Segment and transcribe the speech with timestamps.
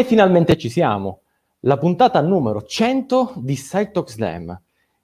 [0.00, 1.20] E finalmente ci siamo.
[1.60, 4.58] La puntata numero 100 di Side Slam.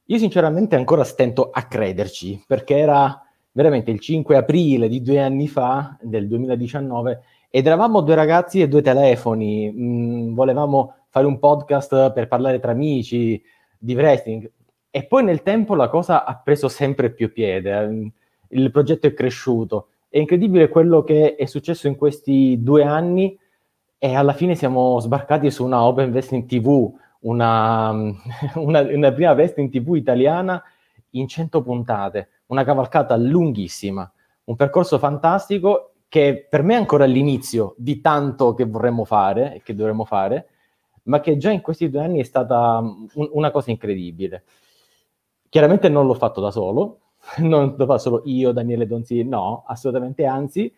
[0.06, 3.22] Io sinceramente ancora stento a crederci, perché era
[3.52, 7.20] veramente il 5 aprile di due anni fa, del 2019,
[7.50, 9.70] ed eravamo due ragazzi e due telefoni.
[9.70, 13.42] Mm, volevamo fare un podcast per parlare tra amici
[13.76, 14.50] di wrestling.
[14.90, 18.12] E poi nel tempo la cosa ha preso sempre più piede,
[18.48, 19.88] il progetto è cresciuto.
[20.08, 23.38] È incredibile quello che è successo in questi due anni
[24.06, 27.90] e alla fine siamo sbarcati su una Open Wrestling TV, una,
[28.54, 30.62] una, una prima Wrestling TV italiana
[31.10, 34.08] in 100 puntate, una cavalcata lunghissima,
[34.44, 39.62] un percorso fantastico che per me è ancora l'inizio di tanto che vorremmo fare e
[39.62, 40.50] che dovremmo fare,
[41.04, 44.44] ma che già in questi due anni è stata un, una cosa incredibile.
[45.48, 47.00] Chiaramente non l'ho fatto da solo,
[47.38, 50.72] non lo fa solo io, Daniele Donzi, no, assolutamente, anzi,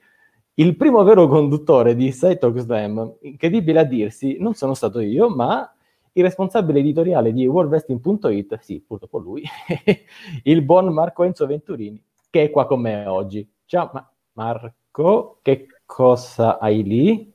[0.59, 5.29] il primo vero conduttore di Site Talk Slam, incredibile a dirsi, non sono stato io,
[5.29, 5.73] ma
[6.12, 9.45] il responsabile editoriale di worldwrestling.it, sì, purtroppo lui,
[10.42, 13.48] il buon Marco Enzo Venturini, che è qua con me oggi.
[13.67, 17.33] Ciao Ma- Marco, che cosa hai lì?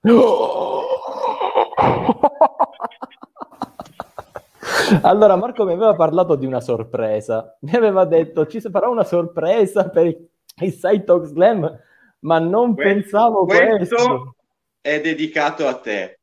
[5.02, 9.90] allora Marco mi aveva parlato di una sorpresa, mi aveva detto ci farà una sorpresa
[9.90, 11.80] per il Side Talk Slam,
[12.20, 13.76] ma non questo, pensavo questo.
[13.76, 14.36] Questo
[14.80, 16.18] è dedicato a te.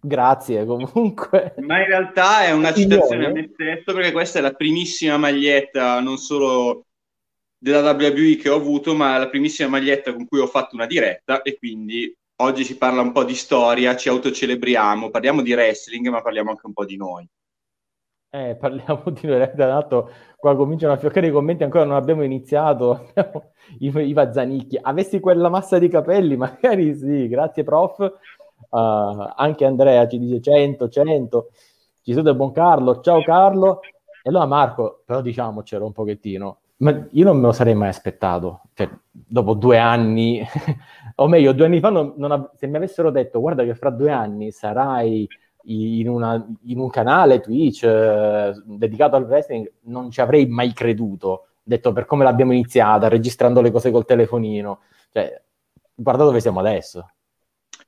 [0.00, 1.54] Grazie comunque.
[1.58, 5.98] Ma in realtà è una citazione a me stesso perché questa è la primissima maglietta
[6.00, 6.84] non solo
[7.56, 11.40] della WWE che ho avuto, ma la primissima maglietta con cui ho fatto una diretta
[11.40, 16.20] e quindi oggi si parla un po' di storia, ci autocelebriamo, parliamo di wrestling, ma
[16.20, 17.26] parliamo anche un po' di noi.
[18.34, 23.12] Eh, parliamo di noi, dato qua cominciano a fioccare i commenti, ancora non abbiamo iniziato,
[23.78, 28.76] I, Iva Zanicchi, avessi quella massa di capelli, magari sì, grazie prof, uh,
[29.36, 31.50] anche Andrea ci dice 100, 100,
[32.02, 33.78] ci sono del buon Carlo, ciao Carlo,
[34.20, 38.62] e allora Marco, però diciamocelo un pochettino, ma io non me lo sarei mai aspettato,
[38.72, 40.44] cioè, dopo due anni,
[41.14, 44.10] o meglio, due anni fa, non, non, se mi avessero detto, guarda che fra due
[44.10, 45.24] anni sarai
[45.64, 51.48] in, una, in un canale Twitch eh, dedicato al wrestling non ci avrei mai creduto,
[51.62, 54.80] detto per come l'abbiamo iniziata, registrando le cose col telefonino.
[55.12, 55.40] Cioè,
[55.94, 57.08] guarda dove siamo adesso.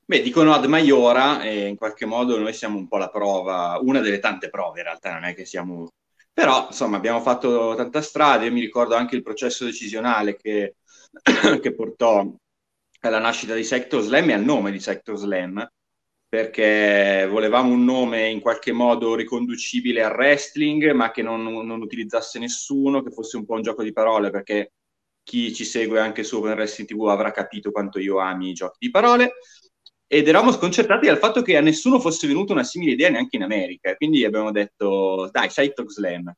[0.05, 3.99] Beh, dicono ad Maiora e in qualche modo noi siamo un po' la prova, una
[3.99, 5.89] delle tante prove in realtà, non è che siamo...
[6.31, 10.75] Però, insomma, abbiamo fatto tanta strada, io mi ricordo anche il processo decisionale che,
[11.61, 12.25] che portò
[13.01, 15.67] alla nascita di Sector Slam e al nome di Sector Slam,
[16.29, 22.37] perché volevamo un nome in qualche modo riconducibile al wrestling, ma che non, non, utilizzasse
[22.37, 24.73] nessuno, che fosse un po' un gioco di parole, perché
[25.23, 28.77] chi ci segue anche su Open Wrestling TV avrà capito quanto io ami i giochi
[28.79, 29.33] di parole.
[30.05, 33.43] Ed eravamo sconcertati dal fatto che a nessuno fosse venuta una simile idea neanche in
[33.43, 33.95] America.
[33.95, 36.33] Quindi abbiamo detto, dai, sai Talk Slam.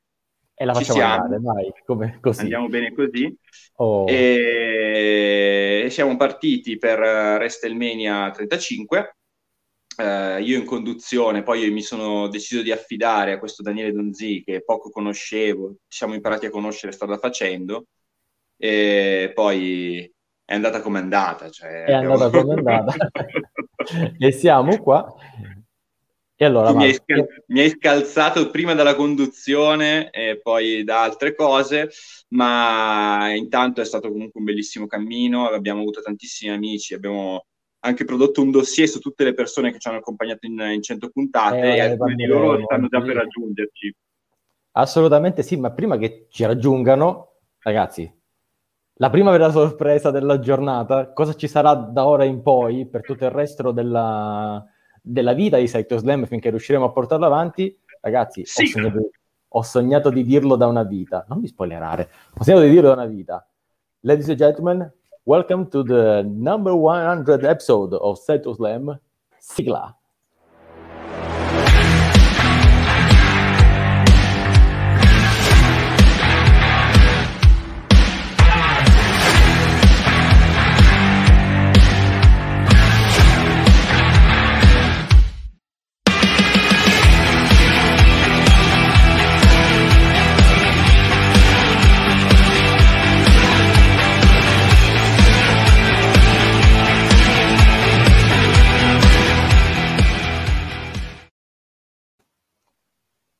[0.56, 2.41] E la facciamo andare, dai, come così.
[2.41, 3.35] Andiamo bene così.
[3.75, 4.06] Oh.
[4.07, 9.13] E siamo partiti per WrestleMania 35
[10.00, 14.64] eh, io in conduzione, poi mi sono deciso di affidare a questo Daniele Donzi che
[14.64, 17.88] poco conoscevo, ci siamo imparati a conoscere strada facendo
[18.58, 20.10] e poi
[20.46, 21.50] è andata come è andata.
[21.50, 22.14] Cioè, è abbiamo...
[22.14, 22.96] andata come è andata
[24.18, 25.14] e siamo qua.
[26.42, 31.36] E allora, mi, hai scal- mi, hai scalzato prima dalla conduzione e poi da altre
[31.36, 31.90] cose,
[32.30, 37.48] ma intanto è stato comunque un bellissimo cammino, abbiamo avuto tantissimi amici, abbiamo
[37.81, 41.09] anche prodotto un dossier su tutte le persone che ci hanno accompagnato in, in 100
[41.09, 43.95] puntate eh, e alcuni di loro stanno già per raggiungerci.
[44.72, 48.12] Assolutamente sì, ma prima che ci raggiungano, ragazzi,
[49.01, 53.23] la prima vera sorpresa della giornata, cosa ci sarà da ora in poi per tutto
[53.23, 54.63] il resto della,
[55.01, 57.78] della vita di Sector Slam finché riusciremo a portarlo avanti?
[58.01, 58.63] Ragazzi, sì.
[58.63, 59.09] ho, sognato,
[59.47, 62.95] ho sognato di dirlo da una vita, non mi spoilerare, ho sognato di dirlo da
[62.95, 63.47] una vita.
[64.01, 64.94] Ladies and gentlemen,
[65.29, 68.98] Welcome to the number 100 episode of Seto Slam.
[69.39, 69.94] Sigla.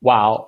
[0.10, 0.48] Wow,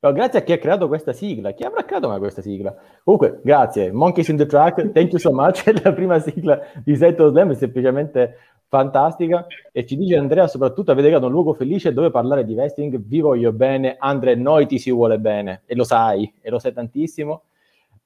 [0.00, 1.52] No, grazie a chi ha creato questa sigla.
[1.52, 2.76] Chi avrà creato mai questa sigla?
[3.02, 3.90] Comunque, grazie.
[3.90, 5.64] Monkeys in the Track, thank you so much.
[5.64, 8.36] È la prima sigla di Seto Slam, è semplicemente
[8.68, 9.46] fantastica.
[9.72, 13.00] E ci dice Andrea, soprattutto avete creato un luogo felice dove parlare di vesting.
[13.00, 13.96] Vi voglio bene.
[13.98, 15.62] Andrea, noi ti si vuole bene.
[15.64, 17.44] E lo sai, e lo sai tantissimo.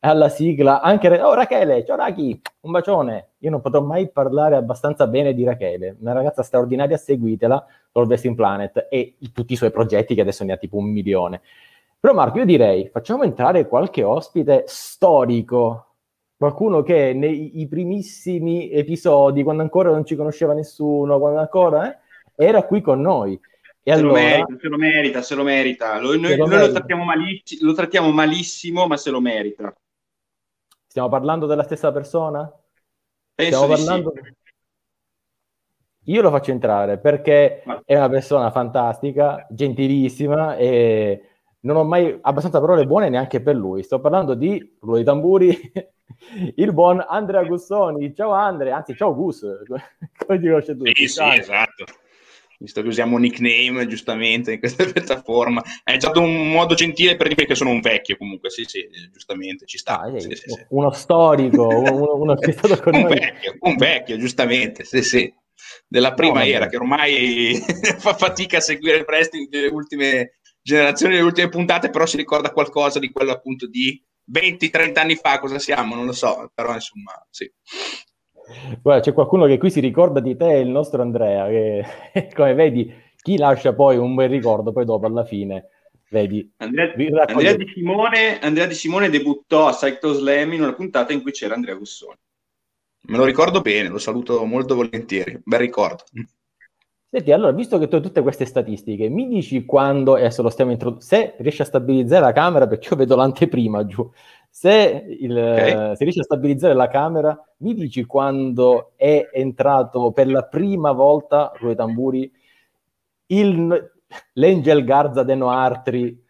[0.03, 1.09] Alla sigla, anche...
[1.21, 3.33] Oh, Rachele, ciao Raki, un bacione.
[3.41, 5.95] Io non potrò mai parlare abbastanza bene di Rachele.
[6.01, 10.55] Una ragazza straordinaria, seguitela, col Vesting Planet e tutti i suoi progetti che adesso ne
[10.55, 11.43] ha tipo un milione.
[12.01, 15.97] Però Marco, io direi, facciamo entrare qualche ospite storico,
[16.35, 21.99] qualcuno che nei primissimi episodi, quando ancora non ci conosceva nessuno, quando ancora eh,
[22.47, 23.39] era qui con noi.
[23.83, 26.01] E se, allora, lo merita, se lo merita, se lo merita.
[26.01, 29.75] Lo, noi, lo, noi lo, trattiamo maliss- lo trattiamo malissimo, ma se lo merita.
[30.91, 32.53] Stiamo parlando della stessa persona?
[33.33, 34.13] Penso Stiamo parlando...
[34.13, 34.35] Sì.
[36.13, 41.29] Io lo faccio entrare perché è una persona fantastica, gentilissima e
[41.61, 43.85] non ho mai abbastanza parole buone neanche per lui.
[43.85, 45.57] Sto parlando di rullo di tamburi,
[46.57, 48.13] il buon Andrea Gussoni.
[48.13, 49.47] Ciao Andrea, anzi ciao Gus,
[50.27, 50.87] come ti conosci tu?
[50.87, 51.85] Sì, sì, esatto.
[52.63, 57.47] Visto che usiamo nickname giustamente in questa piattaforma, è già un modo gentile per dire
[57.47, 60.01] che sono un vecchio comunque, sì, sì, giustamente ci sta.
[60.01, 63.19] Ah, sì, sì, uno storico, uno, uno, che è stato con un noi.
[63.19, 65.35] Vecchio, un vecchio, giustamente, sì, sì.
[65.89, 67.55] Della prima no, era, che ormai
[67.99, 72.53] fa fatica a seguire il wrestling delle ultime generazioni delle ultime puntate, però si ricorda
[72.53, 73.99] qualcosa di quello appunto di
[74.31, 77.51] 20-30 anni fa, cosa siamo, non lo so, però insomma, sì.
[78.83, 81.85] Guarda, c'è qualcuno che qui si ricorda di te, il nostro Andrea, che
[82.35, 82.93] come vedi,
[83.23, 85.69] chi lascia poi un bel ricordo, poi dopo alla fine,
[86.11, 86.51] vedi.
[86.59, 86.93] Andrea,
[87.27, 91.33] Andrea, di, Simone, Andrea di Simone debuttò a Cyclo Slam in una puntata in cui
[91.33, 92.17] c'era Andrea Gussoni.
[93.03, 96.05] Me lo ricordo bene, lo saluto molto volentieri, bel ricordo.
[97.13, 100.49] Senti, allora, visto che tu hai tutte queste statistiche, mi dici quando, e adesso lo
[100.49, 104.09] stiamo introducendo, se riesci a stabilizzare la camera, perché io vedo l'anteprima giù,
[104.51, 105.97] se, il, okay.
[105.97, 111.53] se riesci a stabilizzare la camera, mi dici quando è entrato per la prima volta,
[111.55, 112.31] Rui Tamburi,
[113.27, 113.93] il,
[114.35, 116.25] l'Angel Garza de Noartri,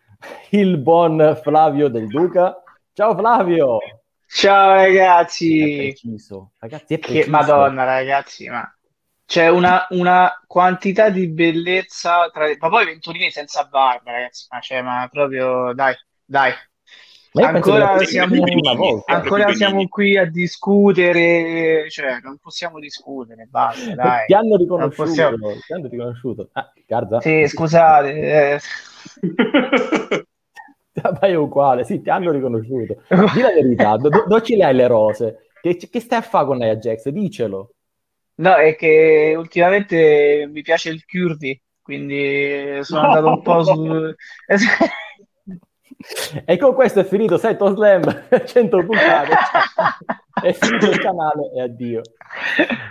[0.51, 2.63] il buon Flavio Del Duca.
[2.93, 3.79] Ciao Flavio!
[4.27, 5.73] Ciao ragazzi!
[5.73, 6.53] È preciso.
[6.59, 7.25] Ragazzi, è preciso.
[7.25, 8.71] Che, Madonna ragazzi, ma
[9.25, 12.47] c'è una, una, quantità di bellezza tra...
[12.59, 15.95] ma poi Venturini senza barba ragazzi ma, cioè, ma proprio dai
[16.25, 16.53] dai
[17.32, 18.43] ancora, siamo,
[19.06, 24.27] ancora siamo, qui a discutere cioè non possiamo discutere basta dai.
[24.27, 25.53] ti hanno riconosciuto, possiamo...
[25.65, 26.49] ti hanno riconosciuto.
[26.53, 27.21] Ah, Garza?
[27.21, 28.61] sì scusate eh...
[31.21, 33.03] vai uguale sì ti hanno riconosciuto.
[33.09, 35.38] Di la verità dove do ci le le rose.
[35.61, 37.75] Che, che stai a fare con Nia Jax dicelo.
[38.37, 44.15] No, è che ultimamente mi piace il curvy, quindi sono andato un po' su...
[46.47, 49.35] e con questo è finito Seto Slam 100 puntate.
[50.43, 52.00] è finito il canale e addio.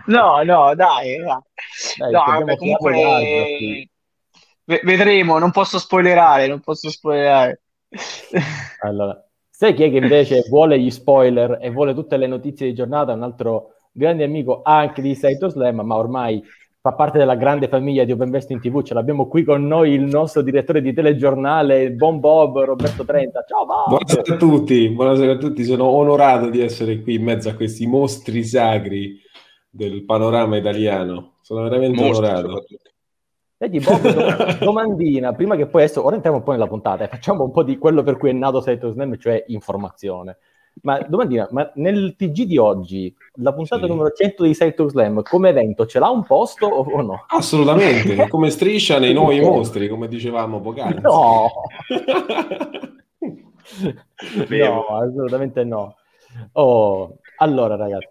[0.05, 1.17] No, no, dai.
[1.17, 3.89] dai no, vabbè, comunque
[4.83, 7.61] vedremo, non posso spoilerare, non posso spoilerare.
[8.81, 9.19] allora,
[9.49, 13.13] sai chi è che invece vuole gli spoiler e vuole tutte le notizie di giornata?
[13.13, 16.43] Un altro grande amico anche di Saito Slam, ma ormai
[16.81, 18.81] fa parte della grande famiglia di Open Investing TV.
[18.83, 23.43] Ce l'abbiamo qui con noi il nostro direttore di telegiornale, il buon Bob Roberto Trenta.
[23.45, 23.89] Ciao Bob!
[23.89, 25.63] Buonasera a tutti, buonasera a tutti.
[25.63, 29.19] Sono onorato di essere qui in mezzo a questi mostri sacri
[29.69, 31.33] del panorama italiano.
[31.41, 32.63] Sono veramente Mostri, onorato.
[33.57, 37.43] Vedi Bob, domandina, prima che poi adesso, ora entriamo un po' nella puntata e facciamo
[37.43, 40.37] un po' di quello per cui è nato Saito Slam, cioè informazione.
[40.81, 43.89] Ma domandina, ma nel TG di oggi, la puntata sì.
[43.89, 47.25] numero 100 di Cycle Slam, come evento, ce l'ha un posto o, no?
[47.27, 51.01] Assolutamente, come striscia nei nuovi mostri, come dicevamo poc'anzi.
[51.01, 51.49] No!
[54.47, 55.95] no, assolutamente no.
[56.53, 58.07] Oh, allora ragazzi,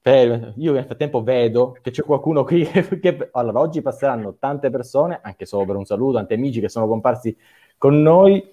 [0.00, 2.64] per, io nel frattempo vedo che c'è qualcuno qui
[3.00, 6.86] che, allora oggi passeranno tante persone, anche solo per un saluto, tanti amici che sono
[6.86, 7.36] comparsi
[7.78, 8.44] con noi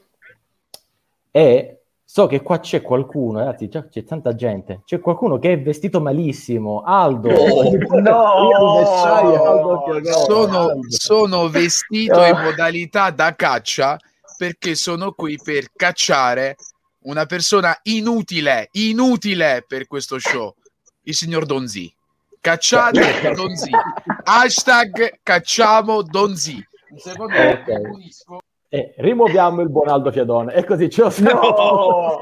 [1.32, 1.79] e
[2.12, 4.82] So che qua c'è qualcuno, ragazzi, già c'è tanta gente.
[4.84, 6.82] C'è qualcuno che è vestito malissimo.
[6.84, 9.84] Aldo, no, Aldo
[10.26, 13.96] sono, sono, vestito in modalità da caccia
[14.36, 16.56] perché sono qui per cacciare
[17.02, 20.56] una persona inutile, inutile per questo show,
[21.04, 21.94] il signor Donzi.
[22.42, 23.70] Cacciate Donzi.
[24.26, 26.68] Hashtag cacciamo Donzi.
[26.98, 32.22] Secondo okay e rimuoviamo il buon Aldo Fiadone e così ce lo no!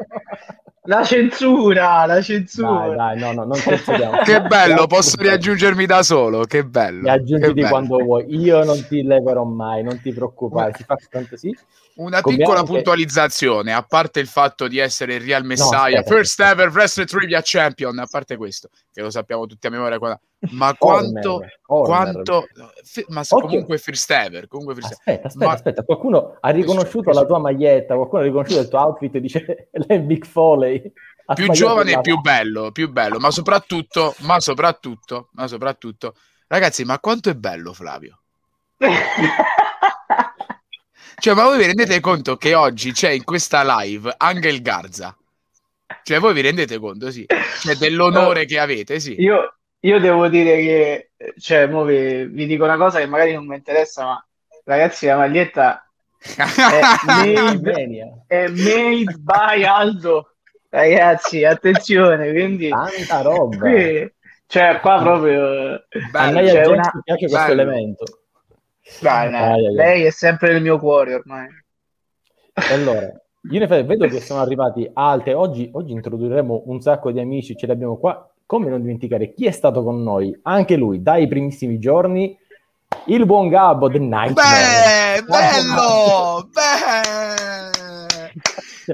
[0.88, 2.88] La censura, la censura.
[2.88, 4.20] Dai, dai, no, no, non censuriamo.
[4.24, 7.02] che bello, posso riaggiungermi da solo, che bello.
[7.02, 11.54] Riaggiungiti quando vuoi, io non ti leverò mai, non ti preoccupare, si fa tanto sì.
[11.98, 12.72] Una Come piccola anche...
[12.72, 17.42] puntualizzazione, a parte il fatto di essere il Real Messiah, no, first ever wrestling trivia
[17.44, 19.98] champion, a parte questo, che lo sappiamo tutti a memoria,
[20.52, 22.48] ma quanto, Horner, quanto
[23.08, 23.48] ma Occhio.
[23.48, 25.54] comunque first ever, comunque first aspetta, aspetta, ma...
[25.54, 29.70] aspetta, qualcuno ha riconosciuto la tua maglietta, qualcuno ha riconosciuto il tuo outfit e dice
[29.88, 30.92] lei Big Foley.
[31.34, 36.14] Più giovane e più bello, più bello, ma soprattutto, ma soprattutto, ma soprattutto,
[36.48, 38.20] ragazzi, ma quanto è bello Flavio?
[41.20, 45.18] Cioè, ma voi vi rendete conto che oggi c'è in questa live Angel Garza?
[46.04, 47.26] Cioè, voi vi rendete conto, sì?
[47.62, 49.20] Cioè, dell'onore no, che avete, sì.
[49.20, 53.48] Io, io devo dire che, cioè, mo vi, vi, dico una cosa che magari non
[53.48, 54.28] mi interessa, ma
[54.64, 60.34] ragazzi, la maglietta è made, è made by Aldo.
[60.70, 62.70] Ragazzi, attenzione, quindi...
[62.70, 63.58] Tanta roba.
[63.58, 64.14] Qui,
[64.46, 65.84] cioè, qua proprio...
[66.12, 66.92] Bello, a me cioè, una...
[67.04, 67.62] piace questo bello.
[67.64, 68.06] elemento.
[69.00, 71.48] Dai, dai, lei è sempre nel mio cuore ormai.
[72.72, 73.12] Allora,
[73.50, 75.34] io ne vedo che sono arrivati alte.
[75.34, 78.30] Oggi, oggi introdurremo un sacco di amici, ce li abbiamo qua.
[78.46, 80.38] Come non dimenticare chi è stato con noi?
[80.44, 82.38] Anche lui, dai primissimi giorni,
[83.08, 85.22] il buon Gabbo The Nightmare.
[85.22, 86.50] Beh, bello!
[86.52, 87.76] Beh!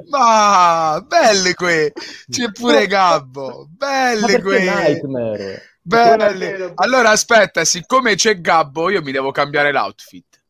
[0.09, 1.91] Ma belli qui!
[2.27, 3.67] C'è pure Gabbo!
[3.69, 4.59] Belli qui!
[4.59, 5.61] Nightmare?
[5.83, 6.71] Belli.
[6.75, 10.41] Allora aspetta, siccome c'è Gabbo, io mi devo cambiare l'outfit.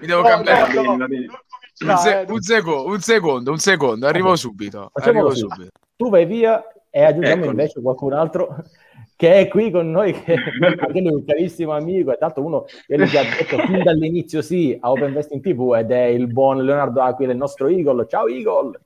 [0.00, 0.72] Mi devo no, cambiare.
[0.72, 1.06] No, no.
[1.80, 4.90] Un, se- un, seco- un, secondo, un secondo, arrivo subito.
[4.94, 5.68] Arrivo subito.
[5.94, 7.50] Tu vai via e aggiungiamo Eccoli.
[7.50, 8.64] invece qualcun altro
[9.14, 13.16] che è qui con noi, che è un carissimo amico, e tanto uno che gli
[13.16, 17.32] ha detto fin dall'inizio sì a Open Vesting TV ed è il buon Leonardo Aquila,
[17.32, 18.06] il nostro Eagle.
[18.08, 18.80] Ciao Eagle!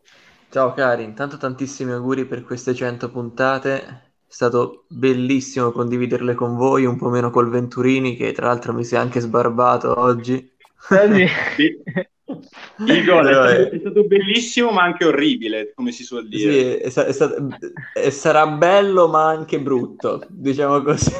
[0.51, 6.87] Ciao cari, intanto tantissimi auguri per queste 100 puntate è stato bellissimo condividerle con voi,
[6.87, 10.51] un po' meno col Venturini, che tra l'altro mi si è anche sbarbato oggi.
[12.79, 16.51] Il gol è, stato, è stato bellissimo, ma anche orribile, come si suol dire.
[16.91, 17.47] Sì, è, è stato,
[18.09, 21.13] sarà bello, ma anche brutto, diciamo così.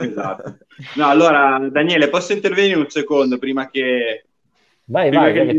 [0.00, 0.56] Esatto.
[0.94, 4.24] No, allora, Daniele, posso intervenire un secondo prima che
[4.90, 5.54] Vai, vai, vai,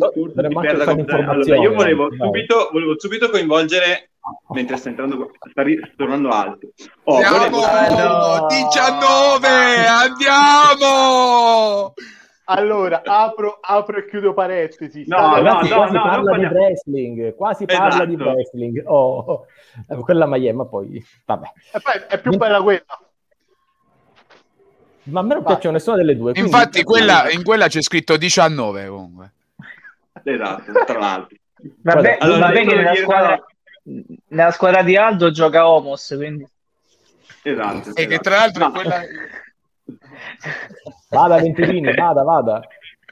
[0.71, 4.08] allora, io volevo subito, volevo subito, coinvolgere
[4.49, 5.63] mentre sta entrando sta,
[5.95, 6.71] tornando alto.
[7.03, 8.47] Oh, andiamo volevo...
[8.47, 9.47] 19
[9.87, 11.93] andiamo!
[12.45, 17.65] Allora apro, apro e chiudo parentesi no, no, no, quasi no, parla di wrestling quasi
[17.67, 17.89] esatto.
[17.89, 18.29] parla di esatto.
[18.31, 18.83] wrestling.
[18.87, 19.45] Oh,
[20.01, 21.47] quella maglia ma poi vabbè.
[21.73, 22.83] E poi è più bella quella.
[25.03, 28.87] Ma a me non piacciono nessuna delle due infatti quella, in quella c'è scritto 19
[28.87, 29.33] comunque.
[30.23, 31.37] Esatto tra l'altro.
[31.81, 33.45] Vabbè, allora, vabbè che nella squadra
[34.27, 36.47] nella squadra di Aldo gioca Homos, quindi...
[37.41, 37.95] Esatto.
[37.95, 38.71] E che tra l'altro no.
[38.71, 39.01] quella...
[41.09, 42.61] Vada Venturini, vada, vada.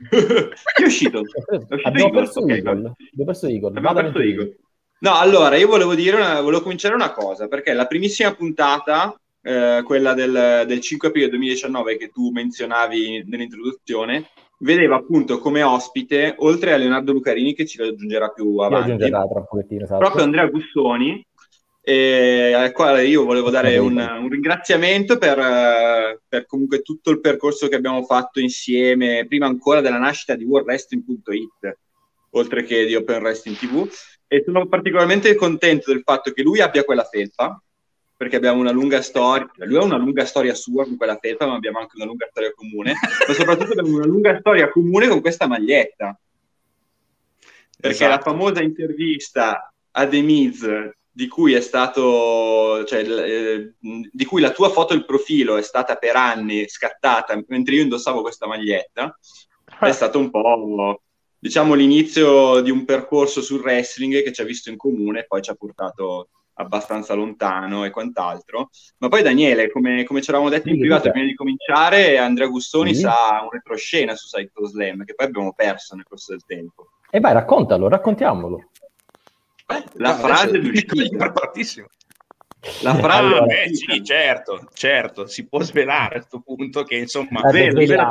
[0.09, 1.19] Chi è uscito?
[1.19, 2.59] È uscito Abbiamo perso okay.
[2.59, 2.93] Abbiamo
[3.25, 3.47] perso.
[3.47, 4.57] Abbiamo perso Eagle.
[4.99, 9.81] No, allora, io volevo dire, una, volevo cominciare una cosa, perché la primissima puntata, eh,
[9.83, 16.73] quella del, del 5 aprile 2019 che tu menzionavi nell'introduzione, vedeva appunto come ospite, oltre
[16.73, 19.97] a Leonardo Lucarini che ci raggiungerà più avanti, esatto.
[19.97, 21.25] proprio Andrea Gussoni,
[21.81, 27.69] e al quale io volevo dare un, un ringraziamento per, per, comunque tutto il percorso
[27.69, 31.77] che abbiamo fatto insieme, prima ancora della nascita di WorldWrestling.it,
[32.31, 33.89] oltre che di Open Wrestling TV,
[34.27, 37.61] e sono particolarmente contento del fatto che lui abbia quella felpa,
[38.17, 41.53] perché abbiamo una lunga storia, lui ha una lunga storia sua con quella felpa, ma
[41.53, 42.93] abbiamo anche una lunga storia comune,
[43.27, 46.19] ma soprattutto abbiamo una lunga storia comune con questa maglietta.
[47.79, 48.15] Perché esatto.
[48.15, 50.67] la famosa intervista a The Miz,
[51.11, 55.95] di cui è stato, cioè, eh, di cui la tua foto il profilo è stata
[55.95, 59.15] per anni scattata mentre io indossavo questa maglietta,
[59.79, 61.01] è stato un po'
[61.37, 65.43] diciamo l'inizio di un percorso sul wrestling che ci ha visto in comune e poi
[65.43, 68.69] ci ha portato abbastanza lontano e quant'altro.
[68.97, 72.93] Ma poi Daniele, come, come ci eravamo detto in privato prima di cominciare, Andrea Gustoni
[72.93, 73.01] sì.
[73.01, 76.89] sa un retroscena su Psycho Slam, che poi abbiamo perso nel corso del tempo.
[77.09, 78.69] E vai, raccontalo, raccontiamolo.
[79.65, 81.87] Beh, la no, frase di preparatissimo.
[82.81, 87.41] La frase, allora, beh, sì, certo, certo, si può svelare a questo punto che insomma,
[87.51, 88.09] vero, era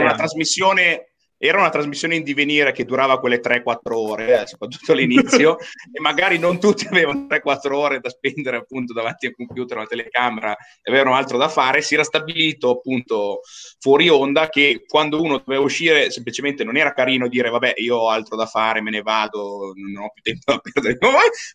[0.00, 1.13] una trasmissione
[1.46, 5.58] era una trasmissione in divenire che durava quelle 3-4 ore, eh, soprattutto all'inizio,
[5.92, 10.56] e magari non tutti avevano 3-4 ore da spendere appunto davanti al computer, alla telecamera
[10.82, 11.82] e avevano altro da fare.
[11.82, 13.40] Si era stabilito appunto
[13.78, 18.08] fuori onda che quando uno doveva uscire semplicemente non era carino dire vabbè io ho
[18.08, 20.98] altro da fare, me ne vado, non ho più tempo da perdere,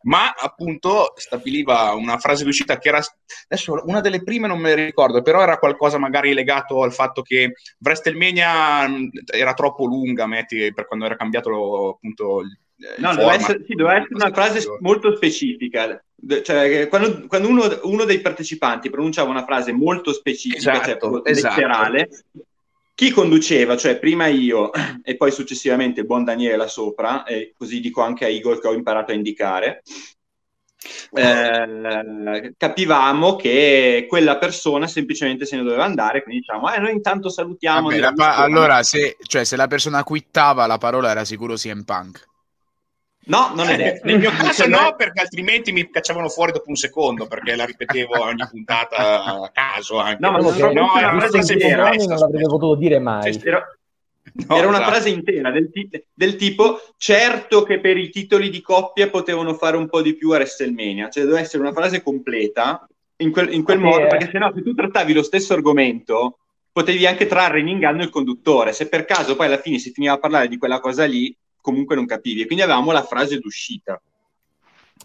[0.04, 3.02] ma appunto stabiliva una frase d'uscita che era
[3.48, 7.22] adesso una delle prime non me ne ricordo, però era qualcosa magari legato al fatto
[7.22, 8.88] che WrestleMania
[9.34, 12.44] era troppo lunga, metti, per quando era cambiato appunto
[12.98, 16.02] No, doveva essere, sì, doveva essere, una frase molto specifica.
[16.44, 21.34] Cioè, quando, quando uno, uno, dei partecipanti pronunciava una frase molto specifica, cioè esatto, cioè
[21.34, 22.46] letterale, esatto.
[22.96, 24.72] chi conduceva, cioè prima io
[25.04, 28.68] e poi successivamente il buon Daniele là sopra, e così dico anche a Igor che
[28.68, 29.82] ho imparato a indicare,
[31.14, 37.30] eh, capivamo che quella persona semplicemente se ne doveva andare, quindi diciamo, eh, noi intanto
[37.30, 37.90] salutiamo.
[37.90, 42.28] Vabbè, pa- allora, se, cioè, se la persona quittava, la parola era sicuro CM Punk.
[43.26, 44.06] No, non è detto.
[44.06, 48.22] Nel mio caso no, perché altrimenti mi cacciavano fuori dopo un secondo, perché la ripetevo
[48.22, 50.00] ogni puntata a caso.
[50.00, 50.18] Anche.
[50.20, 51.56] No, ma non, no, era una frase.
[51.56, 53.34] Non l'avrei potuto dire mai.
[53.34, 53.62] Cioè,
[54.48, 54.92] no, era una esatto.
[54.92, 59.78] frase intera del, t- del, tipo certo che per i titoli di coppia potevano fare
[59.78, 61.10] un po' di più a WrestleMania.
[61.10, 63.90] Cioè doveva essere una frase completa in quel, in quel okay.
[63.90, 66.40] modo, perché sennò se tu trattavi lo stesso argomento
[66.72, 68.74] potevi anche trarre in inganno il conduttore.
[68.74, 71.96] Se per caso poi alla fine si finiva a parlare di quella cosa lì, comunque
[71.96, 72.42] non capivi.
[72.42, 74.02] E quindi avevamo la frase d'uscita.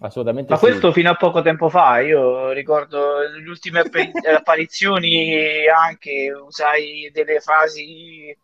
[0.00, 0.50] Assolutamente.
[0.50, 0.66] Ma sì.
[0.66, 3.80] questo fino a poco tempo fa, io ricordo le ultime
[4.36, 8.36] apparizioni anche usai delle frasi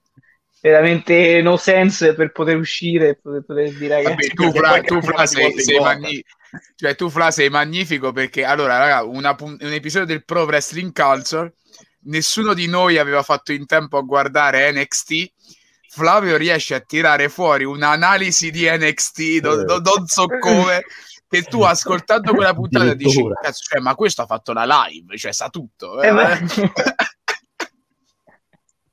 [0.60, 5.58] veramente no sense per poter uscire per poter dire Vabbè, tu, Fla, tu, Fla sei,
[5.58, 6.24] sei, magni-
[6.76, 11.54] cioè, tu Fla sei magnifico perché allora raga, una, un episodio del Pro Wrestling Culture
[12.04, 15.32] nessuno di noi aveva fatto in tempo a guardare NXT
[15.92, 20.84] Flavio riesce a tirare fuori un'analisi di NXT, non, non, non so come,
[21.28, 25.48] che tu ascoltando quella puntata dici, cioè, ma questo ha fatto la live, cioè sa
[25.48, 26.00] tutto.
[26.00, 26.38] Eh, eh.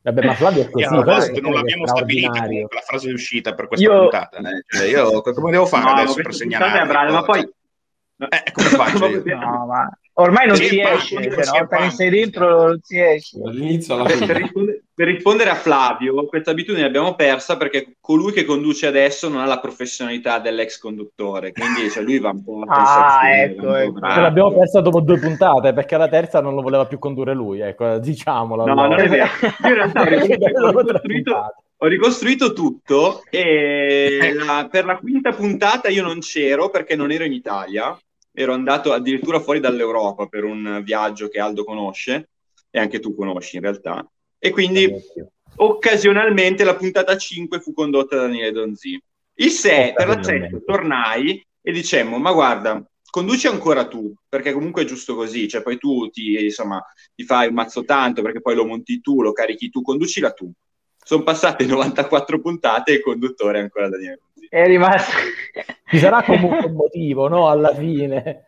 [0.08, 0.86] Vabbè, ma Flavio è così.
[0.86, 4.00] Io, è non l'abbiamo stabilita la frase di uscita per questa io...
[4.00, 4.38] puntata.
[4.38, 4.64] Eh?
[4.66, 7.12] Cioè, io come devo fare no, adesso per segnalare?
[7.12, 7.40] Ma poi...
[7.40, 9.22] Eh, come faccio?
[9.24, 13.40] no, ma Ormai non si, si esce, però che sei dentro non si esce.
[13.44, 14.26] All'inizio alla fine.
[14.26, 19.30] Per, rispondere, per, rispondere, a Flavio, questa abitudine l'abbiamo persa perché colui che conduce adesso
[19.30, 23.75] non ha la professionalità dell'ex conduttore, quindi cioè, lui va un po' a Ah, ecco,
[23.75, 24.00] ecco.
[24.10, 27.60] Ce l'abbiamo persa dopo due puntate perché alla terza non lo voleva più condurre lui,
[27.60, 28.66] ecco, diciamolo.
[28.66, 28.88] No, allora.
[28.88, 29.25] non è vero.
[29.62, 36.01] Io in realtà ho ricostruito, ho ricostruito tutto e la, per la quinta puntata io
[36.01, 37.96] non c'ero perché non ero in Italia
[38.31, 42.29] ero andato addirittura fuori dall'Europa per un viaggio che Aldo conosce
[42.72, 44.03] e anche tu conosci in realtà.
[44.40, 44.92] E quindi
[45.56, 49.02] occasionalmente la puntata 5 fu condotta da Daniele Donzi.
[49.40, 54.84] Il 6, per la 7, tornai e dicemmo, ma guarda, conduci ancora tu, perché comunque
[54.84, 58.56] è giusto così, cioè poi tu ti, insomma, ti fai un mazzo tanto perché poi
[58.56, 60.52] lo monti tu, lo carichi tu, conducila tu.
[61.04, 65.12] Sono passate 94 puntate e il conduttore è ancora Daniele è rimasto.
[65.86, 67.50] Ci sarà comunque un motivo, no?
[67.50, 68.46] Alla fine.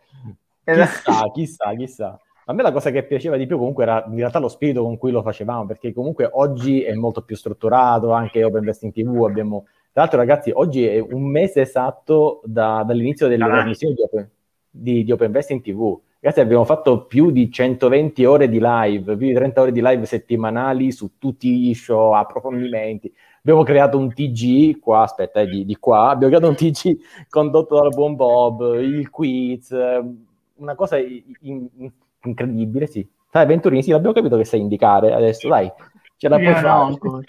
[0.64, 1.30] Esatto.
[1.32, 2.20] Chissà, chissà, chissà.
[2.50, 4.98] A me la cosa che piaceva di più comunque era in realtà lo spirito con
[4.98, 9.66] cui lo facevamo, perché comunque oggi è molto più strutturato, anche Open Investing TV abbiamo...
[9.92, 13.48] Tra l'altro ragazzi, oggi è un mese esatto da, dall'inizio delle ah.
[13.48, 14.30] trasmissioni di Open,
[14.68, 15.96] di, di Open Investing TV.
[16.18, 20.04] Ragazzi, abbiamo fatto più di 120 ore di live, più di 30 ore di live
[20.04, 25.76] settimanali su tutti i show, approfondimenti abbiamo creato un TG qua, aspetta, eh, di, di,
[25.76, 29.70] qua, abbiamo creato un TG condotto dal buon Bob, il quiz,
[30.60, 31.22] una cosa in,
[31.76, 31.90] in,
[32.24, 33.08] incredibile, sì.
[33.30, 35.70] Sai, Venturini, sì, l'abbiamo capito che sai indicare adesso, dai,
[36.16, 36.66] ce la puoi fare.
[36.66, 37.20] No, ancora.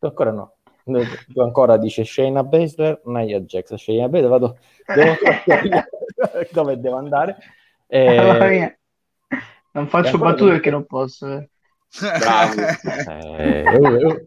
[0.00, 0.52] ancora no.
[0.84, 5.14] Tu ancora dice Shayna Baszler, Nia Jax, Shayna Baszler, vado, devo
[6.52, 7.36] dove devo andare.
[7.86, 8.76] Eh,
[9.72, 11.26] non faccio battute perché non posso.
[11.26, 11.48] Eh.
[13.38, 13.64] Eh,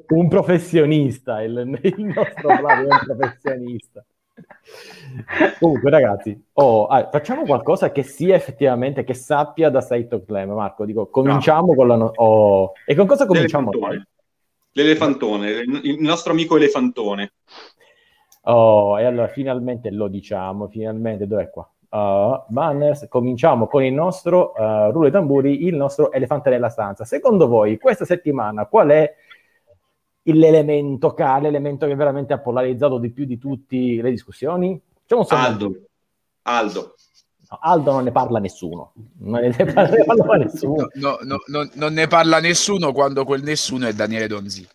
[0.09, 4.03] un professionista, il, il nostro Flavio è un professionista.
[5.59, 10.51] Comunque, ragazzi, oh, ah, facciamo qualcosa che sia effettivamente, che sappia da Site of Glam.
[10.51, 11.75] Marco, dico, cominciamo no.
[11.75, 11.95] con la.
[11.95, 12.71] No- oh.
[12.85, 13.71] E con cosa cominciamo?
[13.71, 14.07] L'elefantone.
[14.73, 15.49] L'elefantone,
[15.83, 17.33] il nostro amico elefantone.
[18.43, 21.69] Oh, e allora finalmente lo diciamo, finalmente, dov'è qua?
[21.91, 27.05] uh, banners, cominciamo con il nostro uh, rullo tamburi, il nostro elefante nella stanza.
[27.05, 29.13] Secondo voi, questa settimana, qual è
[30.23, 34.79] l'elemento K, l'elemento che veramente ha polarizzato di più di tutte le discussioni?
[35.29, 35.73] Aldo.
[36.43, 36.95] Aldo.
[37.49, 38.93] No, Aldo non ne parla nessuno.
[39.19, 40.87] Non ne parla nessuno.
[40.93, 44.65] No, no, no, non ne parla nessuno quando quel nessuno è Daniele Donzi.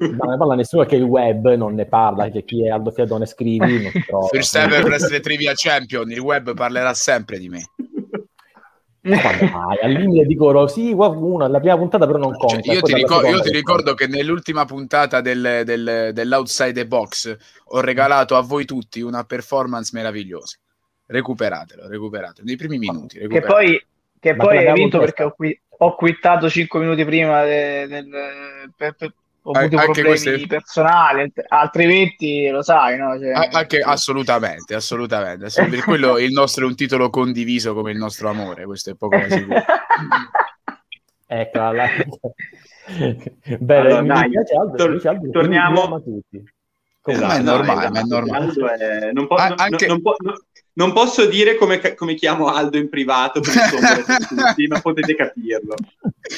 [0.00, 3.26] non ne parla nessuno che il web non ne parla, che chi è Aldo Fiadone
[3.26, 4.26] scrivi non.
[4.30, 7.70] First ever Wrestling Trivia Champion, il web parlerà sempre di me.
[9.00, 12.60] Dai, al limite dicono sì, qualcuno, la prima puntata però non conta.
[12.60, 17.36] Cioè, io, ti ricordo, io, ti ricordo, che nell'ultima puntata del, del, dell'Outside the Box
[17.66, 20.58] ho regalato a voi tutti una performance meravigliosa.
[21.06, 23.18] Recuperatelo, recuperatelo, nei primi minuti.
[23.18, 23.82] Che poi,
[24.18, 28.08] che poi hai vinto perché ho, qui, ho quittato 5 minuti prima del, del,
[28.76, 29.14] per, per,
[29.48, 30.46] ho avuto anche problemi queste...
[30.46, 33.18] personali, altrimenti lo sai, no?
[33.18, 35.48] Cioè, anche, assolutamente, assolutamente.
[35.48, 39.16] Per quello il nostro è un titolo condiviso come il nostro amore, questo è poco
[39.16, 39.64] ma sicuro.
[41.26, 41.86] ecco, alla...
[43.58, 46.42] Bene, allora, dai, Aldo, tor- Aldo, torniamo a tutti.
[47.04, 48.52] Esatto, è normale, no, è normale.
[48.76, 49.12] È...
[49.12, 49.86] Non, po- anche...
[49.86, 50.16] non, non, po-
[50.74, 55.74] non, posso dire come, come, chiamo Aldo in privato, tutti, ma potete capirlo.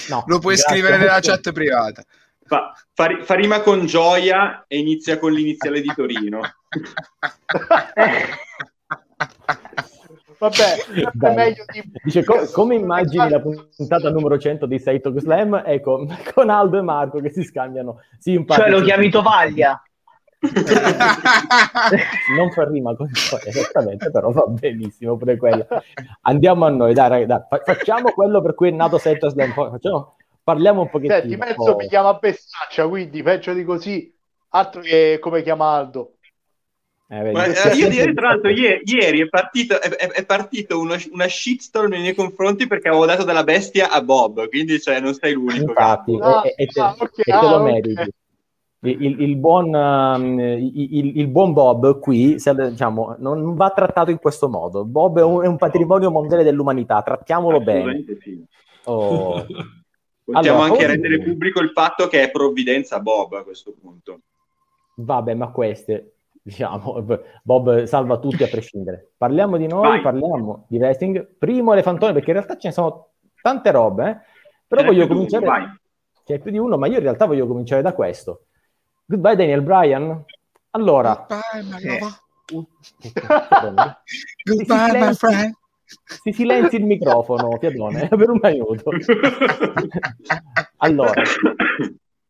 [0.08, 0.72] No, Lo puoi grazie.
[0.72, 2.04] scrivere nella chat privata.
[2.50, 6.40] Fa, fa, fa, rima con gioia e inizia con l'iniziale di Torino.
[10.36, 10.76] Vabbè,
[11.20, 11.92] è meglio di...
[12.02, 15.62] Dice, co- come immagini la puntata numero 100 di Saito Slam?
[15.64, 18.68] Ecco, con Aldo e Marco che si scambiano simpatici.
[18.68, 19.80] Cioè lo chiami Tovaglia?
[22.36, 23.08] non fa rima con
[23.44, 25.68] esattamente, però va benissimo pure quello.
[26.22, 29.52] Andiamo a noi, dai, dai, facciamo quello per cui è nato Saito Slam.
[29.52, 31.20] Facciamo parliamo un pochettino.
[31.20, 34.12] Senti, mezzo mi chiama Bestaccia, quindi peggio di così,
[34.50, 36.14] altro che come chiama Aldo.
[37.12, 40.94] Eh, Ma, eh, io direi tra l'altro ieri, ieri è partito, è, è partito uno,
[41.11, 45.12] una shitstorm nei miei confronti perché avevo dato della bestia a Bob, quindi cioè, non
[45.14, 45.70] sei l'unico.
[45.70, 47.92] Infatti, ah, e, e, te, ah, okay, e te lo ah, meriti.
[47.92, 48.09] Okay.
[48.83, 54.18] Il, il, buon, um, il, il, buon, Bob qui se, diciamo, non va trattato in
[54.18, 54.85] questo modo.
[54.85, 58.05] Bob è un, è un patrimonio mondiale dell'umanità, trattiamolo bene.
[58.22, 58.42] Sì.
[58.85, 59.44] Oh.
[60.30, 61.30] Possiamo allora, anche rendere dire...
[61.30, 64.20] pubblico il fatto che è provvidenza Bob a questo punto.
[64.94, 67.04] Vabbè, ma queste, diciamo,
[67.42, 69.12] Bob salva tutti a prescindere.
[69.16, 70.00] Parliamo di noi, Vai.
[70.00, 71.36] parliamo di wrestling.
[71.38, 73.08] Primo elefantone, perché in realtà ce ne sono
[73.40, 74.18] tante robe, eh?
[74.66, 75.46] però voglio cominciare...
[75.46, 75.78] Uno,
[76.24, 78.46] C'è più di uno, ma io in realtà voglio cominciare da questo.
[79.04, 80.24] Goodbye Daniel Bryan.
[80.70, 81.26] Allora...
[81.28, 81.98] Goodbye, my,
[84.44, 85.58] Goodbye, my friend
[86.22, 88.90] si silenzi il microfono, Piadone, per un aiuto.
[90.79, 91.22] allora,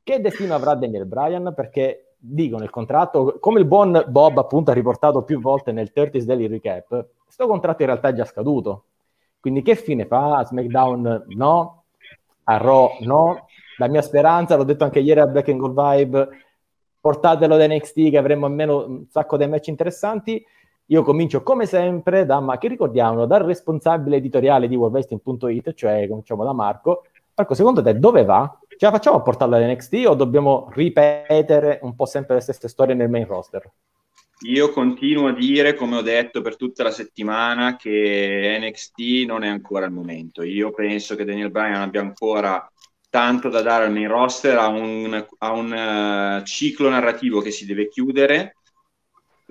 [0.02, 1.52] che destino avrà Daniel Bryan?
[1.54, 6.22] Perché dico nel contratto, come il buon Bob appunto ha riportato più volte nel 30s
[6.22, 8.84] Daily Recap, questo contratto in realtà è già scaduto.
[9.40, 10.38] Quindi che fine fa?
[10.38, 11.84] A SmackDown no,
[12.44, 13.46] a Raw no.
[13.78, 16.28] La mia speranza, l'ho detto anche ieri a Black and Gold Vibe,
[17.00, 20.44] portatelo da NXT che avremo almeno un sacco di match interessanti
[20.90, 26.44] io comincio come sempre da, ma che ricordiamo, dal responsabile editoriale di worldwrestling.it, cioè cominciamo
[26.44, 27.04] da Marco.
[27.34, 28.58] Marco, secondo te dove va?
[28.68, 32.96] Ce la facciamo a portarla all'NXT o dobbiamo ripetere un po' sempre le stesse storie
[32.96, 33.70] nel main roster?
[34.48, 39.48] Io continuo a dire, come ho detto per tutta la settimana, che NXT non è
[39.48, 40.42] ancora il momento.
[40.42, 42.68] Io penso che Daniel Bryan abbia ancora
[43.08, 47.64] tanto da dare al main roster, a un, a un uh, ciclo narrativo che si
[47.64, 48.56] deve chiudere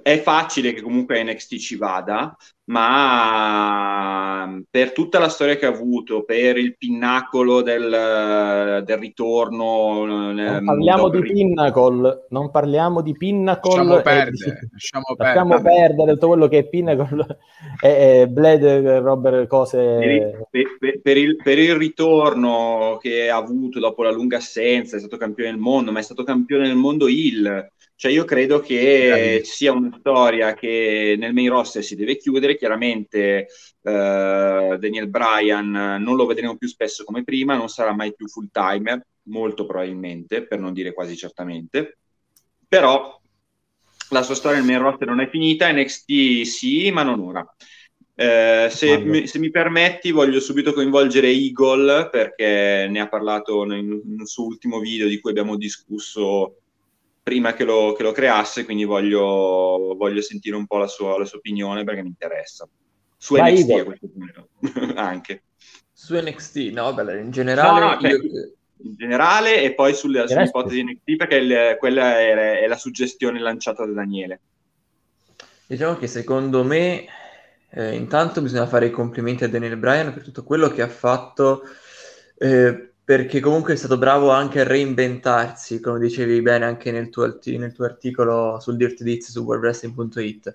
[0.01, 2.35] è facile che comunque NXT ci vada,
[2.65, 10.05] ma per tutta la storia che ha avuto, per il pinnacolo del, del ritorno...
[10.05, 13.75] Non parliamo di Pinnacle, non parliamo di Pinnacle.
[13.75, 16.13] Lasciamo perdere, lasciamo, lasciamo perdere.
[16.13, 17.39] tutto quello che è Pinnacle
[17.81, 20.47] e, e Blade, Robert, cose...
[20.51, 24.99] Per, per, per, il, per il ritorno che ha avuto dopo la lunga assenza, è
[24.99, 29.41] stato campione del mondo, ma è stato campione del mondo Hill cioè io credo che
[29.43, 33.47] sia una storia che nel main roster si deve chiudere, chiaramente
[33.81, 38.47] eh, Daniel Bryan non lo vedremo più spesso come prima, non sarà mai più full
[38.53, 41.97] timer, molto probabilmente, per non dire quasi certamente,
[42.69, 43.19] però
[44.12, 47.45] la sua storia nel main roster non è finita, NXT sì, ma non ora.
[48.15, 53.83] Eh, se, mi, se, mi, permetti, voglio subito coinvolgere Eagle perché ne ha parlato nel,
[53.83, 56.59] nel suo ultimo video di cui abbiamo discusso
[57.21, 61.25] prima che lo, che lo creasse, quindi voglio, voglio, sentire un po' la sua, la
[61.25, 62.67] sua, opinione perché mi interessa.
[63.17, 64.49] Su Vai, NXT a questo punto,
[64.95, 65.43] anche.
[65.91, 67.79] Su NXT, no, beh, in generale...
[67.79, 68.53] No, no, cioè, io...
[68.82, 73.38] In generale e poi sulle, sull'ipotesi di NXT perché il, quella è, è la suggestione
[73.38, 74.39] lanciata da Daniele.
[75.67, 77.05] Diciamo che secondo me
[77.71, 81.63] eh, intanto bisogna fare i complimenti a Daniel Bryan per tutto quello che ha fatto
[82.38, 87.39] eh, perché comunque è stato bravo anche a reinventarsi, come dicevi bene anche nel tuo,
[87.43, 90.48] nel tuo articolo sul Dirt Diz su worldwrestling.it.
[90.50, 90.54] È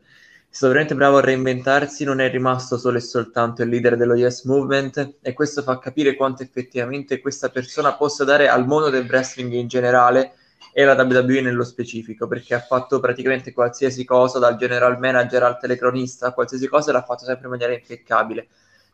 [0.49, 4.45] stato veramente bravo a reinventarsi, non è rimasto solo e soltanto il leader dello Yes
[4.45, 9.53] Movement e questo fa capire quanto effettivamente questa persona possa dare al mondo del wrestling
[9.55, 10.35] in generale
[10.73, 15.59] e la WWE nello specifico, perché ha fatto praticamente qualsiasi cosa, dal general manager al
[15.59, 18.47] telecronista, qualsiasi cosa l'ha fatto sempre in maniera impeccabile.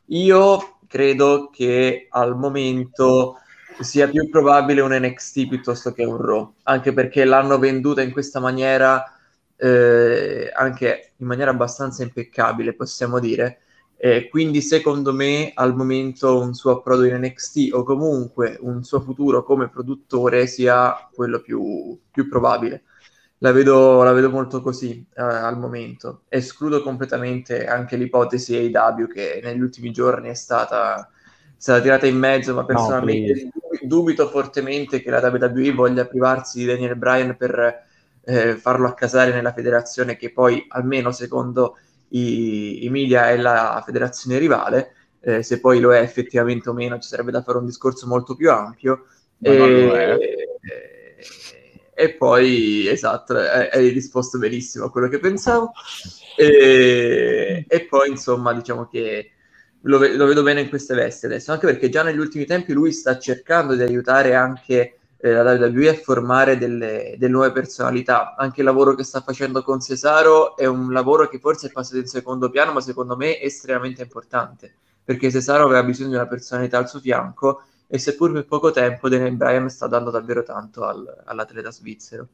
[0.07, 3.37] Io credo che al momento
[3.81, 8.41] sia più probabile un NXT piuttosto che un Raw, anche perché l'hanno venduta in questa
[8.41, 9.05] maniera,
[9.57, 13.61] eh, anche in maniera abbastanza impeccabile, possiamo dire.
[14.03, 19.01] Eh, quindi secondo me al momento un suo approdo in NXT o comunque un suo
[19.03, 22.85] futuro come produttore sia quello più, più probabile.
[23.43, 26.23] La vedo, la vedo, molto così eh, al momento.
[26.29, 31.11] Escludo completamente anche l'ipotesi AW che negli ultimi giorni è stata,
[31.61, 36.65] stata tirata in mezzo, ma personalmente no, dubito fortemente che la WWE voglia privarsi di
[36.65, 37.85] Daniel Bryan per
[38.25, 41.77] eh, farlo accasare nella federazione che poi, almeno secondo
[42.09, 44.95] i, i media, è la federazione rivale.
[45.21, 48.35] Eh, se poi lo è effettivamente o meno, ci sarebbe da fare un discorso molto
[48.35, 49.05] più ampio.
[49.39, 51.19] E, e,
[51.95, 55.73] e, poi, esatto, hai risposto benissimo a quello che pensavo.
[56.39, 59.33] E, e poi, insomma, diciamo che
[59.83, 62.93] lo, lo, vedo bene in queste vesti adesso, anche perché già negli ultimi tempi lui
[62.93, 68.35] sta cercando di aiutare anche eh, la WWE a formare delle, delle, nuove personalità.
[68.37, 71.99] Anche il lavoro che sta facendo con Cesaro è un lavoro che forse è passato
[71.99, 76.27] in secondo piano, ma secondo me è estremamente importante, perché Cesaro aveva bisogno di una
[76.27, 80.85] personalità al suo fianco e seppur per poco tempo Daniel Bryan sta dando davvero tanto
[80.85, 82.29] al, all'atleta svizzero.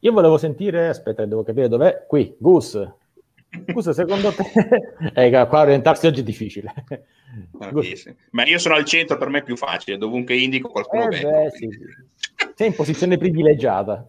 [0.00, 2.78] Io volevo sentire, aspetta, devo capire dov'è, qui, Gus,
[3.70, 4.44] Scusa, secondo te...
[5.14, 6.72] eh, qua orientarsi oggi è difficile.
[8.30, 11.50] Ma io sono al centro, per me è più facile, dovunque indico qualcuno eh beh,
[11.50, 11.68] sì.
[12.54, 14.06] Sei in posizione privilegiata.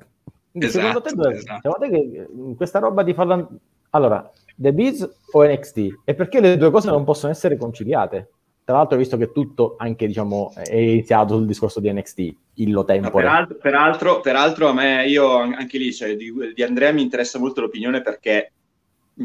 [0.53, 1.35] Esatto, secondo te, dove...
[1.35, 1.61] esatto.
[1.61, 3.47] secondo te che questa roba di farla...
[3.91, 6.01] Allora, The Biz o NXT?
[6.03, 8.29] E perché le due cose non possono essere conciliate?
[8.63, 13.23] Tra l'altro, visto che tutto anche diciamo, è iniziato sul discorso di NXT, illo tempore.
[13.23, 17.39] No, peraltro, peraltro, peraltro, a me, io anche lì, cioè, di, di Andrea mi interessa
[17.39, 18.51] molto l'opinione perché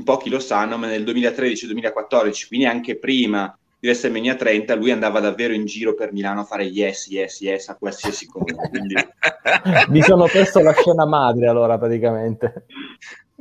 [0.05, 5.53] pochi lo sanno, ma nel 2013-2014, quindi anche prima di WrestleMania 30, lui andava davvero
[5.53, 8.55] in giro per Milano a fare yes, yes, yes a qualsiasi cosa.
[8.69, 8.95] Quindi...
[9.89, 12.67] Mi sono perso la scena madre allora praticamente.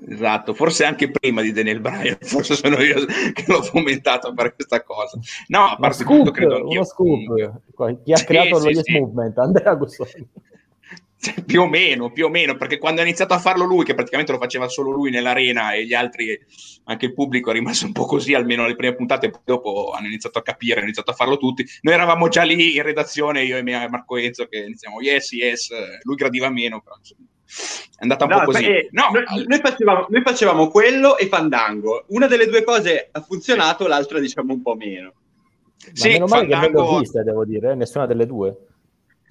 [0.08, 4.56] Esatto, forse anche prima di Daniel Bryan, forse sono io che l'ho fomentato a fare
[4.56, 5.20] questa cosa.
[5.48, 6.72] No, a parte scoop, tutto, credo anch'io.
[6.72, 8.02] Uno scoop.
[8.04, 9.00] Chi ha creato sì, lo yes sì.
[9.00, 9.38] movement?
[9.38, 10.30] Andrea Gussoni.
[11.22, 13.94] Cioè, più o meno, più o meno, perché quando ha iniziato a farlo lui, che
[13.94, 16.38] praticamente lo faceva solo lui nell'arena e gli altri,
[16.86, 20.08] anche il pubblico è rimasto un po' così, almeno le prime puntate, poi dopo hanno
[20.08, 21.64] iniziato a capire, hanno iniziato a farlo tutti.
[21.82, 25.70] Noi eravamo già lì in redazione, io e Marco Enzo, che iniziamo yes, yes,
[26.02, 27.28] lui gradiva meno, però insomma,
[27.98, 28.66] è andata un no, po' così.
[28.66, 32.06] Eh, no, noi, noi, facevamo, noi, facevamo, quello e Fandango.
[32.08, 35.14] Una delle due cose ha funzionato, l'altra diciamo un po' meno.
[35.86, 36.66] Ma sì, meno male Fandango...
[36.66, 37.76] che non l'ho vista, devo dire, eh?
[37.76, 38.58] nessuna delle due.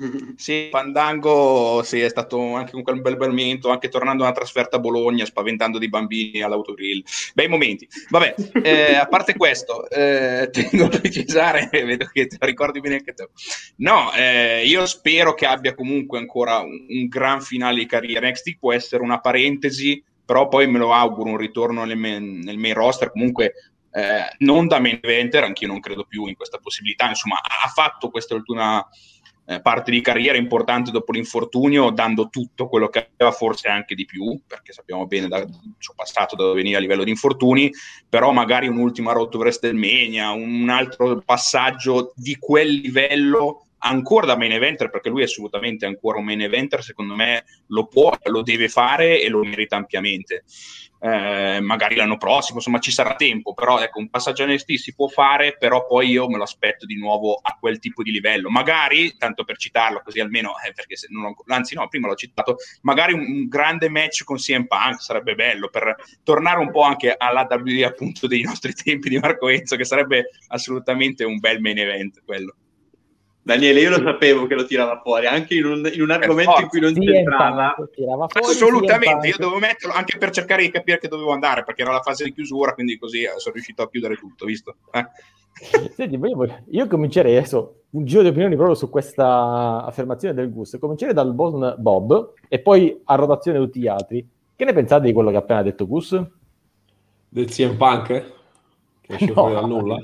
[0.36, 4.80] Sì, Fandango sì, è stato anche un bel momento, anche tornando a una trasferta a
[4.80, 7.02] Bologna, spaventando dei bambini all'autogrill.
[7.34, 7.86] Bei momenti.
[8.08, 13.12] Vabbè, eh, a parte questo, eh, tengo a precisare, vedo che te ricordi bene anche
[13.12, 13.28] te.
[13.76, 18.28] No, eh, io spero che abbia comunque ancora un, un gran finale di carriera.
[18.28, 22.58] NXT può essere una parentesi, però poi me lo auguro un ritorno nel main, nel
[22.58, 23.52] main roster, comunque
[23.92, 27.08] eh, non da main eventer, anch'io non credo più in questa possibilità.
[27.08, 28.86] Insomma, ha fatto questa ultima
[29.50, 34.04] eh, parte di carriera importante dopo l'infortunio, dando tutto quello che aveva, forse anche di
[34.04, 37.68] più, perché sappiamo bene dal suo passato dove veniva a livello di infortuni,
[38.08, 44.52] però magari un'ultima road to WrestleMania, un altro passaggio di quel livello ancora da main
[44.52, 48.68] eventer, perché lui è assolutamente ancora un main eventer, secondo me lo può, lo deve
[48.68, 50.44] fare e lo merita ampiamente
[51.02, 55.08] eh, magari l'anno prossimo, insomma ci sarà tempo, però ecco un passaggio NXT si può
[55.08, 59.16] fare, però poi io me lo aspetto di nuovo a quel tipo di livello, magari,
[59.16, 63.14] tanto per citarlo così almeno, eh, perché se non, anzi no, prima l'ho citato, magari
[63.14, 67.46] un, un, grande match con CM Punk sarebbe bello per tornare un po' anche alla
[67.48, 72.22] WWE appunto dei nostri tempi di Marco Enzo, che sarebbe assolutamente un bel main event
[72.24, 72.56] quello.
[73.50, 76.68] Daniele, io lo sapevo che lo tirava fuori, anche in un, in un argomento in
[76.68, 77.74] cui non c'entrava.
[78.34, 82.00] Assolutamente, io dovevo metterlo anche per cercare di capire che dovevo andare, perché era la
[82.00, 84.76] fase di chiusura, quindi così eh, sono riuscito a chiudere tutto, visto?
[84.92, 85.04] Eh?
[85.96, 90.76] Senti, io, io comincerei adesso un giro di opinioni proprio su questa affermazione del Gus.
[90.78, 94.24] Comincerei dal buon Bob e poi a rotazione tutti gli altri.
[94.54, 96.22] Che ne pensate di quello che ha appena detto Gus?
[97.28, 98.06] Del CM Punk?
[99.00, 99.32] Che esce no.
[99.32, 99.96] fuori dal nulla?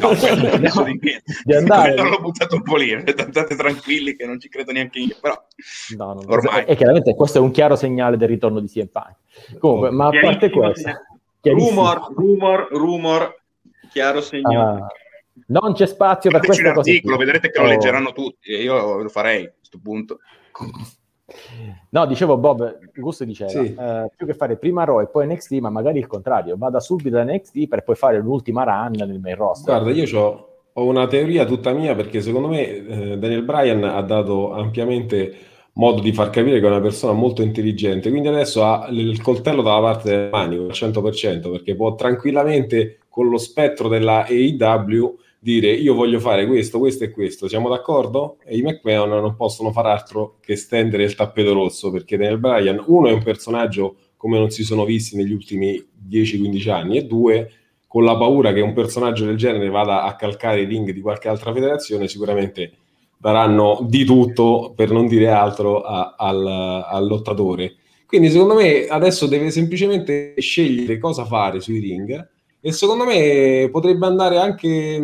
[0.00, 1.94] No, quello di, di andare.
[1.94, 5.40] l'ho buttato un po' lì, state tranquilli che non ci credo neanche io, però
[5.96, 6.64] no, no, ormai.
[6.64, 9.58] E chiaramente questo è un chiaro segnale del ritorno di CM Punk.
[9.58, 10.90] Comunque, ma a parte questo...
[11.42, 13.40] Rumor, rumor, rumor,
[13.90, 14.80] chiaro segnale.
[14.80, 14.86] Ah,
[15.46, 16.68] non c'è spazio per questo.
[16.68, 20.18] articolo, vedrete che lo leggeranno tutti e io lo farei a questo punto.
[21.90, 23.74] No, dicevo Bob, Gusto diceva, Sì.
[23.78, 27.10] eh, più che fare prima Raw e poi NXT, ma magari il contrario, vada subito
[27.10, 29.74] da NXT per poi fare l'ultima run nel main roster.
[29.74, 34.00] Guarda, io c'ho- ho una teoria tutta mia perché secondo me eh, Daniel Bryan ha
[34.02, 35.34] dato ampiamente
[35.74, 39.62] modo di far capire che è una persona molto intelligente, quindi adesso ha il coltello
[39.62, 45.72] dalla parte del manico al 100% perché può tranquillamente con lo spettro della AEW dire
[45.72, 48.36] io voglio fare questo, questo e questo, siamo d'accordo?
[48.44, 52.84] E i McMahon non possono far altro che stendere il tappeto rosso perché Daniel Bryan,
[52.86, 57.50] uno, è un personaggio come non si sono visti negli ultimi 10-15 anni e due,
[57.86, 61.28] con la paura che un personaggio del genere vada a calcare i ring di qualche
[61.28, 62.72] altra federazione, sicuramente
[63.16, 67.76] daranno di tutto, per non dire altro, a- al, al lottatore.
[68.06, 72.28] Quindi secondo me adesso deve semplicemente scegliere cosa fare sui ring
[72.60, 75.00] e secondo me potrebbe andare anche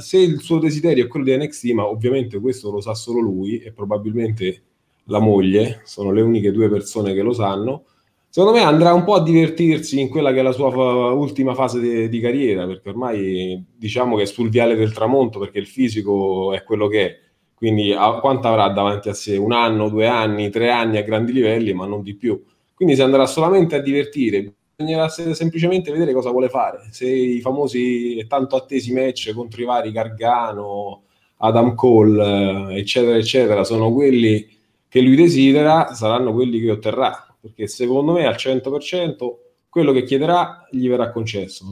[0.00, 3.58] se il suo desiderio è quello di NXT, ma ovviamente questo lo sa solo lui
[3.58, 4.62] e probabilmente
[5.06, 7.84] la moglie, sono le uniche due persone che lo sanno.
[8.28, 11.54] Secondo me andrà un po' a divertirsi in quella che è la sua fa- ultima
[11.54, 15.66] fase de- di carriera, perché ormai diciamo che è sul viale del tramonto, perché il
[15.66, 17.18] fisico è quello che è.
[17.54, 19.36] Quindi a- quanto avrà davanti a sé?
[19.36, 22.42] Un anno, due anni, tre anni a grandi livelli, ma non di più.
[22.74, 26.88] Quindi si andrà solamente a divertire, bisognerà se- semplicemente vedere cosa vuole fare.
[26.90, 31.04] Se i famosi e tanto attesi match contro i vari Gargano,
[31.38, 34.48] Adam Cole, eccetera, eccetera, sono quelli
[34.88, 37.26] che lui desidera, saranno quelli che otterrà.
[37.40, 39.36] Perché secondo me al 100%
[39.68, 41.64] quello che chiederà gli verrà concesso,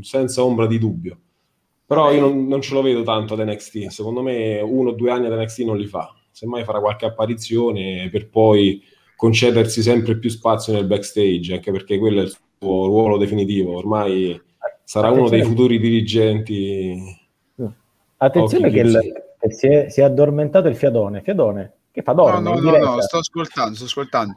[0.00, 1.18] senza ombra di dubbio.
[1.86, 3.86] Però io non, non ce lo vedo tanto ad NXT.
[3.86, 6.12] Secondo me uno o due anni ad NXT non li fa.
[6.30, 8.82] Semmai farà qualche apparizione per poi
[9.16, 13.76] concedersi sempre più spazio nel backstage, anche perché quello è il suo ruolo definitivo.
[13.76, 14.40] Ormai
[14.84, 17.22] sarà uno dei Attenzione- futuri dirigenti.
[18.16, 21.20] Attenzione Occhi che, il- che si, è, si è addormentato il fiadone.
[21.20, 22.90] Fiadone, che fa No, dorme no, no, diretta.
[22.94, 24.34] no, sto ascoltando, sto ascoltando.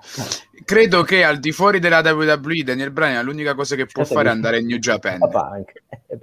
[0.65, 4.27] Credo che al di fuori della WWE Daniel Bryan l'unica cosa che può Cosa fare
[4.29, 5.19] è andare in New Japan.
[5.19, 5.83] Punk.
[6.07, 6.19] Eh.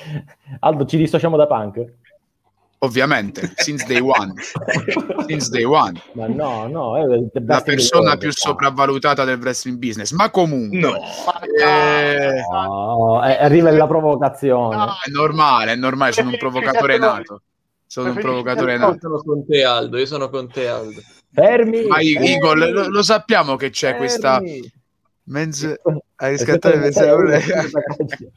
[0.60, 1.92] Aldo, ci dissociamo da punk?
[2.82, 4.32] Ovviamente, since day one.
[5.28, 6.00] Since day one.
[6.14, 8.18] Ma no, no, è the La persona world.
[8.20, 10.12] più sopravvalutata del wrestling business.
[10.12, 10.94] Ma comunque, No.
[11.62, 14.76] eh, No, eh, arriva la provocazione.
[15.04, 17.42] è normale, è normale, sono un provocatore nato.
[17.86, 18.98] Sono un provocatore Io nato.
[19.00, 21.00] sono con te Aldo, io sono con te Aldo.
[21.32, 21.84] Fermi!
[21.86, 23.98] Ma I- fermi, Igor, lo, lo sappiamo che c'è fermi.
[23.98, 24.40] questa...
[25.24, 25.64] Menz...
[26.16, 28.30] Hai riscattato aspetta, pensate-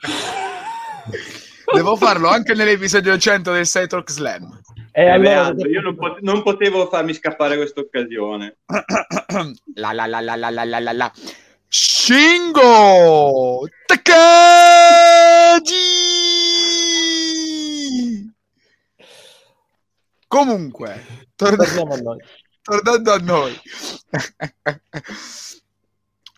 [1.72, 4.60] Devo farlo anche nell'episodio 100 del Side Talk Slam.
[4.92, 8.58] E Eh, beh, allora, Aldo, io non, pot- non potevo farmi scappare questa occasione.
[9.76, 11.12] la la la la la la la la la.
[11.68, 12.88] Shingo
[17.44, 18.32] Takagi
[20.28, 22.18] Comunque, torna- torniamo a noi.
[22.62, 23.60] tornando a noi.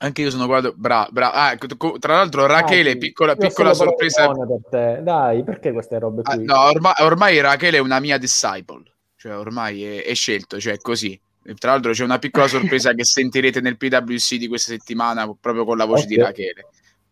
[0.05, 1.33] Anche io sono guardato bravo, bravo.
[1.35, 4.27] Ah, ecco, co- tra l'altro Rachele, Dai, piccola, io piccola sono sorpresa.
[4.31, 4.99] per te.
[5.01, 6.45] Dai, perché queste robe Ah, qui?
[6.45, 8.83] no, ormai, ormai Rachele è una mia disciple,
[9.17, 11.19] cioè ormai è, è scelto, cioè è così.
[11.47, 15.65] E Tra l'altro c'è una piccola sorpresa che sentirete nel PWC di questa settimana proprio
[15.65, 16.21] con la voce di Ok.
[16.21, 16.65] Rachele.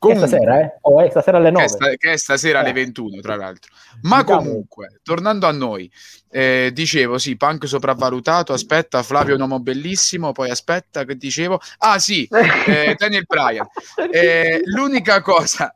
[0.03, 0.77] Che Comunque, stasera, eh?
[0.81, 1.65] Oh, è stasera alle che 9.
[1.65, 2.73] è, sta- che è stasera alle Eh.
[2.73, 3.71] 21, tra l'altro.
[4.01, 5.89] Ma Diciamo- comunque, tornando a noi,
[6.29, 11.59] eh, dicevo, sì, punk sopravvalutato, aspetta, Flavio è un uomo bellissimo, poi aspetta, che dicevo?
[11.79, 12.27] Ah sì,
[12.67, 13.65] eh, Daniel Bryan.
[14.11, 15.73] Eh, l'unica cosa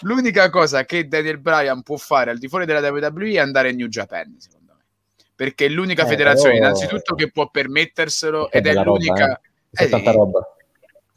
[0.00, 3.76] l'unica cosa che Daniel Bryan può fare al di fuori della WWE è andare in
[3.76, 4.82] New Japan secondo me
[5.36, 9.32] perché è l'unica Eh, federazione però- innanzitutto che può permetterselo Che ed è roba, l'unica
[9.34, 9.40] eh.
[9.70, 10.16] C'è Eh, tanta sì.
[10.16, 10.40] roba.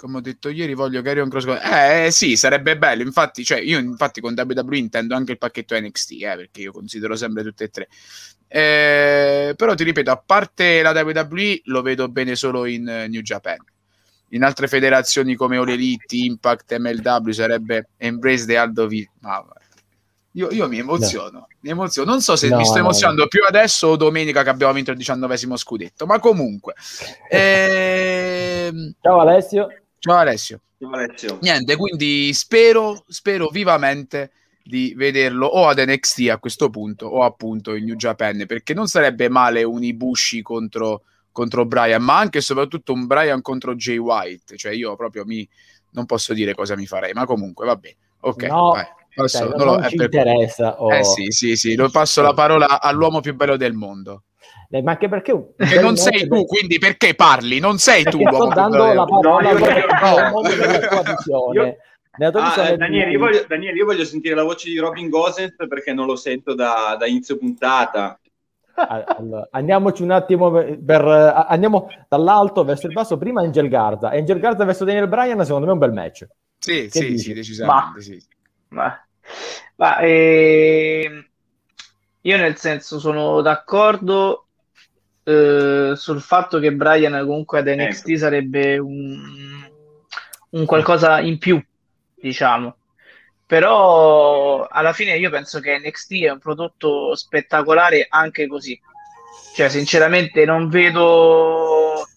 [0.02, 4.20] Come ho detto ieri voglio Carrion Cross eh sì sarebbe bello infatti cioè io infatti
[4.20, 7.88] con WWE intendo anche il pacchetto NXT eh, perché io considero sempre tutte e tre.
[8.48, 13.22] Eh, però ti ripeto a parte la WWE lo vedo bene solo in eh, New
[13.22, 13.58] Japan.
[14.30, 19.46] In altre federazioni come All Elite, Impact, MLW sarebbe Embrace the Aldo V ma
[20.34, 22.10] io, io mi emoziono, mi emoziono.
[22.10, 24.92] Non so se No, mi sto no, emozionando più adesso o domenica che abbiamo vinto
[24.92, 26.74] il diciannovesimo scudetto ma comunque
[27.30, 29.68] ehm, Ciao Alessio.
[30.02, 30.62] Ciao Alessio
[30.92, 31.38] Alessio.
[31.42, 34.32] Niente, quindi spero, spero vivamente
[34.64, 38.88] di vederlo o ad NXT a questo punto o appunto in New Japan perché non
[38.88, 43.98] sarebbe male un Ibushi contro, contro Brian ma anche e soprattutto un Brian contro Jay
[43.98, 45.48] White cioè io proprio mi
[45.92, 49.48] non posso dire cosa mi farei ma comunque va bene ok No, vai, passo- Dai,
[49.50, 50.82] non non, lo- non è ci per- interessa.
[50.82, 50.94] oh.
[50.94, 54.31] eh sì sì sì lo passo la parola all'uomo più bello del mondo Eh,
[54.82, 55.54] ma anche perché...
[55.58, 57.60] che non sei tu quindi perché parli?
[57.60, 59.60] Non sei tu sto l'uomo dando la parola No,
[61.52, 61.78] io- io-
[62.32, 65.56] tua Ah, eh, Daniele, io voglio, Daniele, io voglio sentire la voce di Robin Gosens
[65.68, 68.20] perché non lo sento da, da inizio puntata.
[68.76, 71.06] allora, andiamoci un attimo per, per,
[71.48, 73.18] andiamo dall'alto verso il basso.
[73.18, 74.10] Prima Angel Garza.
[74.10, 76.28] Angel Garza verso Daniel Bryan secondo me è un bel match.
[76.58, 77.24] Sì che sì, dici?
[77.24, 78.24] sì decisamente ma, sì.
[78.70, 79.08] ma,
[79.78, 81.30] ma eh,
[82.22, 84.48] io nel senso sono d'accordo
[85.24, 88.18] eh, sul fatto che Bryan comunque ad NXT ecco.
[88.18, 89.20] sarebbe un,
[90.50, 91.64] un qualcosa in più
[92.16, 92.76] diciamo
[93.52, 98.80] però alla fine io penso che NXT è un prodotto spettacolare anche così.
[99.54, 102.08] Cioè, sinceramente non vedo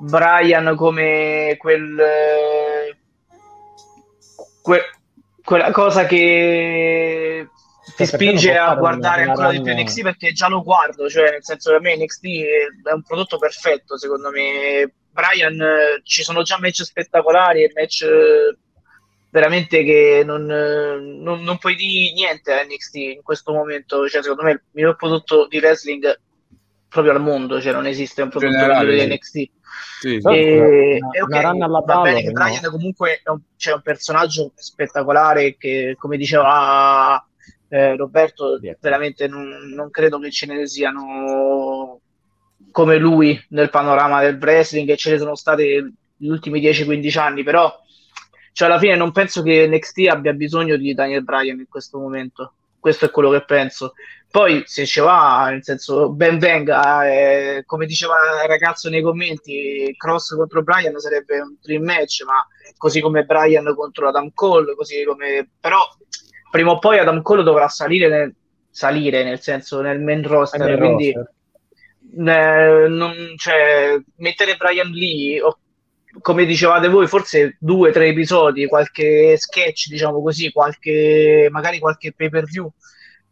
[0.00, 1.96] Brian come quel,
[4.60, 4.82] que,
[5.42, 7.48] quella cosa che
[7.96, 11.70] ti spinge a guardare ancora di più NXT perché già lo guardo, cioè nel senso
[11.70, 12.24] che a me NXT
[12.84, 14.92] è un prodotto perfetto secondo me.
[15.10, 15.64] Brian
[16.02, 18.04] ci sono già match spettacolari e match
[19.30, 24.08] veramente che non, non, non, puoi dire niente a NXT in questo momento.
[24.08, 26.20] Cioè, secondo me il miglior prodotto di wrestling
[26.88, 29.32] proprio al mondo, cioè non esiste un prodotto Generale, di NXT.
[29.32, 30.28] Sì, sì.
[30.28, 32.32] E, una, e okay, una va palla, bene che no?
[32.32, 37.22] Brian comunque è un, cioè, un, personaggio spettacolare che, come diceva
[37.68, 38.76] eh, Roberto, yeah.
[38.80, 42.00] veramente non, non credo che ce ne siano
[42.70, 47.42] come lui nel panorama del wrestling e ce ne sono state negli ultimi 10-15 anni,
[47.42, 47.72] però
[48.56, 52.54] cioè, alla fine non penso che NXT abbia bisogno di Daniel Bryan in questo momento.
[52.80, 53.92] Questo è quello che penso.
[54.30, 59.92] Poi, se ci va, nel senso, ben venga, eh, come diceva il ragazzo nei commenti,
[59.94, 62.46] Cross contro Bryan sarebbe un dream match, ma
[62.78, 65.50] così come Bryan contro Adam Cole, così come...
[65.60, 65.86] Però,
[66.50, 68.34] prima o poi Adam Cole dovrà salire nel,
[68.70, 71.12] salire, nel senso, nel main roster, nel quindi...
[71.12, 71.34] Roster.
[72.18, 75.58] Eh, non, cioè, mettere Brian Lee o
[76.20, 82.12] come dicevate voi, forse due o tre episodi, qualche sketch, diciamo così, qualche, magari qualche
[82.12, 82.70] pay per view,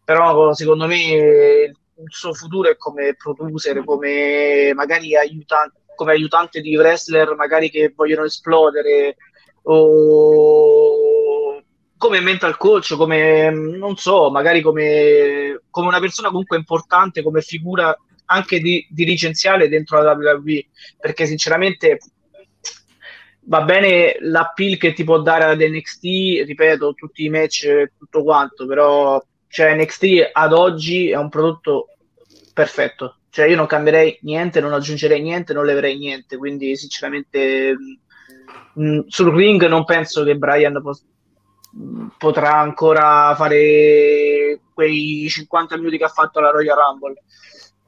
[0.05, 1.03] però secondo me
[1.97, 7.93] il suo futuro è come producer, come magari aiutante, come aiutante di wrestler, magari che
[7.95, 9.17] vogliono esplodere,
[9.63, 11.14] o
[11.97, 17.97] come mental coach, come non so, magari come, come una persona comunque importante, come figura
[18.27, 20.67] anche di, dirigenziale dentro la WWE,
[20.99, 21.99] perché sinceramente
[23.47, 28.23] va bene l'appeal che ti può dare ad NXT, ripeto, tutti i match e tutto
[28.23, 29.23] quanto, però
[29.55, 31.87] cioè, NXT ad oggi è un prodotto
[32.53, 33.19] perfetto.
[33.31, 36.37] Cioè, io non cambierei niente, non aggiungerei niente, non leverei niente.
[36.37, 37.73] Quindi, sinceramente,
[38.73, 40.99] mh, mm, sul ring non penso che Brian po-
[42.19, 47.23] potrà ancora fare quei 50 minuti che ha fatto alla Royal Rumble.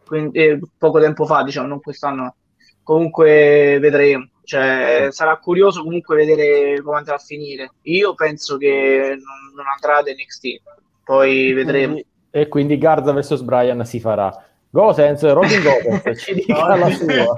[0.04, 2.36] Quindi, eh, poco tempo fa, diciamo, non quest'anno.
[2.82, 7.72] Comunque, vedremo cioè, sarà curioso comunque vedere come andrà a finire.
[7.82, 10.62] Io penso che non, non andrà ad NXT,
[11.02, 11.94] poi vedremo.
[11.94, 14.32] Quindi, e quindi Garza vs Brian si farà.
[14.70, 17.34] Gosens, Robin Gosens, ci dica la sua.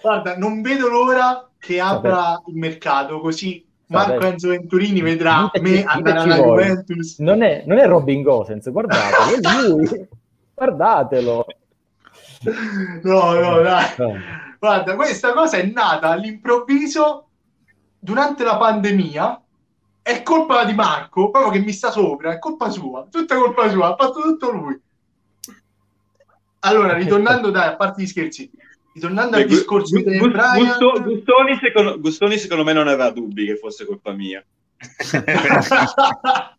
[0.00, 3.62] Guarda, non vedo l'ora che apra il mercato così
[3.92, 7.18] Marco Enzo Venturini vedrà me andare alla Juventus.
[7.18, 10.08] Non è, non è Robin Gosens, guardatelo, è lui.
[10.54, 11.46] Guardatelo.
[13.02, 13.86] No, no, dai.
[13.98, 14.14] No.
[14.58, 17.28] Guarda, questa cosa è nata all'improvviso
[17.98, 19.42] durante la pandemia.
[20.02, 23.88] È colpa di Marco, proprio che mi sta sopra, è colpa sua, tutta colpa sua,
[23.88, 24.80] ha fatto tutto lui.
[26.60, 28.50] Allora, ritornando dai, a parte gli scherzi,
[28.92, 30.76] ritornando al discorso di Brian...
[31.02, 34.44] Gustoni, secondo, Gustoni secondo me non aveva dubbi che fosse colpa mia.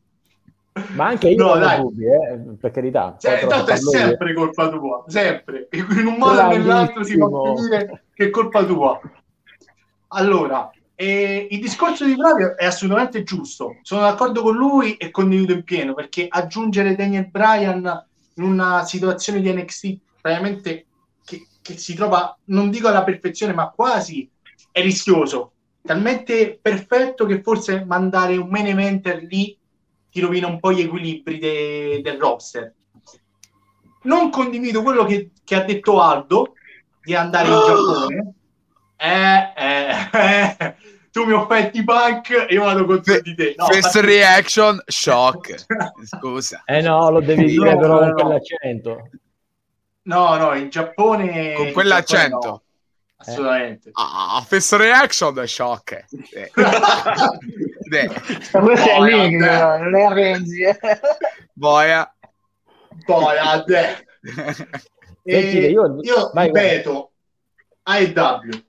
[0.93, 1.79] Ma anche io no, dai.
[1.79, 3.15] dubbi, eh, per carità.
[3.19, 4.36] Cioè, tanto è sempre io.
[4.36, 5.67] colpa tua, sempre.
[5.71, 8.99] In un modo o nell'altro si può dire che è colpa tua.
[10.07, 13.77] Allora, eh, il discorso di Flavio è assolutamente giusto.
[13.84, 18.05] Sono d'accordo con lui e condivido in pieno, perché aggiungere Daniel Bryan
[18.36, 20.86] in una situazione di NXT veramente
[21.64, 24.30] che, si trova, non dico alla perfezione, ma quasi,
[24.72, 25.53] è rischioso.
[25.82, 29.57] Talmente perfetto che forse mandare un main eventer lì
[30.11, 32.74] ti rovina un po' gli equilibri de- del roster.
[34.03, 36.53] Non condivido quello che, che, ha detto Aldo
[37.01, 38.34] di andare in Giappone.
[38.97, 40.76] Eh, eh, eh.
[41.14, 43.53] Tu mi offetti punk e io vado contro di te.
[43.55, 45.64] No, First reaction, shock.
[46.05, 46.64] Scusa.
[46.66, 49.09] Eh no, lo devi dire no, però con no.
[50.04, 51.54] No, no, in Giappone...
[51.54, 52.47] Con quell'accento.
[52.47, 52.62] No
[53.26, 53.89] assolutamente.
[53.93, 56.06] Ah, first reaction shock.
[56.32, 56.51] Eh.
[58.51, 60.64] questo è lì, non è Renzi.
[61.54, 62.14] Boia.
[63.06, 64.06] Boia, de.
[65.26, 67.12] E io, io vai, ripeto,
[67.84, 68.62] AEW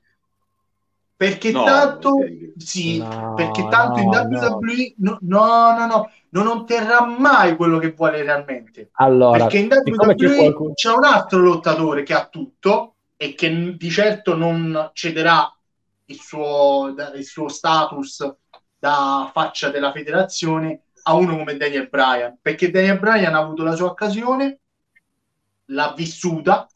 [1.25, 2.17] perché no, tanto
[2.57, 5.19] sì, no, perché tanto no, in WWE no.
[5.23, 8.91] no, no, no, non otterrà mai quello che vuole realmente.
[8.93, 10.75] Allora, perché in WWE c'è, qualcuno...
[10.75, 15.51] c'è un altro lottatore che ha tutto e che di certo non cederà
[16.07, 18.35] il suo, il suo status
[18.79, 23.75] da faccia della federazione a uno come Daniel Bryan, perché Daniel Bryan ha avuto la
[23.75, 24.59] sua occasione,
[25.67, 26.67] l'ha vissuta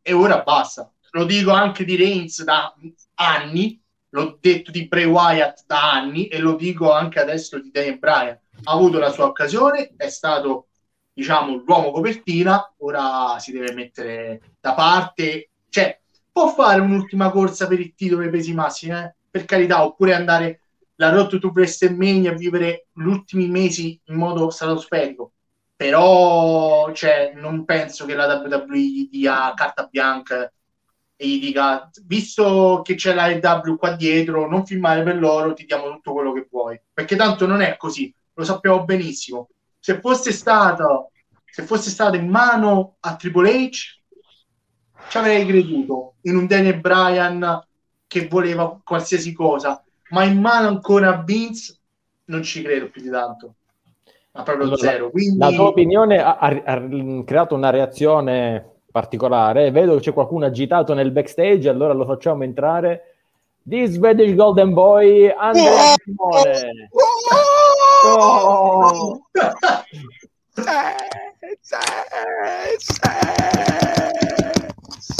[0.00, 0.90] e ora basta.
[1.10, 2.74] Lo dico anche di Reigns da
[3.14, 3.80] anni,
[4.10, 8.38] l'ho detto di Bray Wyatt da anni e lo dico anche adesso di Daniel Bryan.
[8.64, 10.68] Ha avuto la sua occasione, è stato
[11.12, 16.00] diciamo l'uomo copertina, ora si deve mettere da parte, cioè
[16.30, 19.14] può fare un'ultima corsa per il titolo dei pesi massimi, eh?
[19.28, 20.60] per carità, oppure andare
[20.94, 25.32] la Road to WrestleMania a vivere gli ultimi mesi in modo stratosferico.
[25.74, 30.52] Però cioè, non penso che la WWE dia carta bianca
[31.20, 35.64] e gli dica visto che c'è la EW qua dietro non filmare per loro ti
[35.64, 36.80] diamo tutto quello che vuoi.
[36.92, 39.48] Perché tanto non è così lo sappiamo benissimo.
[39.80, 41.10] Se fosse stato
[41.44, 44.00] se fosse stato in mano a Triple H
[45.08, 47.66] ci avrei creduto in un Daniel Bryan
[48.06, 51.76] che voleva qualsiasi cosa ma in mano ancora a Vince
[52.26, 53.54] non ci credo più di tanto.
[54.32, 55.10] Ma proprio allora, zero.
[55.10, 55.38] Quindi...
[55.38, 59.70] la tua opinione ha, ha, ha creato una reazione particolare.
[59.70, 63.14] Vedo che c'è qualcuno agitato nel backstage, allora lo facciamo entrare.
[63.68, 66.88] This Swedish Golden Boy, Andrea Simone.
[68.06, 69.20] Oh.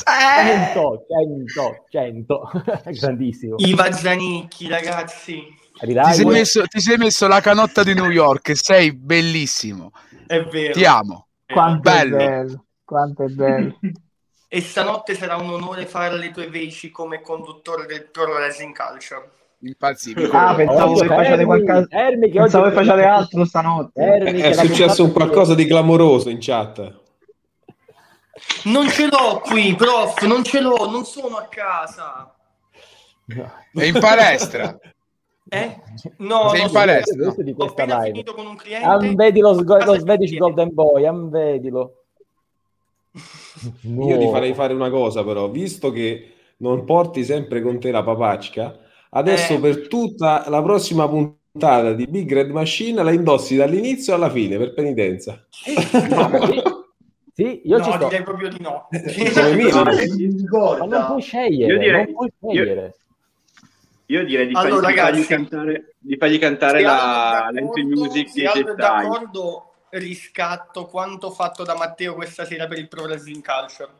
[0.05, 2.51] Cento, cento, cento,
[2.99, 3.55] grandissimo.
[3.59, 5.45] Iva Zanicchi, ragazzi.
[5.79, 9.93] Ti sei, messo, ti sei, messo, la canotta di New York, sei bellissimo.
[10.27, 10.73] È vero.
[10.73, 11.27] Ti amo.
[11.47, 12.17] Quanto bello.
[12.17, 12.63] bello.
[12.89, 13.79] Quanto è bello.
[14.49, 19.31] e stanotte sarà un onore fare le tue veci come conduttore del Pro Wrestling Culture.
[19.59, 20.31] Impazzibile.
[20.33, 21.87] Ah, pensavo che facciate qualcosa.
[21.91, 24.01] Ermi, che pensavo che facciate altro stanotte.
[24.01, 27.01] Ermi, è, è successo un qualcosa di clamoroso in chat.
[28.65, 32.35] Non ce l'ho qui, prof, non ce l'ho, non sono a casa.
[33.27, 34.79] È in palestra.
[35.51, 35.81] Eh?
[36.19, 37.33] No, sei in palestra.
[37.39, 38.11] Di Ho appena live.
[38.11, 38.87] finito con un cliente.
[38.87, 42.08] Am vedi lo, lo Swedish Golden Boy, am vedilo.
[43.83, 44.09] No.
[44.09, 48.03] Io ti farei fare una cosa però, visto che non porti sempre con te la
[48.03, 48.79] papaccia,
[49.11, 49.61] adesso eh.
[49.61, 54.75] per tutta la prossima puntata di Big Red Machine la indossi dall'inizio alla fine per
[54.75, 55.47] penitenza.
[55.51, 55.75] sì,
[57.65, 58.09] io no, ci sto.
[58.09, 58.89] direi proprio di no.
[60.79, 62.95] Ma non puoi scegliere, io direi, non puoi scegliere.
[64.07, 67.61] Io, io direi di, allora, fargli, ragazzi, di fargli cantare, di fargli cantare la, la
[67.61, 68.75] music di Jedi.
[68.75, 73.91] d'accordo riscatto quanto fatto da Matteo questa sera per il Pro Wrestling Culture.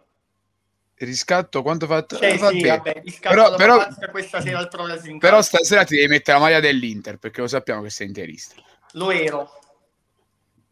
[0.95, 2.17] Riscatto quanto fatto?
[2.17, 6.39] Cioè, sì, vabbè, però, però, questa sera al Pro Wrestling Però stasera ti devi mettere
[6.39, 8.57] la maglia dell'Inter perché lo sappiamo che sei interista.
[8.93, 9.49] Lo ero.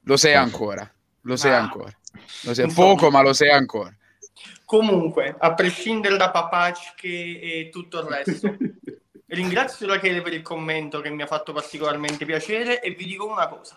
[0.03, 0.91] Lo sei ancora.
[1.23, 1.59] Lo sei ah.
[1.59, 1.97] ancora.
[2.43, 3.95] Lo sei poco, ma lo sei ancora.
[4.65, 8.57] Comunque, a prescindere da Papacche e tutto il resto,
[9.27, 13.47] ringrazio Rachele per il commento che mi ha fatto particolarmente piacere e vi dico una
[13.47, 13.77] cosa.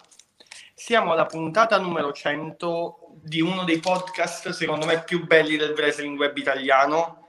[0.80, 6.18] Siamo alla puntata numero 100 di uno dei podcast, secondo me, più belli del wrestling
[6.18, 7.28] web italiano,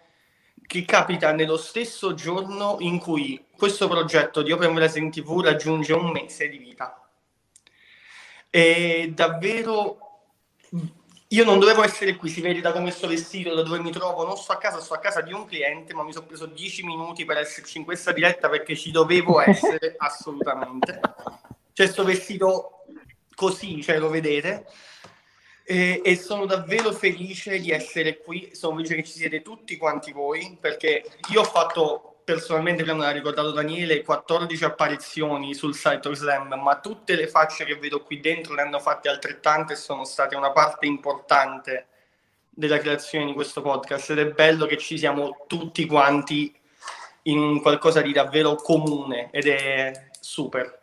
[0.64, 6.12] che capita nello stesso giorno in cui questo progetto di Open Wrestling TV raggiunge un
[6.12, 7.11] mese di vita.
[8.48, 9.98] E davvero
[11.26, 14.24] io non dovevo essere qui, si vede da come sto vestito, da dove mi trovo,
[14.24, 16.84] non sto a casa, sto a casa di un cliente, ma mi sono preso 10
[16.84, 21.01] minuti per esserci in questa diretta perché ci dovevo essere assolutamente.
[21.72, 22.70] C'è questo vestito
[23.41, 24.66] così, cioè lo vedete.
[25.64, 30.12] E, e, sono davvero felice di essere qui, sono felice che ci siete tutti quanti
[30.12, 36.53] voi, perché io ho fatto personalmente, prima l'ha ricordato Daniele, 14 apparizioni sul site Slam,
[36.62, 40.36] ma tutte le facce che vedo qui dentro ne hanno fatte altrettante e sono state
[40.36, 41.86] una parte importante
[42.51, 44.11] della creazione di questo podcast.
[44.11, 46.55] Ed è bello che ci siamo tutti quanti
[47.22, 50.80] in qualcosa di davvero comune ed è super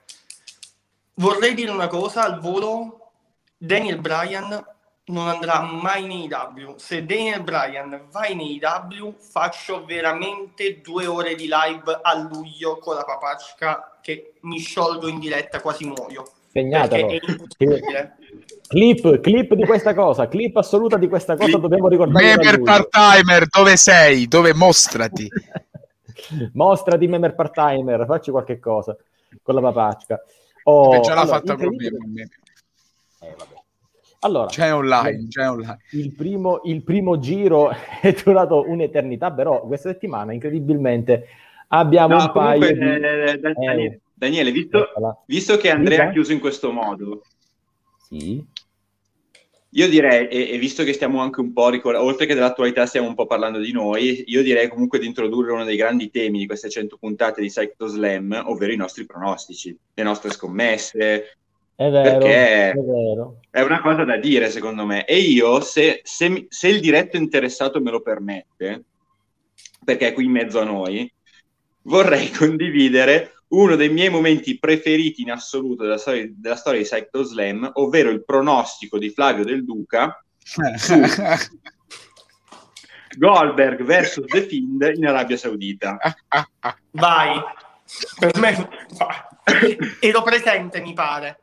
[1.18, 3.12] vorrei dire una cosa al volo,
[3.58, 4.66] Daniel Bryan
[5.06, 6.76] non andrà mai nei W.
[6.76, 12.96] Se Daniel Bryan va nei W, faccio veramente due ore di live a luglio con
[12.96, 16.26] la papacca che mi sciolgo in diretta, quasi muoio.
[16.52, 17.20] Segnatelo.
[18.68, 21.62] Clip, clip di questa cosa, clip assoluta di questa cosa, clip.
[21.62, 22.36] dobbiamo ricordare.
[22.36, 24.28] Memer part-timer, dove sei?
[24.28, 25.30] Dove mostrati?
[26.54, 28.96] mostrati, Memer part-timer, facci qualche cosa
[29.42, 30.22] con la papacca.
[30.70, 33.36] Oh, già l'ha allora, fatta proprio eh,
[34.20, 35.78] allora, c'è online, c'è online.
[35.92, 37.70] Il primo, il primo giro
[38.02, 41.28] è durato un'eternità, però questa settimana incredibilmente
[41.70, 43.06] Abbiamo No, un paio comunque, di...
[43.06, 44.88] eh, Daniele, Daniele, visto,
[45.26, 47.24] visto che Andrea ha chiuso in questo modo,
[48.08, 48.44] Sì.
[49.72, 53.08] Io direi, e, e visto che stiamo anche un po' ricordando, oltre che dell'attualità stiamo
[53.08, 56.46] un po' parlando di noi, io direi comunque di introdurre uno dei grandi temi di
[56.48, 61.38] queste 100 puntate di Cyclo Slam, ovvero i nostri pronostici, le nostre scommesse,
[61.76, 63.40] È vero, Perché- è vero.
[63.52, 65.06] è una cosa da dire secondo me.
[65.06, 68.84] E io, se, se se il diretto interessato me lo permette,
[69.86, 71.12] perché è qui in mezzo a noi,
[71.84, 77.24] vorrei condividere uno dei miei momenti preferiti in assoluto della storia, della storia di Cyclo
[77.24, 80.22] Slam, ovvero il pronostico di Flavio Del Duca
[83.18, 85.98] Goldberg vs The Fiend in Arabia Saudita.
[86.92, 87.42] Vai.
[88.20, 88.70] Per me
[90.00, 91.40] ero presente, mi pare.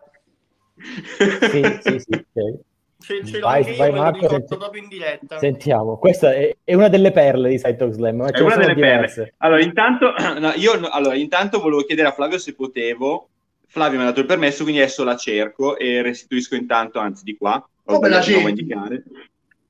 [0.77, 2.13] Sì, sì, sì.
[2.13, 2.61] ok.
[3.05, 5.39] Ce, ce l'ho Vai, anche io, vai, me lo Marco, ricordo senti- proprio in diretta.
[5.39, 8.53] Sentiamo, questa è, è una delle perle di Cytok Slam, ma ce È ne una
[8.55, 9.15] sono delle diverse.
[9.17, 9.35] perle.
[9.39, 13.29] Allora, intanto, no, io no- allora, intanto volevo chiedere a Flavio se potevo.
[13.67, 17.37] Flavio mi ha dato il permesso, quindi adesso la cerco e restituisco intanto, anzi di
[17.37, 17.57] qua.
[17.87, 18.63] Ho Come la sbagliato di nuovo a cerchi?
[18.63, 19.03] indicare.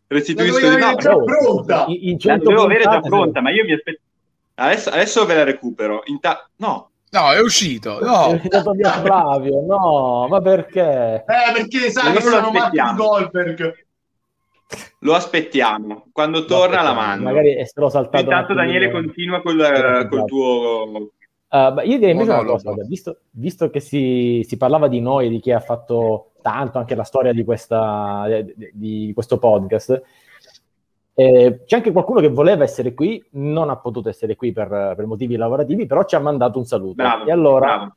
[0.06, 1.84] La Restituisco di no, avere già però- pronta.
[1.88, 4.00] In, in la 100 dovevo avere già pronta, ma io mi aspetto.
[4.56, 6.02] Adesso, adesso ve la recupero.
[6.04, 8.00] Inta- no, No, è uscito.
[8.00, 8.28] È No.
[8.34, 11.24] uscito via Flavio, no, ma perché?
[11.26, 12.96] Eh, perché sai che lo sono Martin aspettiamo.
[13.04, 13.86] Goldberg.
[15.00, 16.06] lo aspettiamo.
[16.12, 17.24] Quando torna la mando.
[17.24, 18.24] Magari è solo saltato.
[18.24, 18.54] Intanto.
[18.54, 20.08] Daniele continua col, Esatto.
[20.08, 20.82] col tuo...
[21.54, 22.52] Uh, beh, io direi invece una Monologo.
[22.52, 26.78] cosa, guarda, visto, visto che si, si parlava di noi, di chi ha fatto tanto
[26.78, 28.24] anche la storia di, questa,
[28.56, 30.02] di, di questo podcast,
[31.14, 35.06] eh, c'è anche qualcuno che voleva essere qui, non ha potuto essere qui per, per
[35.06, 36.94] motivi lavorativi, però ci ha mandato un saluto.
[36.94, 37.94] Bravo, e, allora, bravo.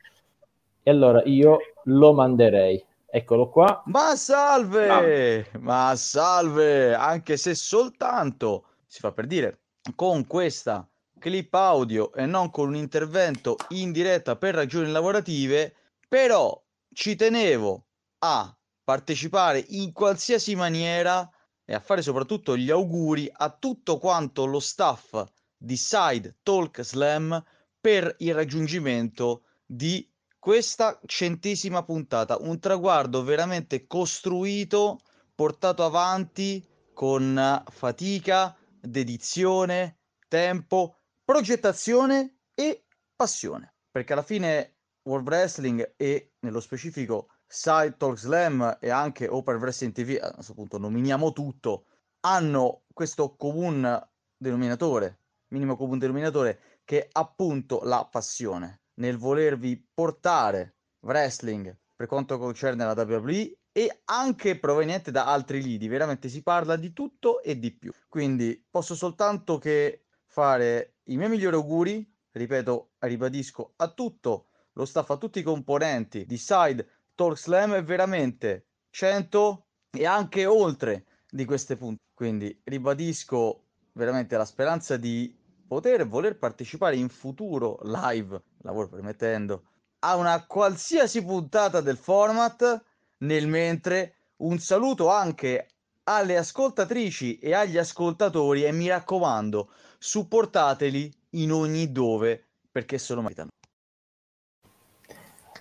[0.83, 2.83] e allora io lo manderei.
[3.09, 3.81] Eccolo qua.
[3.85, 9.59] Ma salve, ma salve, anche se soltanto, si fa per dire,
[9.95, 10.87] con questa
[11.17, 15.73] clip audio e non con un intervento in diretta per ragioni lavorative,
[16.07, 16.61] però
[16.93, 17.85] ci tenevo
[18.19, 21.27] a partecipare in qualsiasi maniera
[21.69, 25.21] e a fare soprattutto gli auguri a tutto quanto lo staff
[25.57, 27.43] di Side Talk Slam
[27.81, 30.09] per il raggiungimento di
[30.39, 35.01] questa centesima puntata, un traguardo veramente costruito,
[35.35, 39.97] portato avanti con fatica, dedizione,
[40.29, 43.73] tempo, progettazione e passione.
[43.91, 49.93] Perché alla fine World Wrestling e nello specifico Side Talk Slam e anche Open Wrestling
[49.93, 51.85] TV, a questo punto nominiamo tutto,
[52.21, 60.75] hanno questo comune denominatore, minimo comune denominatore, che è appunto la passione nel volervi portare
[61.01, 66.75] wrestling per quanto concerne la WWE e anche proveniente da altri lidi, veramente si parla
[66.75, 67.91] di tutto e di più.
[68.07, 75.09] Quindi posso soltanto che fare i miei migliori auguri, ripeto, ribadisco a tutto lo staff,
[75.09, 81.45] a tutti i componenti di Side Talk Slam è veramente 100 e anche oltre di
[81.45, 82.03] queste punte.
[82.13, 83.63] Quindi ribadisco
[83.93, 85.35] veramente la speranza di
[85.67, 89.63] poter voler partecipare in futuro live, lavoro permettendo,
[90.05, 92.85] a una qualsiasi puntata del format.
[93.21, 95.69] Nel mentre un saluto anche
[96.03, 103.23] alle ascoltatrici e agli ascoltatori e mi raccomando, supportateli in ogni dove perché se lo
[103.23, 103.49] meritano.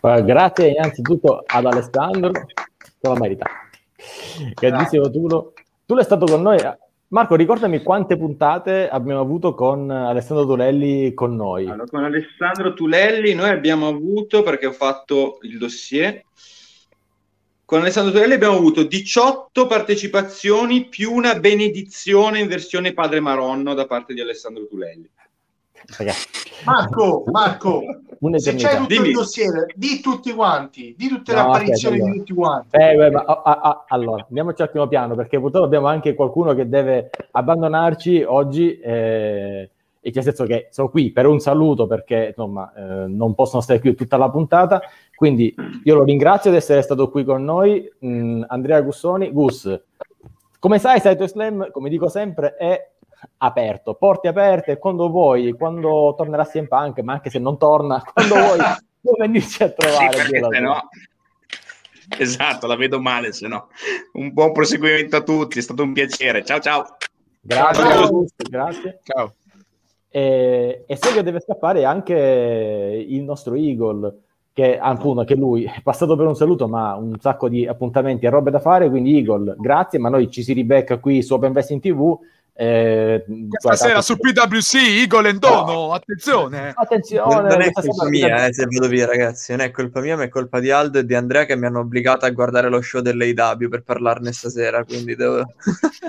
[0.02, 3.46] Eh, Grazie innanzitutto ad Alessandro, te lo merita.
[4.54, 5.52] Grandissimo Tulo.
[5.84, 6.58] Tu è stato con noi.
[7.08, 11.66] Marco, ricordami quante puntate abbiamo avuto con Alessandro Tulelli con noi.
[11.66, 16.24] Allora, con Alessandro Tulelli noi abbiamo avuto, perché ho fatto il dossier,
[17.64, 23.86] con Alessandro Tulelli abbiamo avuto 18 partecipazioni più una benedizione in versione padre Maronno da
[23.86, 25.08] parte di Alessandro Tulelli.
[25.98, 26.26] Ragazzi,
[26.64, 27.82] Marco, Marco,
[28.36, 29.08] se c'è tutto Dimmi.
[29.08, 32.76] il dossier, di tutti quanti, di tutte le No, apparizioni aspetta, di tutti quanti.
[32.76, 36.14] Eh, beh, ma, ah, ah, ah, allora, andiamoci un attimo piano perché purtroppo abbiamo anche
[36.14, 39.70] qualcuno che deve abbandonarci oggi eh,
[40.00, 43.80] e nel senso che sono qui per un saluto perché insomma eh, non possono stare
[43.80, 44.80] qui tutta la puntata.
[45.14, 49.30] Quindi io lo ringrazio di essere stato qui con noi Mm, Andrea Gussoni.
[49.30, 49.80] Gus
[50.58, 52.90] come sai Saito Slam come dico sempre è
[53.38, 58.34] aperto porte aperte quando vuoi quando tornerà CM Punk ma anche se non torna quando
[58.34, 58.58] vuoi
[59.06, 60.58] puoi venirci a Sì, trovare perché se tua.
[60.58, 60.88] no...
[62.18, 63.68] Esatto, la vedo male, se no.
[64.12, 66.44] Un buon proseguimento a tutti, è stato un piacere.
[66.44, 66.96] Ciao ciao.
[67.40, 68.02] Grazie, Ciao.
[68.04, 69.00] Augusto, grazie.
[69.02, 69.34] Ciao.
[70.08, 74.20] E, e so che deve scappare anche il nostro Eagle,
[74.52, 78.26] che appunto che lui è passato per un saluto, ma ha un sacco di appuntamenti
[78.26, 78.88] e robe da fare.
[78.88, 79.98] Quindi, Eagle, grazie.
[79.98, 82.16] Ma noi ci si ribecca qui su Open Wrestling TV
[82.58, 86.72] Eh, Questa sera su PWC Eagle and Dono, attenzione.
[86.74, 90.22] Attenzione, non è colpa mia eh, se vado via ragazzi, non è colpa mia ma
[90.22, 93.02] è colpa di Aldo e di Andrea che mi hanno obbligato a guardare lo show
[93.02, 95.44] dell'AW per parlarne stasera, quindi devo...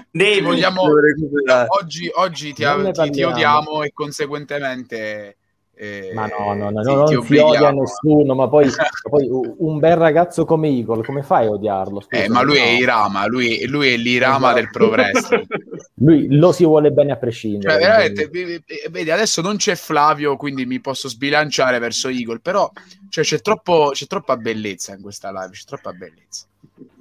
[0.10, 1.68] Devi, Vogliamo, devo recuperare.
[1.82, 5.36] oggi, oggi ti, ti- ti odiamo e conseguentemente
[5.80, 8.68] eh, Ma no, no, no, ti- no, non ti si odia nessuno, ma poi,
[9.08, 12.04] poi un bel ragazzo come Eagle, come fai a odiarlo?
[12.10, 12.64] Eh, ma lui no.
[12.64, 15.46] è Irama, lui, lui è l'Irama del pro wrestling.
[16.00, 17.74] Lui lo si vuole bene a prescindere.
[17.74, 22.72] Cioè, veramente, v- vedi, adesso non c'è Flavio, quindi mi posso sbilanciare verso Eagle, però
[23.10, 26.46] cioè, c'è, troppo, c'è troppa bellezza in questa live, c'è troppa bellezza.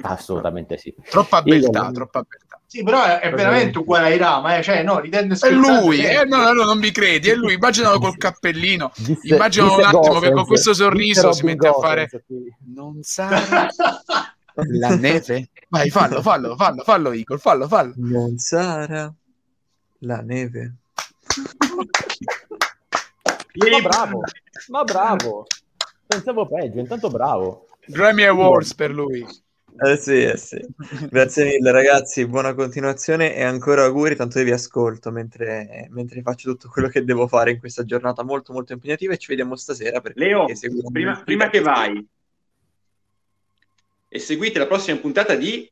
[0.02, 0.94] Assolutamente sì.
[1.08, 2.60] Troppa beltà, Eagle- troppa beltà.
[2.66, 4.62] Sì, però è, è veramente uguale ai Rama, eh.
[4.62, 6.24] cioè no, ridendo e È lui, eh.
[6.24, 7.54] no, no, no, non mi credi, è lui.
[7.54, 8.90] Immaginalo col cappellino.
[8.96, 11.84] Disse- Immaginalo un disse attimo che Gossens, con questo sorriso disse si mette a Robin
[11.88, 12.08] fare.
[12.10, 12.56] Gossens.
[12.74, 13.68] Non sarà
[14.54, 15.50] la neve?
[15.68, 17.92] Vai, fallo, fallo, fallo, fallo, Eagle, fallo, fallo.
[17.96, 19.12] Non sarà
[20.00, 20.74] la neve.
[23.54, 24.20] Ma bravo,
[24.68, 25.46] ma bravo.
[26.06, 27.66] Pensavo peggio, intanto bravo.
[27.86, 29.24] Grammy Awards per lui.
[29.78, 30.58] Eh sì, eh sì.
[31.10, 36.70] Grazie mille ragazzi, buona continuazione e ancora auguri, tanto vi ascolto mentre, mentre faccio tutto
[36.70, 40.46] quello che devo fare in questa giornata molto molto impegnativa e ci vediamo stasera Leo,
[40.90, 42.06] prima, prima che vai,
[44.08, 45.70] e seguite la prossima puntata di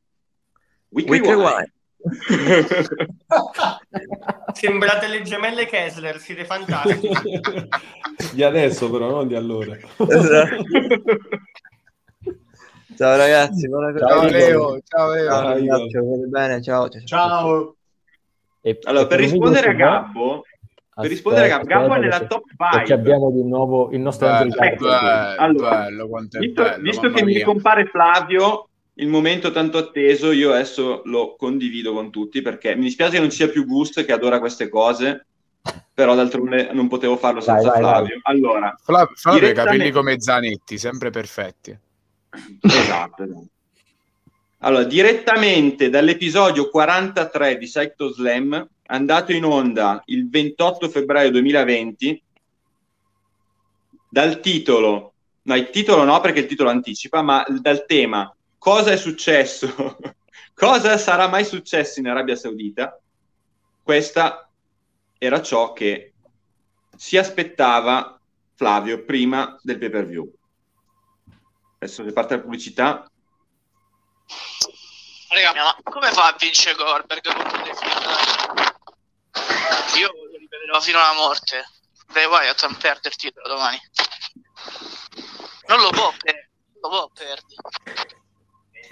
[0.88, 1.72] Weekly, Weekly Wine.
[4.52, 7.08] Sembrate le gemelle Kessler, siete fantastici.
[8.34, 9.76] Di adesso però, non di allora.
[9.76, 10.64] Esatto.
[12.96, 14.22] Ciao ragazzi, buona Ciao.
[14.24, 15.28] Leo, ciao Leo.
[15.28, 15.56] Ciao, Ciao.
[15.58, 15.88] Igor.
[15.88, 16.88] State bene, ciao.
[16.88, 17.28] ciao, ciao.
[17.28, 17.76] Ciao.
[18.60, 20.42] E- Allora, e per rispondere a minuto, Gabbo,
[20.94, 22.94] per rispondere a Gabbo, Gabbo è nella top Perché 5.
[22.94, 27.10] abbiamo di nuovo il nostro Bello, Ecco, bello, Allora, bello, quanto è Visto, bello, visto
[27.10, 27.44] che mi mia.
[27.44, 33.12] compare Flavio, il momento tanto atteso, io adesso lo condivido con tutti perché mi dispiace
[33.14, 35.26] che non ci sia più Gust che adora queste cose,
[35.92, 38.18] però d'altronde non potevo farlo Vai, senza vai, Flavio.
[38.22, 41.76] Allora, Fla- Flavio ha i capelli come Zanetti, sempre perfetti.
[42.60, 43.22] Esatto.
[43.22, 43.46] esatto.
[44.58, 52.22] Allora, direttamente dall'episodio 43 di Psycho Slam, andato in onda il 28 febbraio 2020,
[54.08, 55.12] dal titolo,
[55.42, 59.98] no, il titolo no perché il titolo anticipa, ma dal tema cosa è successo,
[60.54, 62.98] cosa sarà mai successo in Arabia Saudita,
[63.82, 64.48] questa
[65.18, 66.12] era ciò che
[66.96, 68.18] si aspettava
[68.54, 70.32] Flavio prima del pay per view.
[71.84, 73.06] Adesso che parte la pubblicità,
[75.28, 77.90] Raga, ma come fa a vincere Goldberg contro De Finn?
[79.98, 81.68] Io lo ripeterò fino alla morte.
[82.10, 83.78] Beh, vai a perdere il titolo domani.
[85.66, 86.50] Non lo può perdere.
[86.80, 87.44] Non lo può perdere.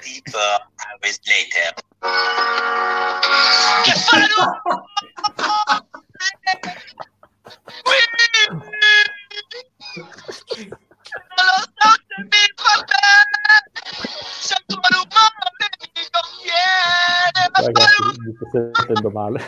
[0.03, 1.72] Deep uh, hours later.
[3.84, 4.62] Che fanno?
[11.34, 14.02] Non lo so mi fa bene.
[14.40, 17.40] Se tu rumore mi conviene.
[17.52, 19.40] Ragazzi, mi sto sentendo male.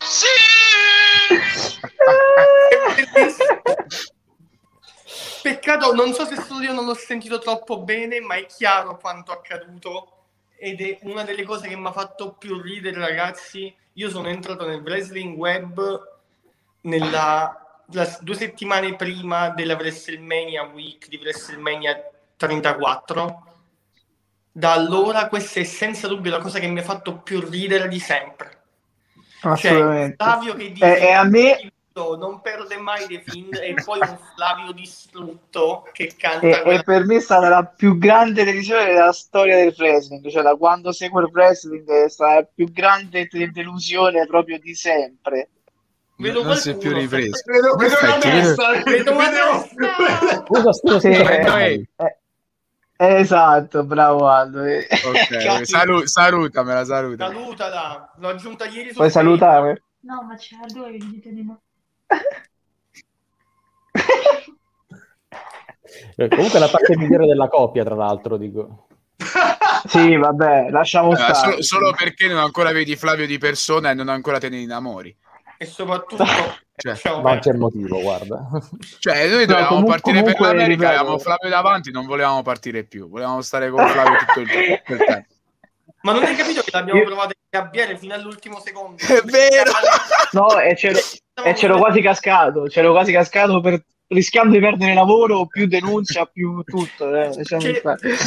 [0.00, 0.26] sì!
[5.42, 9.32] Peccato, non so se solo io non l'ho sentito troppo bene, ma è chiaro quanto
[9.32, 10.08] accaduto
[10.56, 13.74] ed è una delle cose che mi ha fatto più ridere, ragazzi.
[13.94, 16.12] Io sono entrato nel wrestling web
[16.82, 23.48] nella, la- due settimane prima della WrestleMania Week di WrestleMania 34.
[24.52, 27.98] Da allora questa è senza dubbio la cosa che mi ha fatto più ridere di
[27.98, 28.62] sempre.
[29.40, 30.24] Cioè, Assolutamente.
[30.24, 31.72] Flavio che dice E, e a me
[32.18, 36.82] non perde mai dei film e poi un Flavio distrutto che canta E, quella- e
[36.82, 40.92] per me è stata la più grande televisione della storia del wrestling, cioè da quando
[40.92, 45.50] seguo il wrestling è stata la più grande delusione proprio di sempre.
[46.16, 47.36] Vedo non si è più ripreso.
[47.44, 52.18] Vedo, vedo una Perfetto, vedo- testa, Vedo una vedo- Scusa, scusa, Sì, eh, eh,
[52.96, 54.62] esatto, bravo Aldo.
[54.62, 54.86] eh.
[55.04, 57.26] Ok, salu- salutamela, saluta.
[57.26, 59.82] Salutala, l'ho aggiunta ieri Puoi salutare?
[60.00, 61.60] No, ma c'è due che dite di no.
[66.16, 68.86] Eh, Comunque la parte migliore della coppia, tra l'altro, dico.
[69.86, 71.34] Sì, vabbè, lasciamo Eh, stare.
[71.34, 75.14] solo, solo perché non ancora vedi Flavio di persona e non ancora te ne innamori.
[75.56, 77.52] E soprattutto Cioè, lasciamo Non perdere.
[77.52, 78.48] c'è motivo, guarda.
[78.98, 82.42] Cioè, noi No, dovevamo comu- partire per comunque, l'America, ripeto- avevamo Flavio davanti, non volevamo
[82.42, 85.24] partire più, volevamo stare con Flavio tutto il, tempo.
[86.02, 88.96] Ma non hai capito che l'abbiamo Io- provato a ingabbiare fino all'ultimo secondo?
[89.02, 89.70] È vero!
[90.32, 90.98] No, e c'ero,
[91.44, 93.82] e c'ero quasi cascato, c'ero quasi cascato per
[94.14, 97.14] rischiando di perdere lavoro, più denuncia, più tutto.
[97.14, 97.44] Eh.
[97.44, 97.80] Cioè,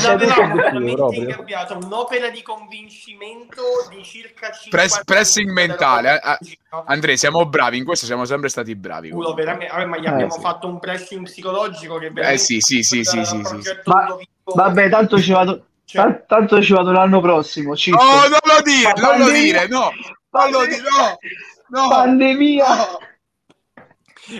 [0.03, 6.15] l'avevamo obiettivo veramente ingabbiato un'opera di convincimento di circa 50 Press- pressing mentale.
[6.15, 6.19] eh.
[6.21, 6.37] della
[6.69, 9.09] Ah, Andrea, siamo bravi, in questo siamo sempre stati bravi.
[9.09, 9.73] culo, veramente.
[9.73, 10.41] Vabbè, ma gli Eh, abbiamo sì.
[10.41, 13.59] fatto un pressing psicologico che Eh sì, sì, sì, sì, sì, sì.
[13.85, 15.65] Ma- Vabbè, tanto ci vado.
[15.85, 17.73] Cioè, tan- Tanto ci vado l'anno prossimo.
[17.75, 17.97] Ciccio.
[17.97, 19.89] Oh, non lo dire, Ma non lo dire, no,
[20.31, 21.87] non lo dire, no, no.
[21.87, 22.65] Pandemia.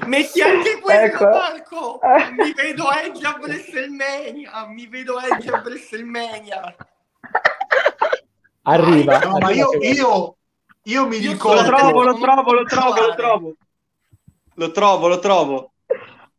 [0.06, 1.26] Metti anche quello, Ecco.
[1.30, 2.00] Marco!
[2.38, 4.66] Mi vedo Edge a WrestleMania!
[4.68, 6.76] Mi vedo Edge a WrestleMania!
[8.64, 9.20] Arriva.
[9.20, 10.36] No, ma io, io,
[10.84, 11.64] io mi Io ricordo.
[11.64, 13.56] sono- trovo, lo trovo, lo trovo, lo trovo.
[14.56, 15.72] Lo trovo, lo trovo.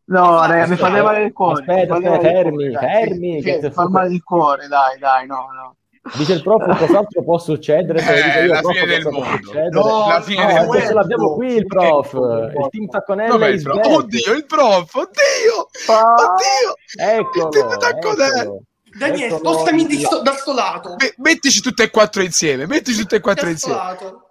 [0.04, 1.60] No, raga, mi fate male il cuore.
[1.60, 5.76] Aspetta, aspetta, fermi, fermi, fa male il cuore, dai, dai, no, no.
[6.14, 8.00] Dice il prof, cos'altro può succedere?
[8.00, 9.52] Dico Eh, io, la prof, fine del mondo.
[9.70, 10.94] No, La fine No, del adesso mondo.
[10.94, 13.86] l'abbiamo qui il prof, il team Tacconella Dov'è il prof?
[13.86, 17.14] Oddio, il prof, oddio, Ah, oddio.
[17.20, 18.40] Eccolo, Il team Tacconella.
[18.42, 18.62] eccolo.
[18.98, 20.96] Daniele, spostami di sto- da sto lato!
[20.98, 23.76] Me- Mettici tutte e quattro insieme, mettici tutte e quattro Da insieme.
[23.78, 24.22] lato!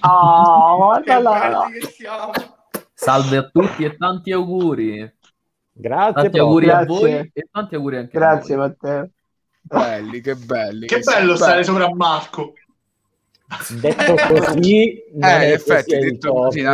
[0.00, 1.66] Ah, guarda là.
[1.92, 2.30] siamo!
[2.94, 5.14] Salve a tutti e tanti auguri.
[5.72, 6.42] Grazie, Tanti prof.
[6.42, 6.86] auguri a Grazie.
[6.98, 8.66] voi e tanti auguri anche a Grazie, noi.
[8.68, 9.08] Matteo.
[9.68, 10.86] Belli, che belli.
[10.86, 11.36] Che sì, bello belli.
[11.36, 12.54] stare sopra a Marco.
[13.80, 16.64] Detto così, non Eh, è in effetti, così detto così.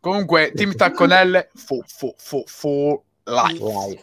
[0.00, 3.58] Comunque, Team Tacconelle, fu, fu, fu, fu, live.
[3.58, 4.02] Live.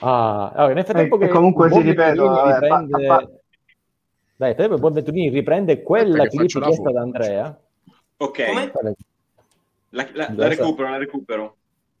[0.00, 3.06] Ah, allora, nel frattempo E- che e comunque buon ripeto, vabbè, pa- riprende...
[3.06, 3.30] pa-
[4.38, 7.60] Dai, il buon Venturini riprende quella che clip faccio la chiesta da Andrea.
[8.18, 8.72] Ok, Come?
[9.90, 11.56] la, la- la recupero, la recupero.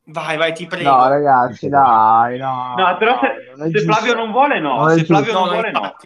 [0.08, 0.88] Vai, vai, ti prego.
[0.88, 2.74] No, ragazzi, dai, no.
[2.76, 3.84] No, però se, non è se.
[3.84, 4.76] Flavio non vuole, no.
[4.76, 5.14] Non è se giusto.
[5.14, 5.96] Flavio non No, vuole, no.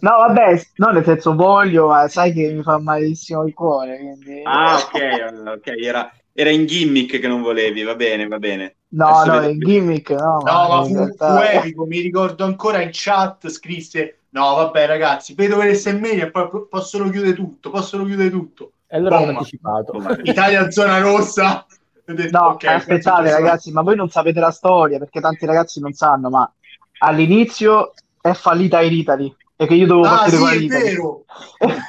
[0.00, 4.42] No, vabbè, no, nel senso voglio, ma sai che mi fa malissimo il cuore, quindi...
[4.44, 8.76] Ah, ok, ok, era, era in gimmick che non volevi, va bene, va bene.
[8.88, 12.00] No, Adesso no, vedo- il gimmick, no, No, ma in fu, realtà- fu epico, mi
[12.00, 17.08] ricordo ancora in chat scrisse No, vabbè ragazzi, vedo che WrestleMania e poi po- possono
[17.08, 18.72] chiudere tutto, possono chiudere tutto.
[18.88, 19.38] E allora Bomba.
[19.38, 20.02] anticipato.
[20.24, 21.64] Italia zona rossa.
[22.06, 25.92] Detto, No, ok, aspettate ragazzi, ma voi non sapete la storia, perché tanti ragazzi non
[25.92, 26.50] sanno, ma
[26.98, 31.24] all'inizio è fallita in Italy e che io dovevo Ah, partire sì, con è vero.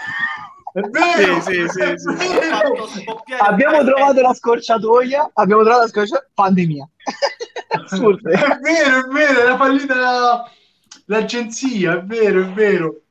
[0.76, 2.14] È vero, Sì, sì, sì, è sì.
[2.16, 2.86] vero.
[3.40, 6.90] Abbiamo trovato la scorciatoia, abbiamo trovato la scorciatoia, pandemia.
[7.86, 8.30] Assurdo.
[8.30, 10.52] È vero, è vero, era fallita la-
[11.06, 13.02] l'agenzia, è vero, è vero.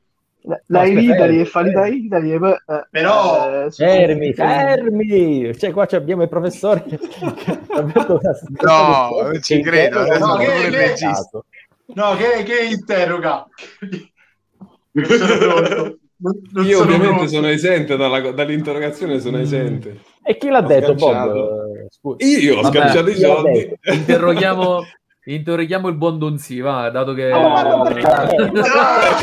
[0.47, 5.57] Aspetta, in Italy è fallita in Italy e eh, Però- eh, Fermi, fermi!
[5.57, 6.83] Cioè, qua ci abbiamo il professore.
[7.75, 11.07] No, non ci che credo, il regista.
[11.11, 11.45] caso.
[11.93, 13.45] No, che, che interroga?
[14.91, 15.97] Non sono pronto.
[16.17, 17.27] Non- non Io sono ovviamente pronto.
[17.27, 19.99] sono esente dalla- dall'interrogazione, sono esente.
[20.23, 21.31] E chi l'ha Ho detto, scacciato.
[21.33, 21.87] Bob?
[21.89, 22.25] Scusa.
[22.25, 23.73] Io ho Vabbè, scacciato i soldi.
[23.91, 24.83] Interroghiamo,
[25.25, 27.31] interroghiamo il buon Donzi, va, dato che...
[27.31, 27.83] Oh?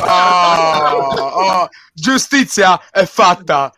[0.04, 3.72] Oh, oh, giustizia è fatta.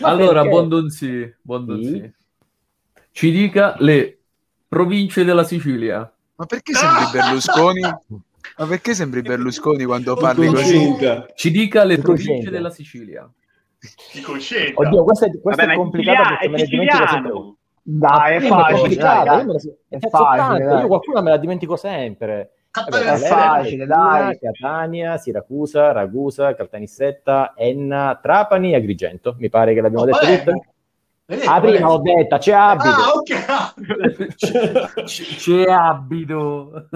[0.00, 0.48] Ma allora, perché?
[0.48, 1.34] buon Donzi,
[1.82, 2.12] Sì?
[3.12, 4.18] ci dica le
[4.68, 6.10] province della Sicilia.
[6.36, 7.80] Ma perché sembri Berlusconi?
[7.80, 10.96] Ma perché sembri Berlusconi quando parli così?
[11.34, 13.28] Ci dica le province della Sicilia.
[13.78, 14.22] Di.
[14.74, 17.06] Oddio, questo è, questo Vabbè, ma è è complicato sicilia- perché me ne è dimentico
[17.08, 17.32] sempre.
[17.86, 20.80] Dai, è facile, dai, io me la so- È facile, dai.
[20.80, 22.52] io qualcuna me la dimentico sempre.
[22.70, 24.38] Vabbè, È facile, dai.
[24.38, 29.36] Catania, Siracusa, Ragusa, Caltanissetta, Enna, Trapani e Agrigento.
[29.38, 30.68] Mi pare che l'abbiamo No, detto tutte.
[31.26, 32.88] Detto, Ah, prima l'ho detta, c'è abito.
[32.88, 35.04] Ah, ok.
[35.04, 36.88] C'è abito.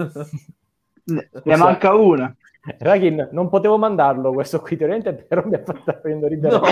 [1.43, 2.35] Ne manca una.
[2.79, 6.57] Raghin, non potevo mandarlo questo qui, teoricamente, però mi ha fatto prendere ridere.
[6.57, 6.61] No,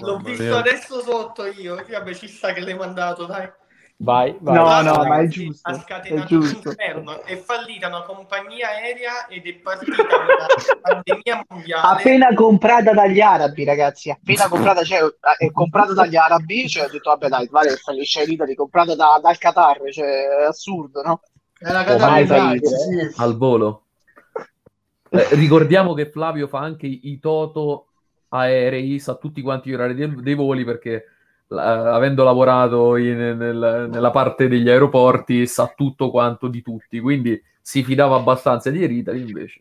[0.00, 0.58] L'ho visto mia.
[0.58, 1.74] adesso sotto io.
[1.88, 3.50] Vabbè, ci sta che l'hai mandato, dai.
[3.98, 4.54] Vai, vai.
[4.54, 6.68] No, Tra no, ma è giusto, Ha è scatenato giusto.
[6.68, 7.22] l'inferno.
[7.22, 10.46] È fallita una compagnia aerea ed è partita una
[10.82, 11.98] pandemia mondiale.
[11.98, 15.00] Appena comprata dagli arabi, ragazzi, appena comprata, cioè,
[15.38, 19.38] è comprata dagli arabi, cioè ho detto, vabbè dai, vale, fallisce l'Italy, comprata da- dal
[19.38, 21.20] Qatar, cioè, è assurdo, no?
[21.58, 23.20] È la mai Catania fallire, Lights, sì.
[23.22, 23.84] al volo.
[25.08, 27.86] Eh, ricordiamo che Flavio fa anche i toto
[28.28, 31.04] aerei, sa tutti quanti gli orari dei, dei voli perché
[31.48, 37.40] la- avendo lavorato in- nel- nella parte degli aeroporti sa tutto quanto di tutti, quindi
[37.60, 39.60] si fidava abbastanza di Eritali invece.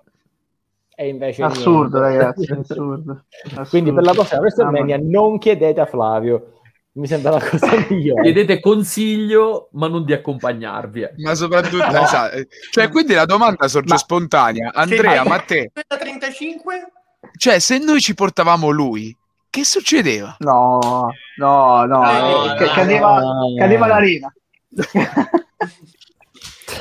[0.98, 2.18] E invece Assurdo, niente.
[2.18, 3.26] ragazzi, assurdo.
[3.70, 4.14] Quindi per la Assurdo.
[4.14, 6.52] prossima WrestleMania non chiedete a Flavio.
[6.94, 8.22] Mi sembra la cosa migliore.
[8.22, 11.02] Chiedete consiglio, ma non di accompagnarvi.
[11.02, 11.14] eh.
[11.18, 12.38] Ma soprattutto, esatto.
[12.72, 14.72] cioè, quindi la domanda sorge Ma- spontanea.
[14.74, 16.92] Andrea, Se- ma te, Quella 35?
[17.38, 19.16] Cioè, se noi ci portavamo lui,
[19.50, 20.36] che succedeva?
[20.40, 23.54] No, no, no, Eh, eh, no, cadeva, no.
[23.58, 24.34] cadeva l'arena.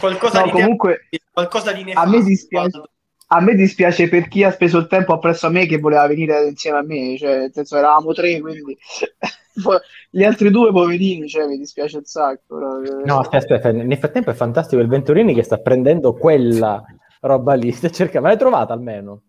[0.00, 2.11] Qualcosa, No, di comunque qualcosa di a nefasto.
[2.11, 2.82] me dispiace.
[3.28, 6.46] A me dispiace per chi ha speso il tempo appresso a me che voleva venire
[6.46, 8.76] insieme a me, cioè, nel senso eravamo tre, quindi
[10.11, 12.57] gli altri due poverini, cioè, mi dispiace un sacco.
[12.57, 13.00] proprio.
[13.05, 16.82] No, aspetta, aspetta, nel frattempo è fantastico il Venturini che sta prendendo quella
[17.20, 19.22] roba lì, sta cercando, ma l'hai trovata almeno?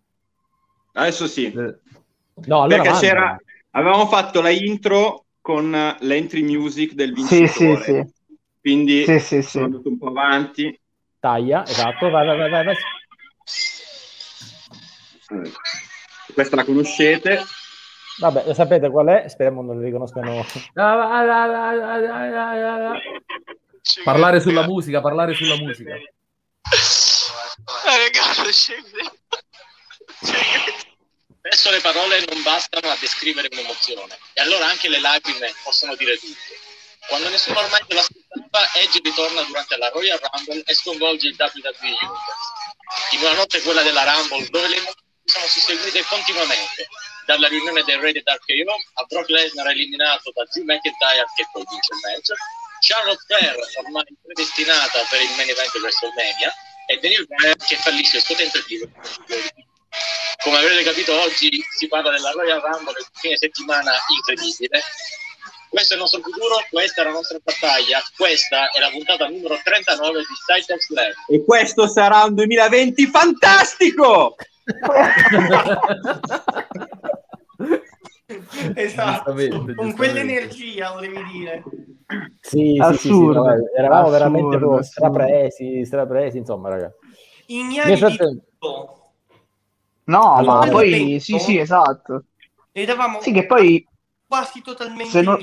[0.97, 1.51] Adesso sì.
[1.53, 3.37] No, allora Perché c'era,
[3.71, 7.83] avevamo fatto la intro con eh, l'entry music del Sì, vincitore.
[7.83, 8.33] sì, sì.
[8.61, 9.49] Quindi Sì, sì, sì.
[9.49, 10.79] sono andato un po' avanti.
[11.19, 12.75] Taglia, esatto, vai, vai, vai, vai, vai.
[16.33, 17.43] Questa la conoscete.
[18.19, 19.27] Vabbè, lo sapete qual è?
[19.27, 20.45] Speriamo non lo riconoscano.
[24.03, 25.93] Parlare sulla musica, parlare sulla musica.
[25.95, 26.03] Eh,
[28.07, 29.11] regalo, scende.
[30.25, 36.17] Spesso le parole non bastano a descrivere un'emozione e allora anche le lacrime possono dire
[36.17, 36.53] tutto.
[37.07, 41.69] Quando nessuno ormai se l'aspettava, Edge ritorna durante la Royal Rumble e sconvolge il WWE
[41.79, 42.51] Universe.
[43.11, 46.87] In una notte quella della Rumble, dove le emozioni sono susseguite continuamente,
[47.25, 51.63] dalla riunione del Re Dark KO a Brock Lesnar eliminato da Drew McIntyre che poi
[51.69, 52.33] vince il match,
[52.79, 56.53] Charlotte Flair ormai predestinata per il main event di WrestleMania
[56.87, 58.89] e Daniel Bryan che fallisce il suo tentativo
[60.43, 64.81] come avrete capito oggi si parla della Royal Rumble fine settimana incredibile
[65.69, 69.59] questo è il nostro futuro questa è la nostra battaglia questa è la puntata numero
[69.63, 74.35] 39 di Sight of Slam E questo sarà un 2020 fantastico!
[78.73, 79.33] Esatto,
[79.75, 81.63] con quell'energia volevi dire.
[82.41, 84.83] Sì, sì, sì, sì, Assurdo, no, eravamo assurdo, veramente assurdo.
[84.83, 86.95] strapresi, strapresi, insomma, ragazzi.
[87.47, 89.04] Ignari Nel di tutto.
[90.05, 92.25] No, Allora, ma poi tempo- sì, sì, esatto.
[92.71, 93.87] Eravamo Sì, che poi
[94.27, 95.37] quasi totalmente se non,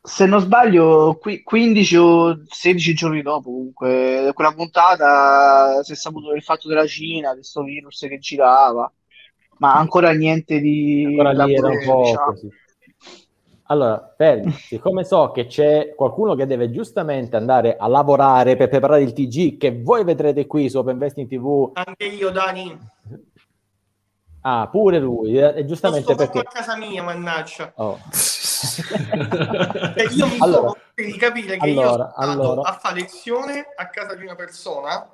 [0.00, 6.30] se non sbaglio, qui- 15 o 16 giorni dopo, comunque, quella puntata si è saputo
[6.32, 8.90] del fatto della Cina, di questo virus che girava,
[9.58, 12.24] ma ancora niente di Ancora lì era un po' diciamo.
[12.24, 12.48] così.
[13.70, 19.02] Allora, fermi, siccome so che c'è qualcuno che deve giustamente andare a lavorare per preparare
[19.02, 22.78] il TG che voi vedrete qui su Open Investing TV, Anche io, Dani.
[24.60, 26.38] Ah, pure lui, eh, e Lo giustamente sto perché...
[26.40, 27.72] a casa mia, mannaggia.
[27.76, 27.98] Oh.
[29.94, 32.68] E io mi Allora, sono di capire che io allora, sono stato allora.
[32.68, 35.08] a fare lezione a casa di una persona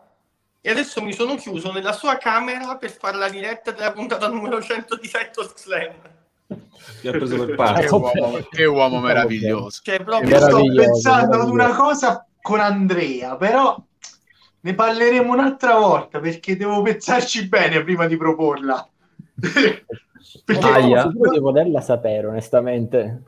[0.60, 4.62] e adesso mi sono chiuso nella sua camera per fare la diretta della puntata numero
[4.62, 5.92] 100 di Settle Slam.
[7.00, 7.86] Ti ha preso per Che parte.
[7.88, 9.80] uomo, che uomo meraviglioso.
[9.82, 13.76] Cioè, Io proprio sto pensando ad una cosa con Andrea, però
[14.60, 18.88] ne parleremo un'altra volta perché devo pensarci bene prima di proporla.
[20.44, 21.02] Perché Aia.
[21.10, 23.22] Sicuro di volerla sapere, onestamente.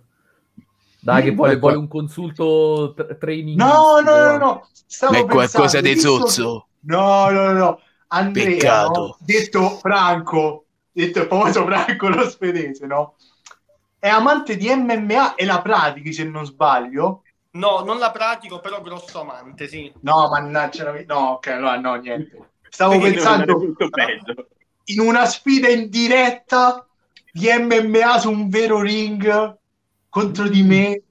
[1.01, 3.57] Dai, che vuole, vuole un consulto tra- training.
[3.59, 4.69] No, no, no, no.
[4.87, 6.67] Stavo Ma è qualcosa di zozzo.
[6.81, 7.81] che- No, no, no.
[8.09, 9.01] Andrea, Peccato.
[9.01, 9.17] no?
[9.21, 13.15] detto Franco, detto il famoso Franco lo svedese, no?
[13.99, 17.23] È amante di MMA e la pratichi, se non sbaglio.
[17.53, 19.93] No, non la pratico, però grosso amante, sì.
[20.01, 22.51] No, mannaggia, la- no, ok, allora no, niente.
[22.69, 23.57] Stavo Perché pensando
[23.89, 24.49] bello.
[24.87, 26.87] In una sfida in diretta
[27.33, 29.57] di MMA su un vero ring
[30.09, 31.03] contro di me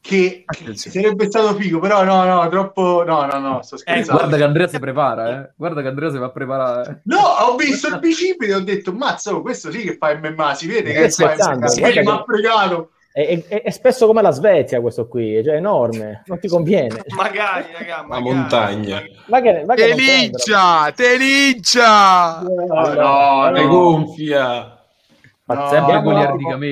[0.00, 1.00] che, che Attenzione.
[1.00, 4.12] sarebbe stato figo, però no, no, troppo no, no, no, sto scherzando.
[4.20, 5.50] Guarda che Andrea si prepara, eh.
[5.56, 7.00] Guarda che Andrea si va a preparare.
[7.06, 10.54] No, ho visto il bicipite e ho detto, mazza, oh, questo sì che fa MMA,
[10.54, 11.66] si vede che Stai fa scherzando?
[11.68, 12.90] sì, Guarda ma che- ha fregato.
[13.16, 17.00] È, è- è spesso come la Svezia questo qui, cioè è enorme, non ti conviene.
[17.16, 18.22] Magari, raga, La magari.
[18.34, 19.02] montagna.
[19.28, 22.40] Ma che, ma che Te lincia, te lincia.
[23.54, 24.70] È gonfia.
[25.46, 26.12] Fa No, sempre no.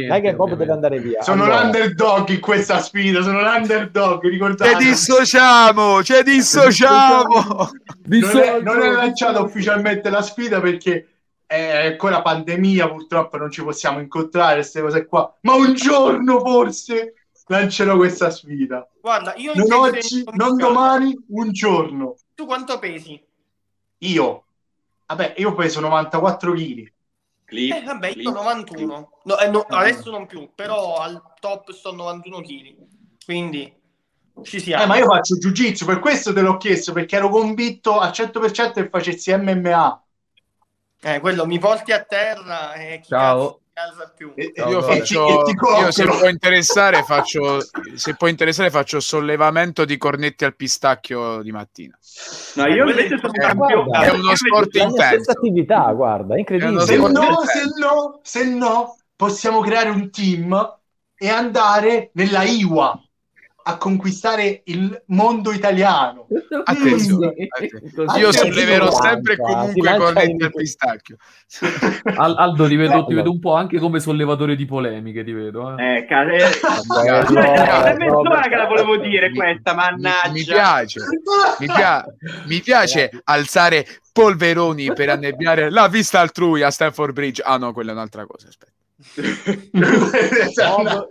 [0.09, 0.57] Dai che Bob ovviamente.
[0.57, 1.23] deve andare via.
[1.23, 4.77] Sono Allora, l'underdog in questa sfida, sono l'underdog, Ci ricordate.
[4.85, 7.69] dissociamo, ci dissociamo.
[8.07, 11.07] Non è, non è lanciata ufficialmente la sfida perché
[11.47, 15.35] è ancora pandemia, purtroppo non ci possiamo incontrare, queste cose qua.
[15.43, 17.15] Ma un giorno forse
[17.47, 18.89] lancerò questa sfida.
[19.01, 22.17] Guarda, io Non oggi, non domani, un giorno.
[22.35, 23.23] Tu quanto pesi?
[23.99, 24.45] Io,
[25.07, 26.93] vabbè, io peso 94 kg.
[27.47, 29.11] Eh, vabbè, io 91.
[29.25, 32.77] No, eh, no, adesso non più, però al top sto 91 kg.
[33.25, 33.73] Quindi
[34.43, 34.83] ci siamo.
[34.83, 38.73] Eh, ma io faccio jiu-jitsu, per questo te l'ho chiesto, perché ero convinto al 100%
[38.73, 40.04] che facessi MMA.
[41.05, 43.61] Eh, quello mi porti a terra e chi Ciao.
[44.37, 47.59] E- Io e- faccio, e io se può interessare faccio,
[47.97, 51.99] se può interessare faccio sollevamento di cornetti al pistacchio di mattina.
[52.55, 55.31] No, io invece sono È, guarda, è uno sport la mia stessa intenso.
[55.33, 56.81] attività, guarda, è incredibile.
[56.87, 60.79] Se no, se no, se no, possiamo creare un team
[61.17, 62.97] e andare nella Iwa
[63.67, 66.27] a conquistare il mondo italiano.
[66.65, 68.19] Attenzione, attenzione.
[68.19, 71.17] Io solleverò sempre e comunque con il pistacchio.
[72.17, 75.79] Al- Aldo, ti vedo, ti vedo un po' anche come sollevatore di polemiche, ti vedo.
[75.79, 75.97] Eh.
[75.97, 80.31] Eh, ca- eh, è mezz'ora che la volevo dire questa, mannaggia.
[80.31, 81.01] Mi piace,
[81.61, 82.05] mi, pia-
[82.47, 87.43] mi piace alzare polveroni per annebbiare la vista altrui a Stanford Bridge.
[87.43, 88.73] Ah no, quella è un'altra cosa, aspetta.
[90.77, 91.07] Bob,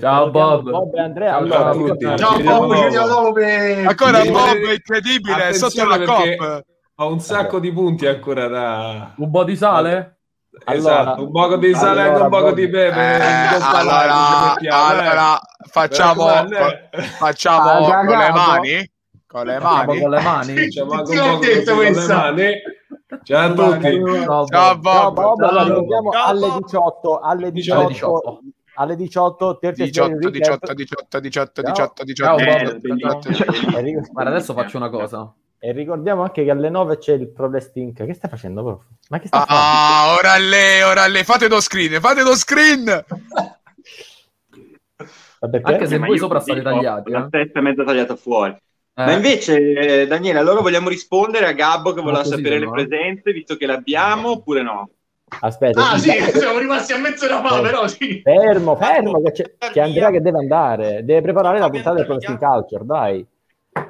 [0.00, 0.70] Ciao Bob.
[0.70, 1.30] Bob e Andrea.
[1.30, 2.04] Ciao, allora, ciao a vi- tutti.
[2.04, 3.86] Ciao Ci vediamo Bob, ci vediamo dopo per...
[3.86, 6.64] Ancora Bob, dire- incredibile, sotto Attenzione la perché cop.
[6.98, 9.12] Ho un sacco di punti ancora da...
[9.16, 10.10] Un po' di sale?
[10.64, 13.16] esatto, un poco di sale e allora, un poco Bob- di pepe.
[13.16, 13.20] Eh,
[13.60, 14.68] allora, eh.
[14.68, 15.38] allora,
[15.70, 16.26] facciamo,
[17.18, 18.90] facciamo Ah, con le mani.
[19.26, 20.00] Con le mani.
[20.00, 20.70] con le mani?
[20.70, 21.64] Ciao a tutti.
[21.64, 21.84] Ciao,
[23.24, 24.48] Ciao Bob.
[24.48, 25.14] Ciao Bob.
[25.14, 25.68] Bob, allora Ciao.
[25.68, 26.62] ricordiamo Ciao, alle Bob.
[26.62, 27.88] 18, alle 18, 18.
[27.88, 27.92] alle 18, Terza 18, Recap.
[27.92, 27.92] 18, 18, 18, Ciao.
[27.92, 28.40] 18, Ciao,
[28.84, 29.58] 18.
[29.60, 29.70] Bob.
[33.76, 35.32] E ri- Guarda, adesso faccio una cosa.
[35.58, 38.04] E ricordiamo anche che alle 9 c'è il Pro Wrestling.
[38.04, 38.84] Che stai facendo, prof?
[39.08, 39.62] Ma che stai facendo?
[39.62, 43.04] Ah, ora lei, ora lei, fate lo screen, fate lo screen.
[45.38, 45.72] Perché?
[45.72, 47.10] Anche se voi sopra state tagliati.
[47.10, 47.28] La Eh?
[47.30, 48.52] testa è mezza tagliata fuori.
[48.52, 49.04] Eh.
[49.04, 49.58] Ma invece,
[50.02, 52.86] eh, Daniele, allora vogliamo rispondere a Gabbo che voleva sapere le sono, eh.
[52.86, 54.88] presenze, visto che l'abbiamo, oppure no?
[55.40, 58.20] Aspetta, Ah sì, siamo rimasti a mezz'ora fa, però sì.
[58.22, 62.14] fermo, fermo, che c'è, c'è Andrea che deve andare, deve preparare la puntata del Pro
[62.14, 63.26] Wrestling Culture, dai.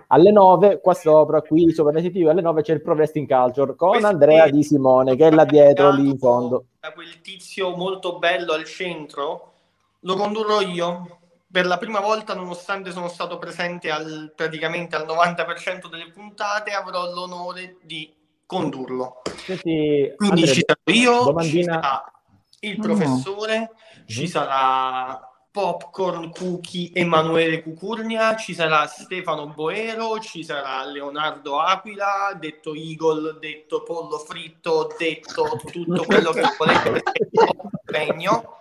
[0.08, 3.76] Alle 9, qua sopra, qui sopra nei siti, alle 9 c'è il Pro Wrestling Culture
[3.76, 6.64] con Questo Andrea è- Di Simone, che è là dietro, lì in fondo.
[6.80, 9.52] Da quel tizio molto bello al centro,
[10.00, 11.18] lo condurrò io.
[11.52, 17.12] Per la prima volta, nonostante sono stato presente al, praticamente al 90% delle puntate, avrò
[17.12, 18.12] l'onore di
[18.46, 19.22] condurlo.
[19.36, 22.12] Senti, Quindi Andrea, ci sarò io, ci domandina- sarà
[22.60, 22.80] il Mm.
[22.80, 23.70] professore,
[24.06, 24.26] ci Mhm.
[24.28, 33.38] sarà Popcorn Cookie Emanuele Cucurnia, ci sarà Stefano Boero, ci sarà Leonardo Aquila, detto Eagle,
[33.40, 37.28] detto pollo fritto, detto tutto quello che volete perché
[37.86, 38.52] impegno.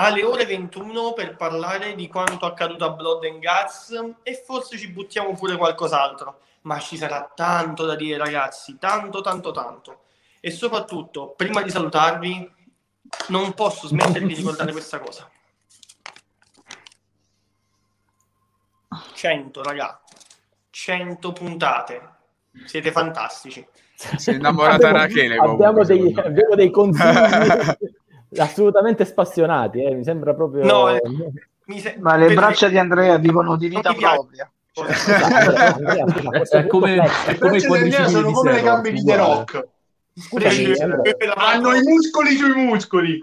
[0.00, 4.88] Alle ore 21 per parlare di quanto accaduto a Blood and Guts e forse ci
[4.88, 6.40] buttiamo pure qualcos'altro.
[6.62, 10.00] Ma ci sarà tanto da dire, ragazzi, tanto, tanto, tanto.
[10.40, 12.52] E soprattutto, prima di salutarvi,
[13.28, 15.28] non posso smettere di ricordare questa cosa.
[19.14, 20.00] 100, raga.
[20.70, 22.08] 100 puntate.
[22.64, 23.66] Siete fantastici.
[23.94, 25.36] Si è innamorata Abbiamo- Rachele.
[25.36, 26.26] Abbiamo comunque, dei, secondo me.
[26.28, 30.64] abbiamo dei consigli assolutamente spassionati, eh, mi sembra proprio...
[30.64, 31.00] No, eh,
[31.66, 34.50] mi se- Ma le braccia di Andrea vivono di vita propria.
[34.86, 39.16] È come, è come i quadricicli sono di come le gambe di The.
[39.16, 39.66] Rock.
[40.14, 40.72] Scusami.
[41.34, 43.20] Hanno i muscoli sui muscoli.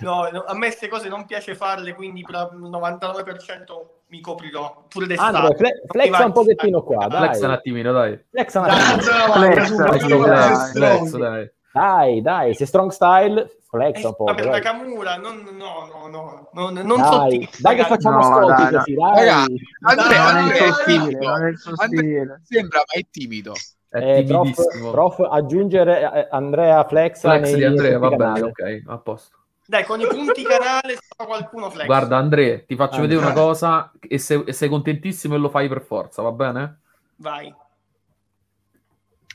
[0.00, 4.84] No, no, a me queste cose non piace farle, quindi per il 99% mi coprirò.
[4.88, 5.56] Pure d'estate.
[5.56, 7.28] fle- flexa un pochettino qua, dai.
[7.28, 8.18] Flex un attimino, dai.
[8.30, 8.92] Flexa un attimino.
[8.94, 11.22] alza la mano, Flex, su, flex, io voglio flex, essere Flex, strong.
[11.24, 11.50] dai.
[11.72, 14.24] Dai, dai, sei strong style, flexa un po'.
[14.24, 14.50] per dai.
[14.60, 17.88] Nakamura, non, no, no, no, no, non so Dai, ti- dai che ragazzi.
[17.88, 19.60] facciamo No, sconti dai, così, Raga, dai.
[19.82, 22.40] Andrea, Non è il Andrea non suo Andrea stile.
[22.44, 23.54] sembra, ma è timido.
[23.90, 28.98] È Eh, prof, prof, aggiungere eh, Andrea Flex nei di Andrea, va bene, ok, a
[28.98, 29.36] posto.
[29.66, 31.86] Dai, con i punti canale fa qualcuno flex.
[31.86, 35.48] Guarda, Andrea, ti faccio Ah, vedere una cosa e, se- e sei contentissimo e lo
[35.50, 36.80] fai per forza, va bene?
[37.18, 37.54] Vai.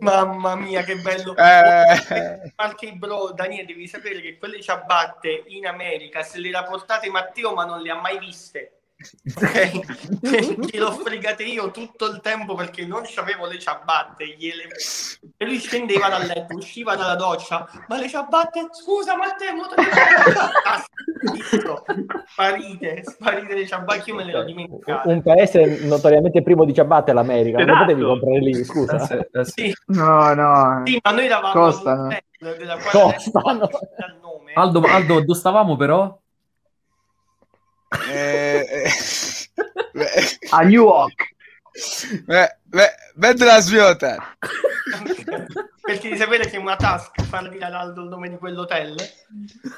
[0.00, 1.36] Mamma mia, che bello.
[1.36, 2.52] Eh.
[2.56, 7.52] Anche bro, Daniele, devi sapere che quelle ciabatte in America se le ha portate Matteo,
[7.52, 8.83] ma non le ha mai viste.
[9.36, 10.20] Ok?
[10.70, 14.36] Gliel'ho fregate io tutto il tempo perché non c'avevo le ciabatte.
[14.36, 14.68] Gliele...
[15.36, 17.68] E lui scendeva dal letto, usciva dalla doccia.
[17.88, 18.68] Ma le ciabatte?
[18.72, 19.82] Scusa, Matteo, mo te
[21.24, 21.84] schifo.
[22.26, 25.08] Sparite, sparite le ciabatte, io me le ero dimenticate.
[25.08, 27.84] Un paese notoriamente privo di ciabatte l'America, non Esatto.
[27.84, 28.98] potevi comprare lì, scusa.
[29.42, 29.72] Sì.
[29.86, 30.82] No, no.
[30.84, 32.16] sì, ma noi eravamo Costano.
[32.90, 33.68] Costano.
[34.20, 34.52] nome.
[34.54, 36.18] Aldo, Aldo, dove stavamo però?
[38.08, 41.34] Eh, eh, A New York.
[43.44, 44.36] la sviota.
[45.84, 48.96] Perché di sapere che una task, far dire ad Aldo il nome di quell'hotel,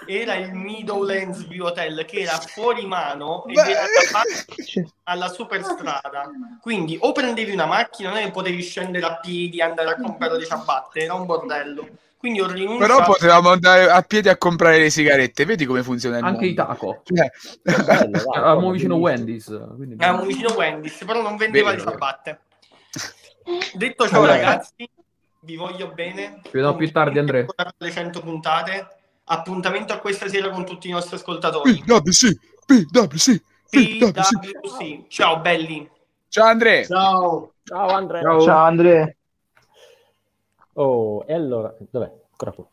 [0.07, 3.83] era il Meadowlands View Hotel, che era fuori mano ed era
[5.05, 6.31] alla superstrada.
[6.61, 10.39] Quindi o prendevi una macchina, non è che potevi scendere a piedi, andare a comprare
[10.39, 11.89] le ciabatte, era un bordello.
[12.16, 12.95] Quindi ho rinunciato.
[12.95, 16.55] Però potevamo andare a piedi a comprare le sigarette, vedi come funziona il Anche i
[16.55, 16.73] mondo.
[16.73, 17.03] taco.
[17.05, 17.31] Cioè,
[18.33, 19.47] Eravamo vicino Wendy's.
[19.74, 19.97] Quindi...
[19.99, 22.41] Eravamo vicino Wendy's, però non vendeva Vero, le ciabatte.
[23.74, 24.33] Detto ciò, Allora.
[24.33, 24.89] ragazzi,
[25.47, 26.40] vi voglio bene.
[26.43, 27.47] Ci vediamo più tardi, Andrea.
[27.78, 28.89] Le 100 puntate.
[29.28, 31.82] Appuntamento a questa sera con tutti i nostri ascoltatori.
[31.85, 32.36] PWC,
[32.66, 34.40] PWC, PWC.
[34.40, 35.06] PWC.
[35.09, 35.89] Ciao belli.
[36.28, 36.85] Ciao Andrea.
[36.85, 37.55] Ciao.
[37.62, 38.23] Ciao Andrea.
[38.23, 39.16] Ciao, Andrea.
[40.74, 42.12] Oh, e allora, dov'è?
[42.31, 42.68] Ancora qua.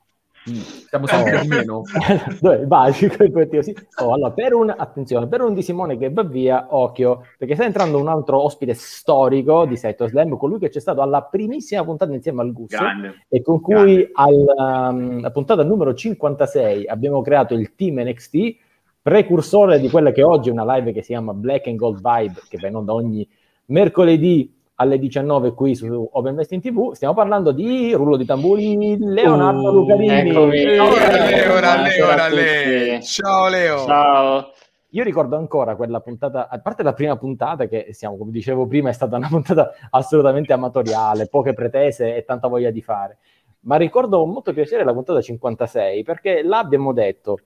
[0.46, 1.84] Siamo sempre a meno.
[2.42, 2.92] Dove vai?
[2.92, 3.76] Sì.
[4.02, 7.64] Oh, allora, per un, attenzione, per un di Simone che va via, occhio, perché sta
[7.64, 12.12] entrando un altro ospite storico di Saito Slam, colui che c'è stato alla primissima puntata
[12.12, 13.26] insieme al Gusto Grande.
[13.30, 18.56] e con cui alla um, puntata numero 56 abbiamo creato il team NXT,
[19.02, 22.42] precursore di quella che oggi è una live che si chiama Black and Gold Vibe,
[22.50, 23.28] che va in onda ogni
[23.68, 26.94] mercoledì alle 19 qui su Open Wrestling TV.
[26.94, 30.30] Stiamo parlando di rullo di tamburi Leonardo Uh, Lucarini.
[30.30, 30.78] eccomi.
[30.78, 31.74] Ora
[32.04, 33.02] ora ora.
[33.02, 33.78] Ciao Leo.
[33.86, 34.52] Ciao.
[34.90, 38.90] Io ricordo ancora quella puntata, a parte la prima puntata, che siamo, come dicevo prima,
[38.90, 43.18] è stata una puntata assolutamente amatoriale, poche pretese e tanta voglia di fare.
[43.62, 47.38] Ma ricordo con molto piacere la puntata 56, perché là abbiamo detto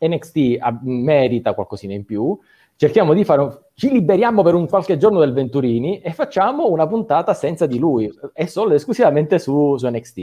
[0.00, 2.38] NXT ha- merita qualcosina in più,
[2.76, 6.86] cerchiamo di fare, un- ci liberiamo per un qualche giorno del Venturini e facciamo una
[6.86, 10.18] puntata senza di lui, e solo ed esclusivamente su, su NXT.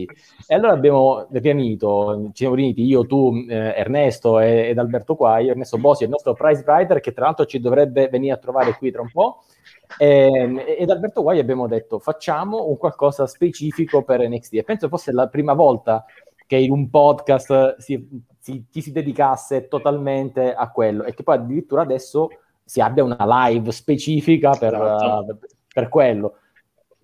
[0.48, 5.50] E allora abbiamo riunito, ci siamo riuniti io, tu, eh, Ernesto e- ed Alberto Quai,
[5.50, 8.92] Ernesto Bossi, il nostro prize writer, che tra l'altro ci dovrebbe venire a trovare qui
[8.92, 9.44] tra un po'.
[9.98, 15.12] E, ed Alberto Guai abbiamo detto facciamo un qualcosa specifico per NXT e penso fosse
[15.12, 16.04] la prima volta
[16.48, 18.08] che in un podcast si,
[18.40, 22.30] si- ci si dedicasse totalmente a quello e che poi addirittura adesso
[22.64, 25.32] si abbia una live specifica per, Esatto.
[25.32, 25.40] uh,
[25.74, 26.38] per quello.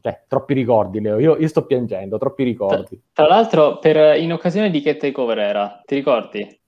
[0.01, 1.19] Cioè, troppi ricordi, Leo.
[1.19, 3.01] Io, io sto piangendo, troppi ricordi.
[3.11, 5.81] Tra l'altro, per, in occasione di che takeover era?
[5.85, 6.59] Ti ricordi?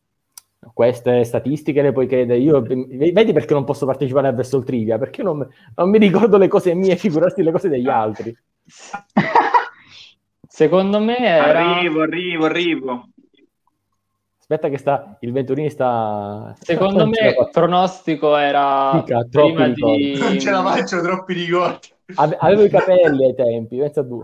[0.73, 2.39] Queste statistiche le puoi credere.
[2.39, 4.97] Io, vedi perché non posso partecipare a Verso Trivia?
[4.97, 8.35] Perché non, non mi ricordo le cose mie, figurarsi le cose degli altri.
[10.47, 11.75] Secondo me era...
[11.75, 13.09] Arrivo, arrivo, arrivo.
[14.51, 16.53] Aspetta che sta, il Venturini sta...
[16.59, 20.17] Secondo me il pronostico era troppi prima di...
[20.17, 21.87] Non ce la faccio, troppi ricordi.
[22.15, 24.21] Ave- avevo i capelli ai tempi, pensa tu.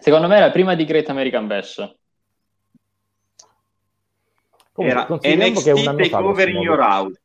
[0.00, 1.94] Secondo me era prima di Great American Bash.
[4.72, 6.80] Comunque, Era NXT anno fa Takeover in Your.
[6.80, 7.20] House.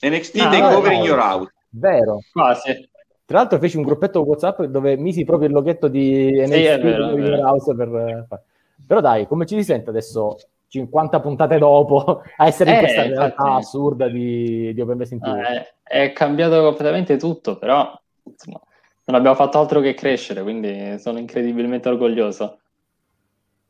[0.00, 1.52] NXT Ah, Takeover in Your House.
[1.70, 2.18] Vero.
[2.30, 2.90] Quasi.
[3.24, 7.14] Tra l'altro feci un gruppetto WhatsApp dove misi proprio il loghetto di NXT Sì, vero,
[7.14, 7.46] vero.
[7.46, 8.44] House per fare.
[8.86, 10.36] Però dai, come ci si sente adesso
[10.68, 13.18] 50 puntate dopo a essere in Eh, questa infatti.
[13.18, 15.28] realtà assurda di, di Open Wrestling TV?
[15.28, 17.92] Ah, è, cambiato completamente tutto, però
[18.22, 18.60] insomma,
[19.06, 22.58] non abbiamo fatto altro che crescere, quindi sono incredibilmente orgoglioso.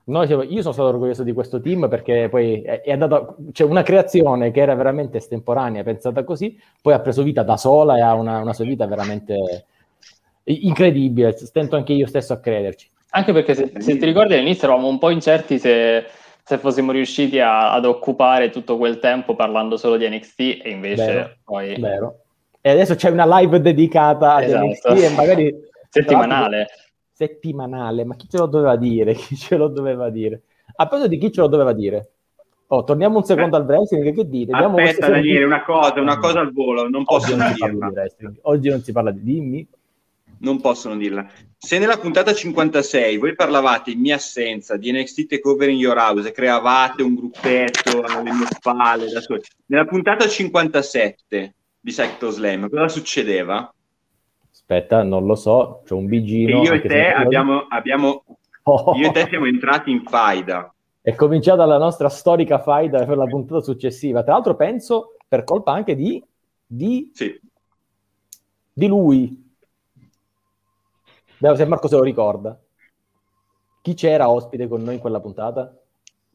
[0.05, 4.51] Siamo- io sono stato orgoglioso di questo team perché poi è, andata, c'è una creazione
[4.51, 8.41] che era veramente estemporanea, pensata così, poi ha preso vita da sola e ha una,
[8.41, 9.67] una sua vita veramente
[10.45, 11.37] incredibile.
[11.37, 12.91] Stento anche io stesso a crederci.
[13.11, 16.05] Anche perché se, se ti ricordi all'inizio eravamo un po' incerti se,
[16.45, 21.05] se fossimo riusciti a- ad occupare tutto quel tempo parlando solo di NXT e invece
[21.07, 22.19] Vero, poi vero.
[22.61, 24.65] E adesso c'è una live dedicata ad Esatto.
[24.67, 25.55] NXT e magari
[25.91, 26.67] settimanale.
[27.13, 29.15] settimanale, ma chi ce lo doveva dire?
[29.15, 30.43] Chi ce lo doveva dire?
[30.77, 32.11] A proposito di chi ce lo doveva dire?
[32.69, 34.53] Oh, torniamo un secondo al wrestling, che dite?
[34.57, 37.59] Diamo Aspetta, Daniele, una cosa, una cosa al volo, non Oggi posso non non si
[37.59, 37.89] parla dirla.
[37.89, 38.39] di wrestling.
[38.43, 39.69] Oggi non si parla di dimmi.
[40.41, 41.27] Non possono dirla.
[41.57, 46.29] Se nella puntata 56 voi parlavate in mia assenza di NXT Takeover in Your House
[46.29, 52.69] e creavate un gruppetto alle mie spalle da soli, nella puntata 57 di Secto Slam
[52.69, 53.73] cosa succedeva?
[54.51, 56.63] Aspetta, non lo so, c'è un bigino.
[56.63, 58.25] io e te abbiamo, abbiamo
[58.63, 58.95] Oh.
[58.97, 60.73] io e te siamo entrati in faida.
[61.01, 64.23] È cominciata la nostra storica faida per la puntata successiva.
[64.23, 66.23] Tra l'altro penso per colpa anche di,
[66.67, 67.11] di,
[68.73, 69.49] di lui.
[71.41, 72.59] Vediamo se Marco se lo ricorda.
[73.81, 75.75] Chi c'era ospite con noi in quella puntata?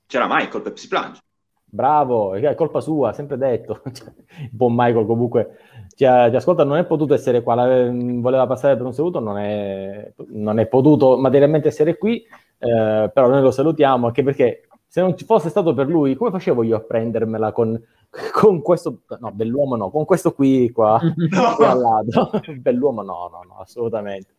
[0.08, 1.20] C'era Michael Pepsi Plunge.
[1.64, 3.82] Bravo, è colpa sua, sempre detto.
[3.94, 4.12] Cioè,
[4.50, 5.58] buon Michael comunque
[5.96, 9.20] ci, ha- ci ascolta, non è potuto essere qua, la- voleva passare per un saluto,
[9.20, 12.24] non è, non è potuto materialmente essere qui,
[12.58, 16.32] eh, però noi lo salutiamo anche perché se non ci fosse stato per lui, come
[16.32, 17.80] facevo io a prendermela con,
[18.34, 22.32] con questo, no, bell'uomo no, con questo qui qua, qui al lato.
[22.60, 24.34] bell'uomo no, no, no, assolutamente.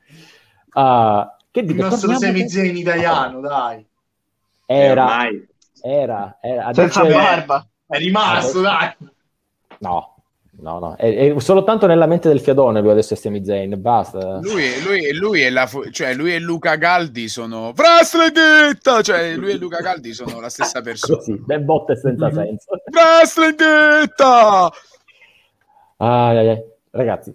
[0.79, 1.83] Ah, Che Il dite?
[1.83, 3.87] nostro Torniamo- Sami Zayn italiano, dai.
[4.67, 5.49] Era, ormai.
[5.83, 6.65] era, era.
[6.67, 7.67] Adesso Senza è- barba.
[7.87, 8.95] È rimasto, dai.
[9.79, 10.17] No,
[10.61, 10.97] no, no.
[10.97, 14.39] È, è soltanto nella mente del fiadone lui adesso è Sami Zayn, basta.
[14.41, 19.01] Lui, lui- lui è la fu- cioè lui e Luca Galdi sono Wrestlinghetta!
[19.03, 21.17] Cioè lui e Luca Galdi sono la stessa persona.
[21.19, 22.33] Così, ben botte senza Mhm.
[22.35, 22.71] senso.
[25.99, 26.63] Ai, ai.
[26.91, 27.35] Ragazzi,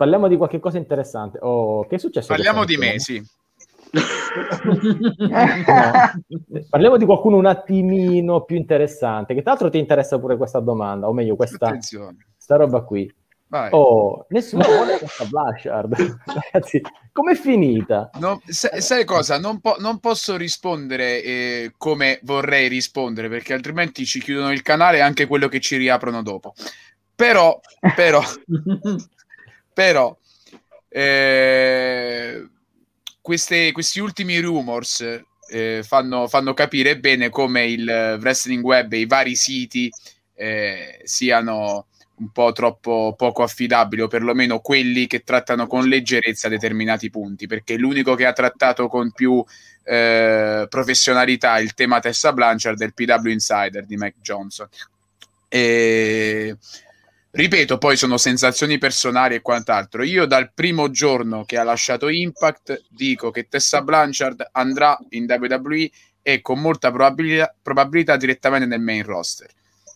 [0.00, 1.38] parliamo di qualche cosa interessante.
[1.42, 2.28] Oh, che è successo?
[2.28, 3.02] Parliamo di me, mattina?
[3.02, 3.22] sì.
[5.28, 6.64] No.
[6.70, 11.06] Parliamo di qualcuno un attimino più interessante, che tra l'altro ti interessa pure questa domanda,
[11.06, 12.28] o meglio questa, Attenzione.
[12.38, 13.14] sta roba qui.
[13.48, 13.68] Vai.
[13.72, 15.92] Oh, nessuno vuole questa Blashard.
[16.50, 16.80] Ragazzi,
[17.12, 18.08] com'è finita?
[18.20, 19.38] No, sai, sai cosa?
[19.38, 24.96] Non, po- non posso rispondere eh, come vorrei rispondere perché altrimenti ci chiudono il canale
[24.96, 26.54] e anche quello che ci riaprono dopo.
[27.14, 27.60] Però,
[27.94, 28.22] però,
[29.80, 30.14] però,
[30.90, 32.46] eh,
[33.22, 39.06] queste- questi ultimi rumors eh, fanno, fanno capire bene come il wrestling web e i
[39.06, 39.90] vari siti
[40.34, 41.86] eh, siano
[42.16, 47.76] un po' troppo poco affidabili, o perlomeno quelli che trattano con leggerezza determinati punti, perché
[47.78, 49.42] l'unico che ha trattato con più
[49.84, 54.68] eh, professionalità il tema Tessa Blanchard il PW Insider di Mike Johnson.
[55.48, 56.54] E
[57.30, 60.02] ripeto, poi sono sensazioni personali e quant'altro.
[60.02, 65.90] Io dal primo giorno che ha lasciato Impact dico che Tessa Blanchard andrà in WWE
[66.22, 69.50] e con molta probabilità, probabilità direttamente nel main roster.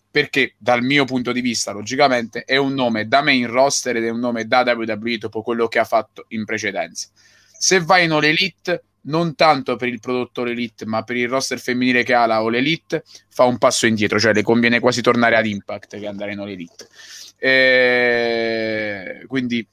[0.09, 4.09] Perché dal mio punto di vista, logicamente, è un nome da main roster ed è
[4.09, 7.09] un nome da WWE dopo quello che ha fatto in precedenza.
[7.57, 11.59] Se vai in All Elite, non tanto per il prodotto Elite, ma per il roster
[11.59, 15.35] femminile che ha la All Elite, fa un passo indietro, cioè le conviene quasi tornare
[15.35, 16.87] ad Impact che andare in All Elite.
[17.37, 19.67] Eh, quindi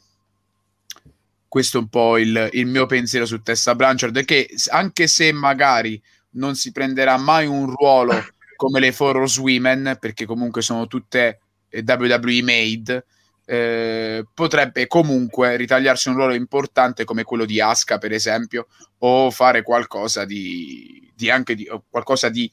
[1.48, 6.00] questo è un po' il, il mio pensiero su Tessa Blanchard, che anche se magari
[6.30, 8.14] non si prenderà mai un ruolo
[8.56, 11.40] come le For Women, perché comunque sono tutte
[11.70, 13.04] WWE made,
[13.44, 19.62] eh, potrebbe comunque ritagliarsi un ruolo importante come quello di Asuka, per esempio, o fare
[19.62, 22.51] qualcosa di, di anche di, qualcosa di,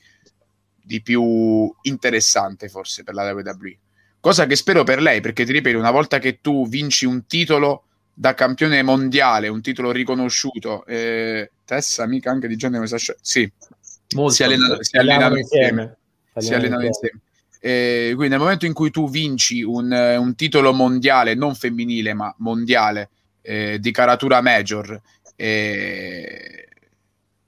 [0.81, 3.77] di più interessante forse per la WWE.
[4.19, 7.83] Cosa che spero per lei, perché ti ripeto, una volta che tu vinci un titolo
[8.13, 12.85] da campione mondiale, un titolo riconosciuto, eh, Tessa, amica anche di genere,
[13.21, 13.49] sì,
[14.15, 14.33] Molto.
[14.33, 15.67] si allenano, si allenano insieme.
[15.67, 15.97] insieme.
[16.33, 17.19] Si allenano allenano insieme.
[17.59, 22.13] Eh, quindi nel momento in cui tu vinci un, eh, un titolo mondiale, non femminile,
[22.13, 23.09] ma mondiale,
[23.41, 24.99] eh, di caratura major,
[25.35, 26.67] eh,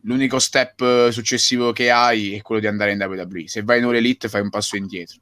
[0.02, 3.48] l'unico step eh, successivo che hai è quello di andare in WWE.
[3.48, 5.20] Se vai in All Elite fai un passo indietro.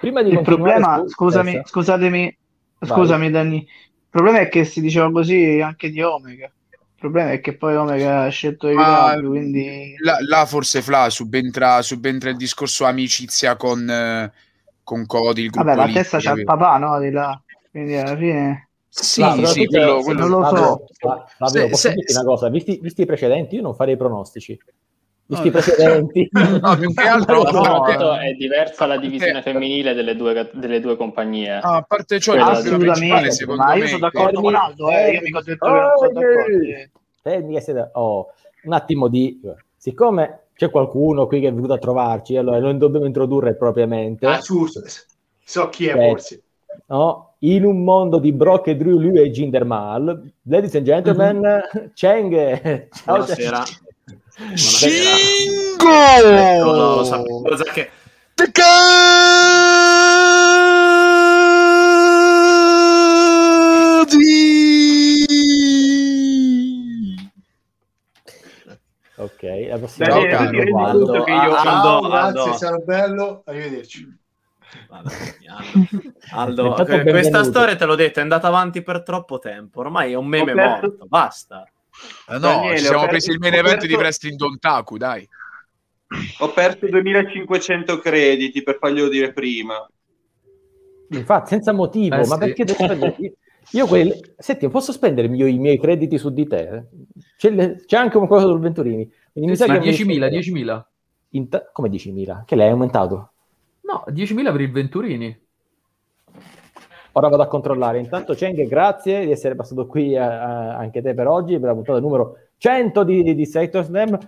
[0.00, 2.36] Prima di Il problema, su- scusami, scusatemi,
[2.80, 6.50] scusami Danny, il problema è che si diceva così anche di Omega.
[7.04, 10.80] Il problema è che poi Omega ha scelto i Ma capi, quindi là, là forse
[10.80, 14.32] Fla subentra, subentra il discorso amicizia con, eh,
[14.82, 17.38] con Cody, il gruppo vabbè, la testa c'ha il papà, no, di là.
[17.70, 20.54] Quindi alla fine Sì, Ma sì, quello, quello- non lo so.
[20.56, 22.48] Fabio, Fa- Fabio, Se- posso se- dirti una cosa?
[22.48, 24.58] Visti, visti i precedenti, io non farei pronostici.
[25.26, 26.28] Visti i precedenti,
[26.60, 28.28] No, più che altro- no, eh.
[28.28, 31.60] è diversa la divisione femminile delle due, delle due compagnie.
[31.62, 34.90] No, a parte ciò, il Quella- assolutamente, secondo ma io me, sono d'accordo con Aldo,
[34.90, 37.82] eh, io mica ho detto che non sono d'accordo.
[37.82, 37.90] eh.
[37.94, 38.32] Oh,
[38.64, 39.40] un attimo di...
[39.76, 44.26] Siccome c'è qualcuno qui che è venuto a trovarci, allora non dobbiamo introdurre propriamente.
[44.26, 46.42] Ah, so- chi è Eh, forse.
[46.88, 47.34] no?
[47.40, 50.32] In un mondo di Brock e Drew, lui è Jinder Mahal.
[50.42, 51.60] Ladies and gentlemen,
[51.94, 52.88] Cheng.
[52.90, 53.62] Ciao, Buonasera.
[53.62, 53.82] Cheng.
[54.56, 55.90] Cingo!
[56.26, 57.42] Ecco, sapevo
[57.72, 57.90] che
[69.16, 72.08] Ok, la prossima volta ti rendi conto che io- Aldo, Ciao, Aldo.
[72.08, 74.18] grazie, sarà bello, arrivederci.
[74.88, 75.10] Aldo,
[76.32, 79.80] Aldo, Intanto que- questa storia te l'ho detto, è andata avanti per troppo tempo.
[79.80, 81.64] Ormai è un meme morto, basta.
[82.28, 85.28] Eh no, Daniele, ci siamo presi il main event di perso- Wrestling Dontaku, dai.
[86.38, 89.86] Ho perso 2500 crediti per farglielo dire prima.
[91.10, 92.38] Infatti, senza motivo, Eh, ma sì.
[92.38, 93.16] perché devo spendere?
[93.72, 94.12] Io, quelli...
[94.36, 96.84] Senti, posso spendere io i miei crediti su di te?
[97.38, 99.10] C'è, le- c'è anche un cosa sul Venturini.
[99.32, 100.82] Quindi mi sa che 10.000, 10.000.
[101.30, 102.44] In ta- Come 10.000?
[102.44, 103.32] Che l'hai aumentato?
[103.80, 105.43] No, 10.000 per il Venturini.
[107.16, 107.98] Ora vado a controllare.
[107.98, 111.74] Intanto, Cheng, grazie di essere passato qui a- a- anche te per oggi, per la
[111.74, 114.18] puntata numero 100 di, di Sector Slam.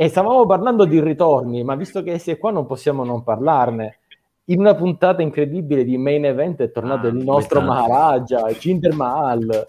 [0.00, 3.98] E stavamo parlando di ritorni, ma visto che sei qua non possiamo non parlarne.
[4.50, 7.60] In una puntata incredibile di main event è tornato Ah, il nostro.
[7.60, 9.68] Maharaja, Jinder Mahal.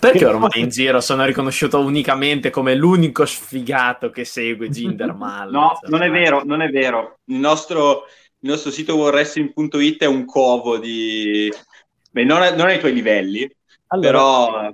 [0.00, 5.50] Perché ormai in giro sono riconosciuto unicamente come l'unico sfigato che segue Jinder Mahal?
[5.52, 7.18] No, non è vero, non è vero.
[7.26, 8.02] Il nostro,
[8.40, 11.48] il nostro sito worldwrestling.it è un covo di...
[12.14, 13.50] Beh, non, è- non ai tuoi livelli,
[13.88, 14.72] Allora, però...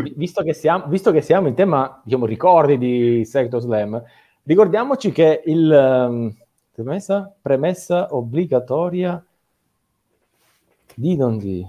[0.00, 4.00] vi- visto, che siamo, visto che siamo in tema, diciamo, ricordi di Sector Slam,
[4.44, 6.32] ricordiamoci che il ehm,
[6.72, 9.20] premessa, premessa obbligatoria
[10.94, 11.66] di non di.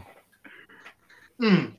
[1.39, 1.75] Mm.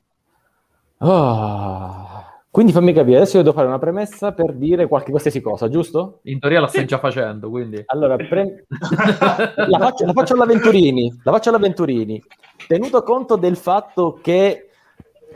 [0.99, 5.67] Ah, quindi fammi capire, adesso io devo fare una premessa per dire qualche qualsiasi cosa,
[5.67, 6.19] giusto?
[6.23, 7.83] In teoria la stai già facendo, quindi...
[7.87, 12.23] Allora, pre- la, faccio, la faccio all'Aventurini, la faccio all'Aventurini.
[12.65, 14.69] Tenuto conto del fatto che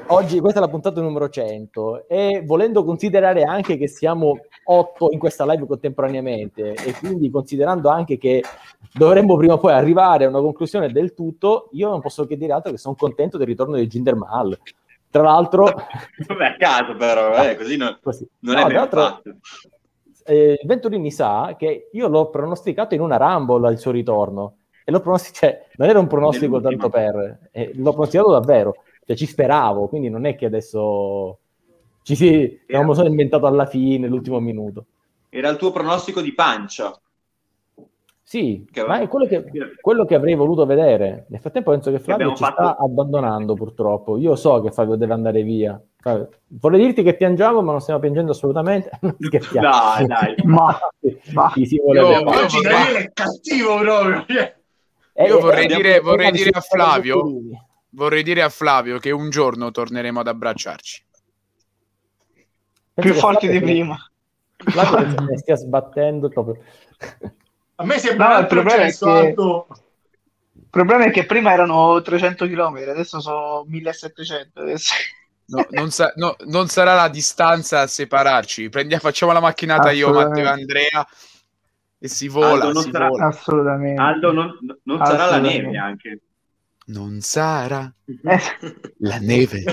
[0.08, 5.20] oggi questa è la puntata numero 100 e volendo considerare anche che siamo 8 in
[5.20, 8.42] questa live contemporaneamente e quindi considerando anche che
[8.94, 12.54] dovremmo prima o poi arrivare a una conclusione del tutto, io non posso che dire
[12.54, 14.58] altro che sono contento del ritorno di Jinder Mahal.
[15.12, 15.64] Tra l'altro,
[16.28, 17.98] Vabbè, a caso però, eh, così non,
[18.40, 19.22] non No, è ben fatto.
[20.26, 25.00] eh, Venturini sa che io l'ho pronosticato in una Rumble il suo ritorno e l'ho
[25.00, 29.88] pronosticato, cioè, non era un pronostico tanto per, eh, l'ho pronosticato davvero, cioè ci speravo,
[29.88, 31.40] quindi non è che adesso
[32.04, 34.86] ci si, non me lo sono inventato alla fine, l'ultimo minuto.
[35.30, 37.00] Era il tuo pronostico di pancia.
[38.30, 39.44] Sì, Che ma è quello che,
[39.82, 41.26] quello che avrei voluto vedere.
[41.30, 44.18] Nel frattempo penso che Flavio abbiamo ci fatto- sta abbandonando purtroppo.
[44.20, 45.82] Io so che Flavio deve andare via.
[45.98, 48.92] Flavio, Vorrei dirti che piangiamo, ma non stiamo piangendo assolutamente.
[49.20, 49.68] Scherziamo.
[49.68, 50.36] Dai, dai.
[50.46, 50.80] Ma,
[51.56, 54.26] Chi si vuole Io- Oggi vorrei- Daniele è cattivo proprio.
[55.14, 57.24] Eh, Io eh, vorrei abbiamo- dire, vorrei abbiamo dire a sentito la Flavio,
[57.90, 61.04] vorrei dire a Flavio che un giorno torneremo ad abbracciarci.
[62.94, 63.98] Penso più che forti di prima.
[64.56, 66.62] Flavio che stia sbattendo proprio.
[67.82, 69.68] A me sembra No, un il altro problema è che- alto.
[70.54, 74.60] Il problema è che prima erano 300 km, adesso sono 1700.
[74.62, 74.94] Adesso.
[75.46, 78.70] No, non, sa- no, non sarà la distanza a separarci.
[78.70, 80.12] Prendiamo, facciamo la macchinata io.
[80.12, 81.08] Matteo e Andrea
[81.98, 82.66] e si vola.
[82.66, 83.26] Aldo, non si sarà- vola.
[83.28, 84.00] Assolutamente.
[84.02, 86.20] Aldo, non, non sarà la neve anche.
[86.86, 88.40] Non sarà Eh,
[89.00, 89.64] la neve.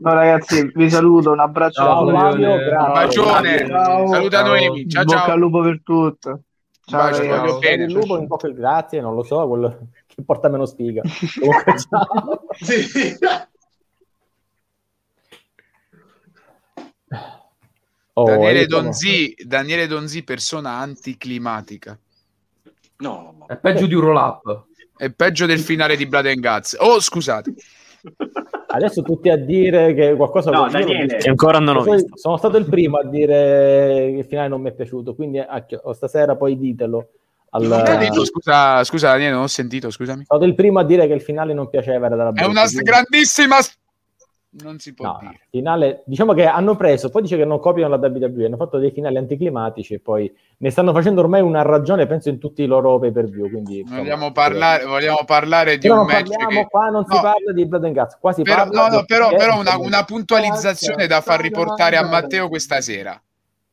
[0.00, 1.32] no, ragazzi, vi saluto.
[1.32, 2.92] Un abbraccio Ciao, a Flavio, grazie.
[2.92, 3.66] Bacione.
[3.66, 4.06] Ciao.
[4.08, 4.88] Saluta Noemi.
[4.88, 5.32] Ciao, Bocca ciao.
[5.32, 6.40] al lupo per tutto.
[6.86, 7.40] Ciao, Bacio, ragazzi.
[7.40, 7.84] voglio bene.
[7.84, 11.02] Il lupo in poco grazie, non lo so, quello che porta meno sfiga.
[11.38, 12.46] Comunque, ciao.
[12.60, 13.16] Sì.
[18.16, 21.98] Oh, Daniele, Donzi, Daniele Donzi, persona anticlimatica.
[22.98, 23.44] No.
[23.48, 24.66] È peggio di un roll-up.
[24.96, 26.76] È peggio del finale di Blood and Guts.
[26.78, 27.54] Oh, scusate.
[28.74, 30.50] Adesso tutti a dire che qualcosa...
[30.50, 31.16] No, Daniele.
[31.16, 32.16] Che ancora non ho Sono- visto.
[32.16, 35.78] Sono stato il primo a dire che il finale non mi è piaciuto, quindi chi-
[35.92, 37.08] stasera poi ditelo.
[37.50, 37.62] Al...
[37.62, 40.24] Non hai detto, scusa, scusa, Daniele, non ho sentito, scusami.
[40.26, 43.56] Sono stato il primo a dire che il finale non piaceva, È una quindi- grandissima.
[44.62, 45.40] Non si può No, dire.
[45.50, 48.92] finale, diciamo che hanno preso, poi dice che non copiano la WWE, hanno fatto dei
[48.92, 53.00] finali anticlimatici e poi ne stanno facendo ormai una ragione, penso, in tutti i loro
[53.00, 53.50] pay per view.
[53.50, 56.68] Quindi, Vogliamo parlare, vogliamo parlare di Però un match parliamo, che...
[56.68, 57.20] qua non si No.
[57.20, 59.76] parla di Blood and Guts, qua si Però, parla no, no, però, eh, però una,
[59.76, 63.20] una puntualizzazione da far riportare a Matteo questa sera.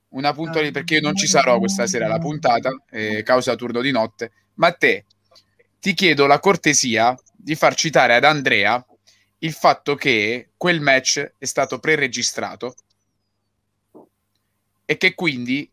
[0.09, 3.91] Una puntualizzazione, perché io non ci sarò questa sera alla puntata, eh, causa turno di
[3.91, 4.31] notte.
[4.55, 5.03] Matteo,
[5.79, 8.83] ti chiedo la cortesia di far citare ad Andrea
[9.43, 12.75] il fatto che quel match è stato pre-registrato
[14.85, 15.69] e che quindi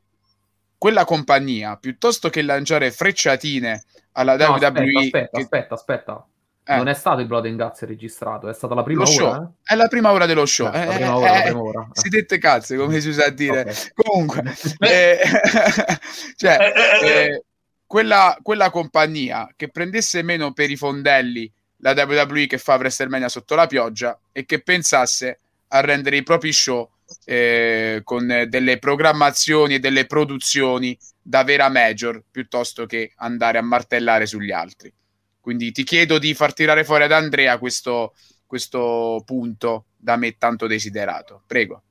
[0.76, 6.26] quella compagnia, piuttosto che lanciare frecciatine alla No, WWE, aspetta, aspetta, che- aspetta, aspetta.
[6.70, 6.76] Eh.
[6.76, 9.42] Non è stato il Blood and Guts registrato, è stata la prima ora.
[9.42, 9.72] eh?
[9.72, 10.68] è la prima ora dello show.
[10.68, 11.88] Eh, la Eh, prima eh, ora, la eh, prima ora.
[11.92, 13.60] Si dette cazzo, come si usa a dire.
[13.62, 13.92] Ok.
[13.94, 14.42] Comunque,
[14.80, 15.18] eh,
[16.36, 16.72] cioè,
[17.02, 17.44] eh,
[17.86, 23.54] quella, quella compagnia che prendesse meno per i fondelli la WWE che fa WrestleMania sotto
[23.54, 25.38] la pioggia e che pensasse
[25.68, 26.88] a rendere i propri show
[27.24, 34.26] eh, con delle programmazioni e delle produzioni da vera major piuttosto che andare a martellare
[34.26, 34.92] sugli altri.
[35.40, 38.14] Quindi ti chiedo di far tirare fuori ad Andrea questo,
[38.46, 41.42] questo punto da me tanto desiderato.
[41.46, 41.82] Prego.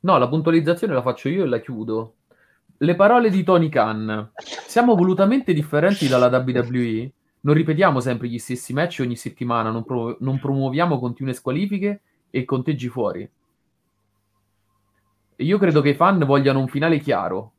[0.00, 2.14] No, la puntualizzazione la faccio io e la chiudo.
[2.78, 4.32] Le parole di Tony Khan.
[4.66, 7.10] Siamo volutamente differenti dalla WWE.
[7.44, 12.00] Non ripetiamo sempre gli stessi match ogni settimana, non, pro- non promuoviamo continue squalifiche
[12.30, 13.28] e conteggi fuori.
[15.36, 17.52] E io credo che i fan vogliano un finale chiaro.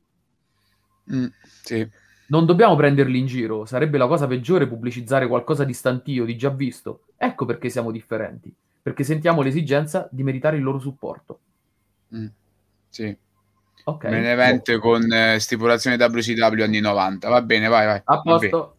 [1.13, 1.25] Mm,
[1.61, 1.87] sì.
[2.27, 6.49] Non dobbiamo prenderli in giro, sarebbe la cosa peggiore pubblicizzare qualcosa di stantio, di già
[6.49, 7.03] visto.
[7.15, 8.51] Ecco perché siamo differenti,
[8.81, 11.39] perché sentiamo l'esigenza di meritare il loro supporto.
[12.15, 12.27] Mm,
[12.89, 13.15] sì.
[13.83, 14.05] Ok.
[14.05, 17.29] Main event con eh, stipulazione WCW anni 90.
[17.29, 18.01] Va bene, vai, vai.
[18.03, 18.74] A posto.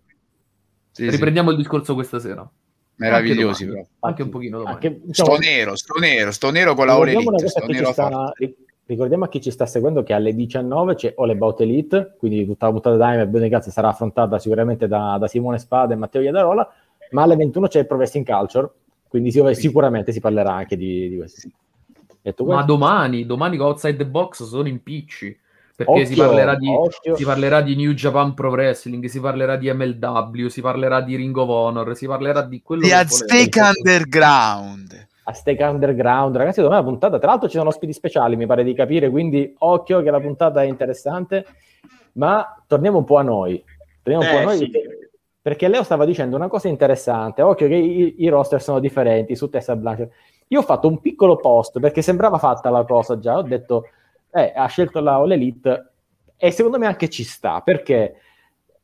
[0.96, 1.10] Sì, sì.
[1.10, 2.48] Riprendiamo il discorso questa sera.
[2.94, 3.82] Meravigliosi, Anche però.
[3.82, 3.88] domani.
[4.00, 4.74] Anche un pochino domani.
[4.76, 7.92] Anche, Sto diciamo, nero, sto nero, sto nero con la All ricordiamo Elite, sto nero
[7.92, 12.64] sta- a chi ci sta seguendo che alle 19 c'è All About Elite, quindi tutta
[12.64, 16.22] la puntata Dime e Bene Cazzo sarà affrontata sicuramente da, da Simone Spada e Matteo
[16.22, 16.66] Iadarola,
[17.10, 18.70] ma alle 21 c'è il Pro Wrestling Culture,
[19.06, 21.50] quindi si- sicuramente si parlerà anche di, di questo.
[22.44, 25.38] Ma domani, domani con Outside the Box sono impicci.
[25.76, 26.70] Perché Occhio, si, parlerà di,
[27.14, 31.36] si parlerà di New Japan Pro Wrestling, si parlerà di MLW, si parlerà di Ring
[31.36, 33.60] of Honor, si parlerà di quello Di che volete.
[33.60, 35.08] Underground.
[35.24, 38.72] Azteca Underground, ragazzi, domani la puntata, tra l'altro ci sono ospiti speciali, mi pare di
[38.72, 41.44] capire, quindi occhio che la puntata è interessante,
[42.12, 43.62] ma torniamo un po' a noi.
[44.02, 44.70] Torniamo un po' a Eh, noi sì.
[44.70, 45.10] perché,
[45.42, 49.50] perché Leo stava dicendo una cosa interessante, occhio che i, i roster sono differenti su
[49.50, 50.10] Tessa Blanchard.
[50.48, 53.88] Io ho fatto un piccolo post perché sembrava fatta la cosa già, ho detto,
[54.30, 55.92] eh, ha scelto la All Elite
[56.36, 58.20] e secondo me anche ci sta, perché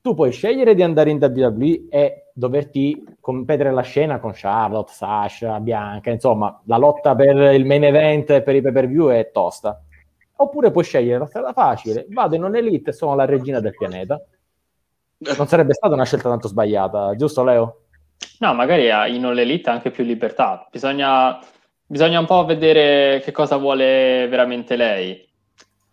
[0.01, 5.61] tu puoi scegliere di andare in WWE e doverti competere la scena con Charlotte, Sasha,
[5.61, 9.31] Bianca, insomma, la lotta per il main event e per i pay per view è
[9.31, 9.81] tosta.
[10.37, 13.77] Oppure puoi scegliere la strada facile, vado in un elite e sono la regina del
[13.77, 14.21] pianeta.
[15.37, 17.83] Non sarebbe stata una scelta tanto sbagliata, giusto Leo?
[18.41, 20.67] No, magari in All Elite anche più libertà.
[20.69, 21.39] Bisogna,
[21.87, 25.31] bisogna un po' vedere che cosa vuole veramente lei.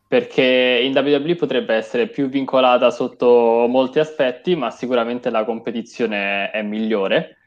[0.10, 6.64] Perché in WWE potrebbe essere più vincolata sotto molti aspetti, ma sicuramente la competizione è
[6.64, 7.38] migliore.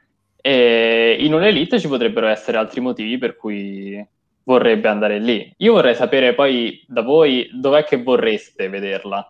[0.40, 4.00] E in All Elite ci potrebbero essere altri motivi per cui
[4.44, 5.52] vorrebbe andare lì.
[5.58, 9.28] Io vorrei sapere poi da voi dov'è che vorreste vederla.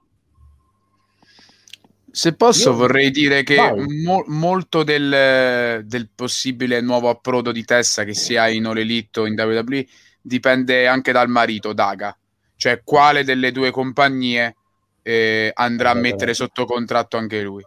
[2.10, 3.56] Se posso, Io- vorrei dire che
[4.04, 9.26] mo- molto del, del possibile nuovo approdo di Tessa che sia in All Elite o
[9.26, 9.86] in WWE
[10.20, 12.14] dipende anche dal marito, Daga.
[12.62, 14.54] Cioè, quale delle due compagnie
[15.02, 17.66] eh, andrà a mettere sotto contratto anche lui?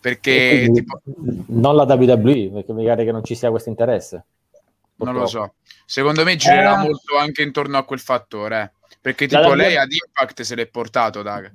[0.00, 1.00] Perché quindi tipo,
[1.48, 4.24] non la WWE, perché mi pare che non ci sia questo interesse.
[4.98, 5.54] non lo so.
[5.84, 6.84] Secondo me girerà Eh.
[6.84, 8.62] molto anche intorno a quel fattore.
[8.62, 8.96] eh.
[9.00, 11.50] Perché tipo WWE lei ad Impact se l'è portato, Daga.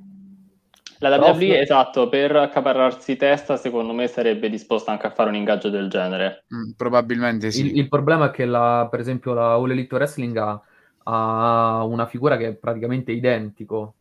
[1.00, 1.38] La Prof?
[1.38, 5.90] WWE, esatto, per accaparrarsi testa, secondo me sarebbe disposta anche a fare un ingaggio del
[5.90, 6.44] genere.
[6.54, 7.68] Mm, probabilmente sì.
[7.68, 10.62] Il, il problema è che, la, per esempio, la All Elite Wrestling ha,
[11.04, 13.94] ha una figura che è praticamente identico.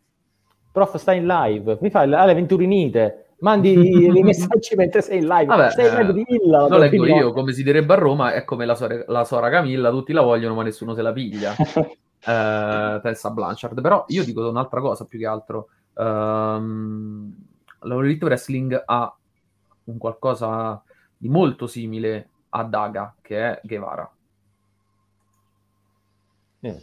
[0.72, 3.72] Prof, sta in live, mi fai alle venturinite, mandi
[4.16, 5.46] i, messaggi mentre sei in live.
[5.46, 8.44] Vabbè, stai in live eh, di lo leggo io, come si direbbe a Roma, è
[8.44, 11.54] come la, sore- la sora Camilla, tutti la vogliono ma nessuno se la piglia.
[12.22, 13.80] Eh, Tessa Blanchard.
[13.80, 15.68] Però io dico un'altra cosa più che altro.
[15.96, 17.34] Ehm,
[17.80, 19.16] la All Elite Wrestling ha
[19.84, 20.82] un qualcosa
[21.16, 24.10] di molto simile a Daga, che è Guevara.
[26.60, 26.76] Eh.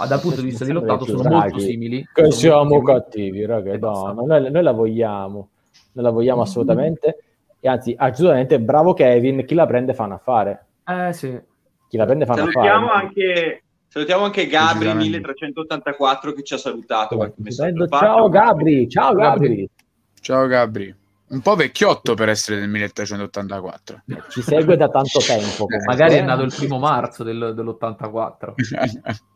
[0.00, 2.06] Ah, dal punto di vista di lottato sono molto simili.
[2.12, 2.84] Che siamo simili.
[2.84, 3.78] cattivi, ragazzi.
[3.80, 5.48] No, no, noi, noi la vogliamo,
[5.92, 7.18] noi la vogliamo assolutamente.
[7.60, 10.66] E anzi, assolutamente, bravo Kevin, chi la prende fa un affare.
[10.86, 11.36] Eh sì.
[11.88, 13.06] Chi la prende fa un Salutiamo affare.
[13.06, 15.08] anche, salutiamo anche Gabri Decisamente.
[15.10, 17.20] 1384 che ci ha salutato.
[17.20, 17.88] ha fatto.
[17.96, 19.68] Ciao Gabri, ciao Gabri.
[20.20, 20.94] Ciao Gabri.
[21.30, 24.02] Un po' vecchiotto per essere del 1384.
[24.30, 25.66] Ci segue da tanto tempo.
[25.66, 26.22] comunque, Magari è eh.
[26.22, 28.54] nato il primo marzo del- dell'84.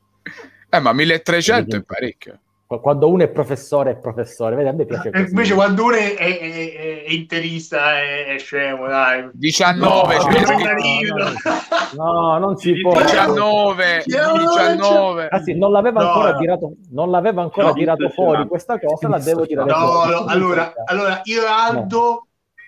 [0.74, 2.38] Eh, ma 1300 è parecchio.
[2.66, 4.56] Quando uno è professore, è professore.
[4.56, 5.24] Vedi, a me piace E così.
[5.28, 9.28] invece quando uno è, è- è- è interista è, è scemo, dai.
[9.34, 11.14] 19, No, c'è no, scritto.
[11.18, 11.24] no,
[11.94, 12.92] No, non si può.
[12.92, 15.28] 19, 19.
[15.28, 16.38] Anzi, non l'aveva no, ancora no.
[16.38, 20.10] tirato, non l'aveva ancora no, tirato fuori questa cosa, la devo tirare fuori.
[20.10, 22.26] No, allora, allora io Aldo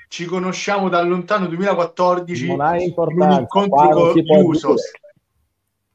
[0.09, 4.75] ci conosciamo da lontano 2014 non ha importanza, con un incontro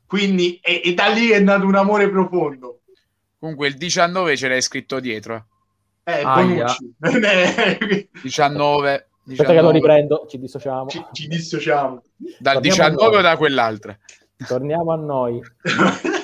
[0.05, 2.81] Quindi e, e, da lì è nato un amore profondo.
[3.39, 5.45] Comunque il 19 ce l'hai scritto dietro.
[6.03, 6.23] Eh,
[8.21, 10.87] 19 Aspetta che lo diciamo- riprendo, ci dissociamo.
[10.87, 12.01] Ci, ci dissociamo.
[12.39, 13.97] Dal Torniamo 19 o da quell'altra?
[14.47, 15.41] Torniamo a noi.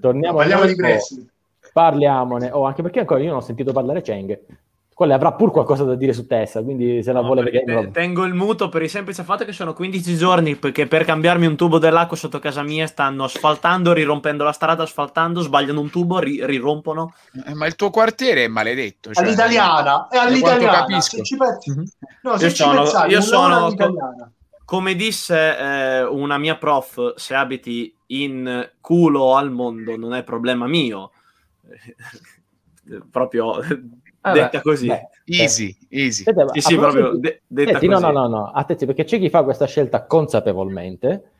[0.00, 0.74] Torniamo parliamo a noi.
[0.74, 1.32] di Brexit.
[1.72, 4.38] Parliamone, oh, anche perché ancora io non ho sentito parlare Cheng.
[4.94, 7.86] Quella avrà pur qualcosa da dire su Tessa, quindi se la vuole Perché vedere...
[7.86, 11.46] te- tengo il muto per il semplice fatto che sono 15 giorni perché per cambiarmi
[11.46, 16.20] un tubo dell'acqua sotto casa mia stanno asfaltando, rirompendo la strada, asfaltando, sbagliano un tubo,
[16.20, 17.12] ri- rirompono.
[17.44, 19.12] Eh, ma il tuo quartiere è maledetto.
[19.12, 20.78] Cioè, all'italiana, è all'italiana.
[20.78, 21.16] capisco.
[21.16, 21.84] Se ci pensi- Mhm.
[22.22, 24.32] No, se Io ci sono- pensate, io sono- all'italiana.
[24.64, 30.66] Come disse eh, una mia prof, se abiti in culo al mondo non è problema
[30.68, 31.10] mio.
[33.10, 33.60] Proprio
[34.32, 34.86] detta così.
[34.86, 36.24] beh, Easy, easy.
[36.26, 38.06] Aspetta, Sì, sì, proprio de- detta Senti, no, così.
[38.06, 41.30] no, no, no, attenzione, perché c'è chi fa questa scelta consapevolmente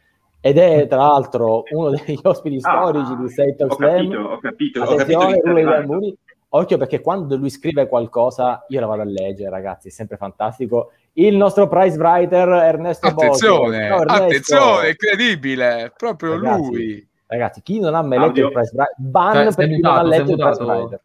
[0.40, 3.96] ed è tra l'altro uno degli ospiti Ah, storici di Sei Talk ho Slam.
[3.96, 6.18] capito, ho capito, ho capito Attenzione, Rulli stai Gamburi.
[6.50, 10.92] occhio perché quando lui scrive qualcosa io la vado a leggere, ragazzi, è sempre fantastico.
[11.14, 13.86] Il nostro prize writer Ernesto Attenzione.
[13.88, 14.22] Ciao, Ernesto.
[14.24, 17.08] attenzione, incredibile, proprio Ragazzi, lui.
[17.26, 18.46] Ragazzi, chi non ha mai letto Audio.
[18.46, 20.80] il prize writer, ban Cioè, per sei chi non ha mutato, letto il prize mutato.
[20.80, 21.00] writer.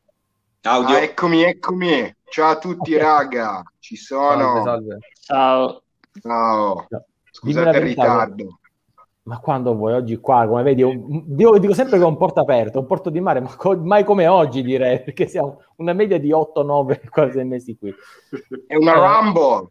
[0.61, 0.95] Audio.
[0.95, 2.15] Ah, eccomi, eccomi.
[2.26, 3.64] Ciao a tutti, raga.
[3.80, 4.61] Ci sono.
[4.61, 4.98] Salve, salve.
[5.22, 5.81] Ciao.
[6.22, 6.88] Ciao.
[6.90, 8.60] Dimmi Scusate il ritardo.
[9.23, 12.40] Ma quando vuoi, oggi qua, come vedi, un- dico, dico sempre che è un porto
[12.41, 16.19] aperto, un porto di mare, ma co- mai come oggi direi, perché siamo una media
[16.19, 17.94] di 8-9 quasi mesi qui.
[18.65, 19.68] È una Eh, Rumble.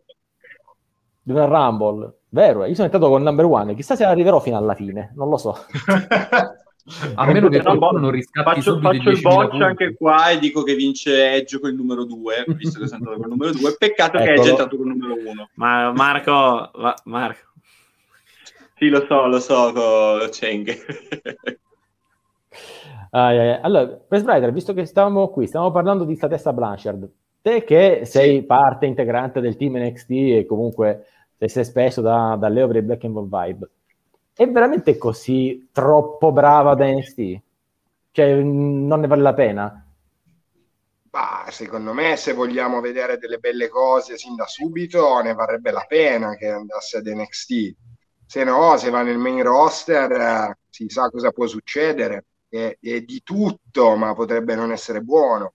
[1.24, 2.65] Una Rumble, vero?
[2.65, 5.56] Io sono entrato con number one, chissà se arriverò fino alla fine, non lo so.
[7.15, 10.39] A meno che No, qualcuno non riscatti faccio, faccio il 10.000 boccio anche qua e
[10.39, 13.52] dico che vince Edge con il numero 2, visto che sono entrato con il numero
[13.52, 13.77] 2.
[13.78, 14.39] Peccato che Eccolo.
[14.40, 15.48] Edge è entrato con il numero 1.
[15.55, 17.47] Ma Marco, va- Marco.
[18.77, 20.70] Sì, lo so, lo so, Cheng.
[23.10, 23.60] Ah, eh, eh.
[23.62, 27.09] Allora, Press Brighter, visto che stavamo qui, stiamo parlando di Statessa Blanchard,
[27.40, 31.06] te che sei parte integrante del team NXT e comunque
[31.39, 33.70] sei sei spesso da, da Leo per il Black and Gold Vibe,
[34.39, 37.40] è veramente così troppo brava da NXT?
[38.12, 39.85] Cioè, mh, non ne vale la pena?
[41.10, 45.85] Bah, secondo me, se vogliamo vedere delle belle cose sin da subito, ne varrebbe la
[45.89, 47.74] pena che andasse ad NXT.
[48.27, 52.27] Se no, se va nel main roster, eh, si sa cosa può succedere.
[52.48, 55.55] È, è di tutto, ma potrebbe non essere buono.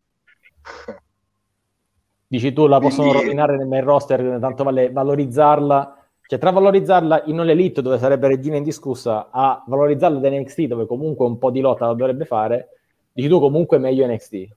[2.28, 7.24] Dici tu, la possono Quindi- rovinare nel main roster, tanto vale valorizzarla, cioè tra valorizzarla
[7.26, 11.52] in All Elite dove sarebbe regina indiscussa a valorizzarla da NXT dove comunque un po'
[11.52, 12.70] di lotta la dovrebbe fare,
[13.12, 14.48] dici tu comunque meglio NXT.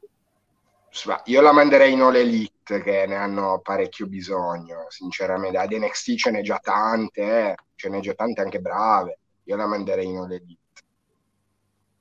[1.25, 5.59] Io la manderei in All Elite, che ne hanno parecchio bisogno, sinceramente.
[5.59, 7.55] Ad NXT ce n'è già tante, eh.
[7.75, 9.19] ce n'è già tante anche brave.
[9.45, 10.61] Io la manderei in All Elite.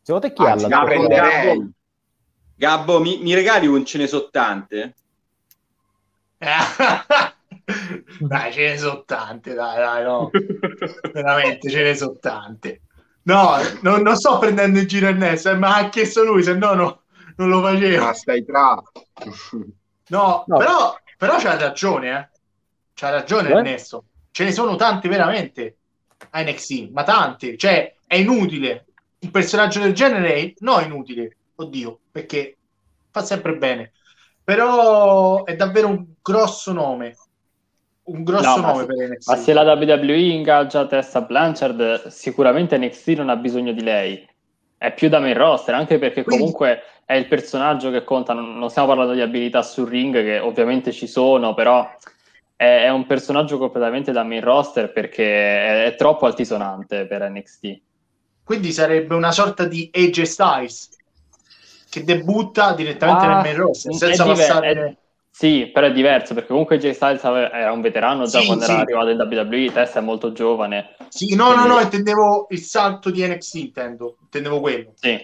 [0.01, 1.71] Secondo te chi Anzi, ha la prenderei.
[2.55, 4.95] Gabbo, mi, mi regali un cenesottante?
[8.19, 10.29] Dai, ce ne sono tante, dai, dai, no.
[11.11, 12.81] Veramente, ce ne sono tante.
[13.23, 16.73] No, non, non sto prendendo in giro Ernesto, eh, ma ha chiesto lui, se no,
[16.73, 17.01] no
[17.37, 18.05] non lo facevo.
[18.05, 18.81] Ma stai tra.
[20.07, 20.57] No, No.
[20.57, 22.29] però, però c'ha ragione, eh.
[22.93, 23.53] C'ha ragione Eh?
[23.53, 24.05] Ernesto.
[24.31, 25.77] Ce ne sono tanti veramente
[26.29, 27.57] a NXT, ma tanti.
[27.57, 28.85] Cioè, è inutile.
[29.19, 31.37] Un personaggio del genere è no inutile.
[31.55, 32.57] Oddio, perché
[33.09, 33.93] fa sempre bene.
[34.43, 37.15] Però è davvero un grosso nome.
[38.05, 39.27] Un grosso No, nome per NXT.
[39.29, 44.27] Ma se la WWE ingaggia Tessa Blanchard, sicuramente NXT non ha bisogno di lei.
[44.77, 48.33] È più da main roster, anche perché comunque è il personaggio che conta.
[48.33, 51.89] Non, non stiamo parlando di abilità sul ring, che ovviamente ci sono, però
[52.55, 57.81] è, è un personaggio completamente da main roster perché è, è troppo altisonante per NXT.
[58.43, 60.89] Quindi sarebbe una sorta di AJ Styles
[61.89, 64.71] che debutta direttamente nel main roster senza diver- passare.
[64.71, 64.95] è-
[65.37, 68.71] Sì, però è diverso perché comunque Jay Styles era un veterano già Sì, quando sì.
[68.71, 70.95] era arrivato in WWE, Tessa è molto giovane.
[71.09, 74.15] Sì, no, no, Quindi- no, intendevo il salto di NXT, intendo.
[74.21, 74.93] Intendevo quello.
[74.95, 75.19] Sì.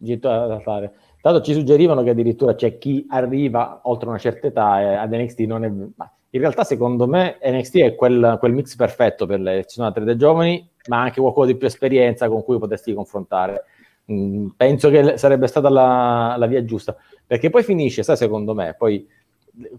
[0.00, 0.94] addirittura da fare.
[1.20, 5.38] Tanto ci suggerivano che addirittura c'è chi arriva oltre una certa età e ad NXT
[5.42, 5.68] non è...
[5.68, 9.86] ma in realtà secondo me NXT è quel, quel mix perfetto per le ci sono
[9.86, 13.62] atlete giovani, ma anche qualcuno di più esperienza con cui potersi confrontare.
[14.10, 18.74] Mm, penso che sarebbe stata la, la via giusta, perché poi finisce, sai, secondo me,
[18.76, 19.06] poi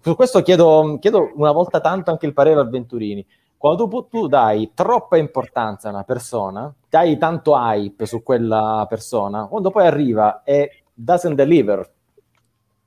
[0.02, 3.26] su questo chiedo, chiedo una volta tanto anche il parere a Venturini.
[3.58, 9.70] Quando tu, dai troppa importanza a una persona, dai tanto hype su quella persona, quando
[9.70, 11.88] poi arriva e doesn't deliver,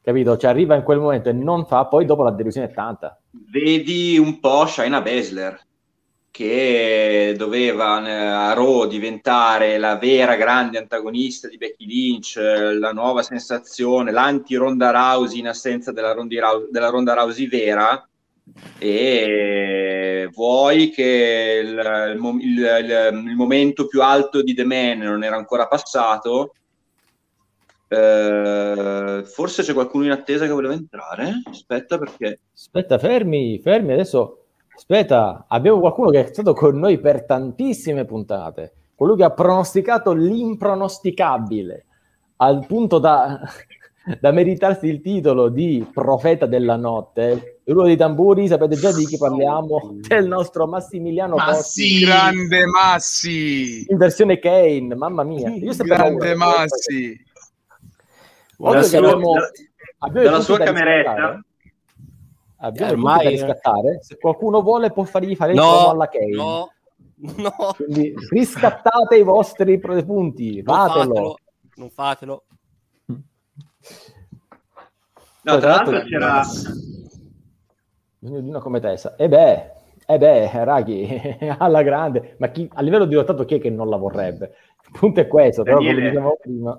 [0.03, 0.37] capito?
[0.37, 3.17] Cioè arriva in quel momento e non fa, poi dopo la delusione è tanta.
[3.31, 5.61] Vedi un po' Shaina Baszler
[6.35, 12.91] che doveva eh, a Raw diventare la vera grande antagonista di Becky Lynch, eh, la
[12.91, 18.05] nuova sensazione, l'anti-Ronda Rousey in assenza della, Rondi Rou- della Ronda Rousey vera.
[18.79, 25.37] E vuoi che il, il- il- il momento più alto di The Man non era
[25.37, 26.53] ancora passato?
[27.87, 31.43] Eh, forse c'è qualcuno in attesa che voleva entrare?
[31.49, 34.44] Aspetta perché Aspetta, fermi, fermi, adesso
[34.75, 40.13] aspetta, abbiamo qualcuno che è stato con noi per tantissime puntate, colui che ha pronosticato
[40.13, 41.85] l'impronosticabile
[42.37, 43.41] al punto da,
[44.21, 47.61] da meritarsi il titolo di profeta della notte.
[47.65, 49.97] Il ruolo dei tamburi, sapete già di chi parliamo?
[50.07, 52.01] Del nostro Massimiliano Cossi.
[52.01, 53.87] Grande Massi!
[53.89, 55.49] In versione Kane, mamma mia.
[55.49, 56.35] Io Grande.
[56.35, 57.19] Massi!
[58.57, 59.33] Sua- abbiamo-
[59.99, 61.45] abbiamo dalla sua cameretta?
[62.65, 63.31] Abbiamo Eh, i punti ormai, da eh.
[63.33, 63.99] riscattare.
[64.03, 66.31] Se qualcuno vuole può fargli fare il No, alla Kane.
[66.35, 66.71] no,
[67.17, 67.53] no.
[67.77, 71.05] Quindi riscattate i vostri punti, Non fatelo.
[71.15, 71.37] fatelo,
[71.77, 72.45] non fatelo.
[75.47, 76.43] No, tra l'altro c'era...
[78.19, 79.17] Bisogno di una come testa.
[79.17, 79.71] E beh,
[80.07, 81.07] e beh, Raghi,
[81.59, 82.37] alla grande.
[82.39, 84.55] Ma chi, a livello di lottato chi è che non la vorrebbe?
[84.91, 86.09] Il punto è questo, però come Daniele.
[86.11, 86.79] dicevamo prima...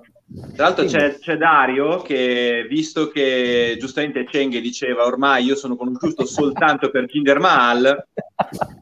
[0.54, 6.24] Tra l'altro c'è, c'è Dario che, visto che giustamente Cheng diceva ormai io sono conosciuto
[6.26, 8.06] soltanto per Jinder Mahal,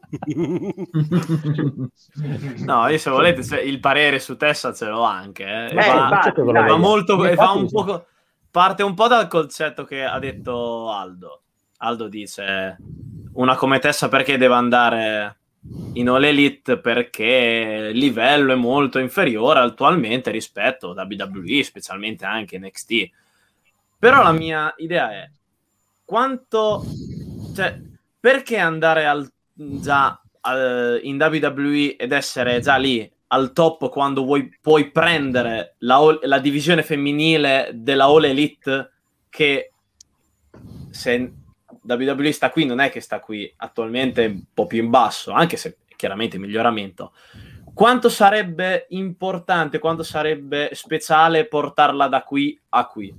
[2.65, 5.43] No, io se volete se- il parere su Tessa ce l'ho anche.
[5.43, 5.77] eh.
[5.77, 6.79] Eh, fa, infatti, fa dai.
[6.79, 8.05] molto, fa Infatti, un po',
[8.51, 11.41] parte un po' dal concetto che ha detto Aldo.
[11.77, 12.77] Aldo dice
[13.33, 15.37] una come Tessa perché deve andare
[15.93, 22.59] in All Elite perché il livello è molto inferiore attualmente rispetto a WWE, specialmente anche
[22.59, 23.09] NXT.
[23.97, 25.29] Però la mia idea è
[26.03, 26.83] quanto
[27.55, 27.79] cioè,
[28.19, 34.55] perché andare al, già al- in WWE ed essere già lì al top quando vuoi,
[34.61, 38.91] puoi prendere la, la divisione femminile della All Elite
[39.29, 39.71] che
[40.91, 41.33] se
[41.87, 45.57] WWE sta qui non è che sta qui attualmente un po' più in basso anche
[45.57, 47.13] se chiaramente miglioramento
[47.73, 53.13] quanto sarebbe importante quanto sarebbe speciale portarla da qui a qui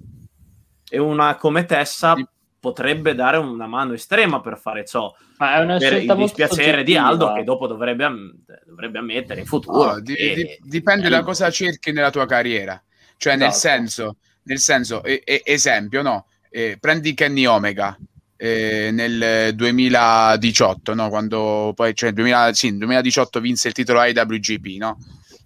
[0.88, 2.14] e una come Tessa
[2.59, 6.82] potrebbe dare una mano estrema per fare ciò Ma è una per scelta il dispiacere
[6.82, 6.97] di.
[6.97, 8.34] Aldo che dopo dovrebbe, am-
[8.66, 12.82] dovrebbe ammettere in futuro No, di- di- dipende da cosa cerchi nella tua carriera.
[13.18, 13.59] Cioè, nel Esatto.
[13.76, 16.26] senso, nel senso e- e- esempio, no?
[16.51, 17.97] Eh, prendi Kenny Omega
[18.37, 21.09] eh, nel 2018, no?
[21.09, 24.99] Quando poi, cioè, 2000, sì, nel 2018 vinse il titolo IWGP, no?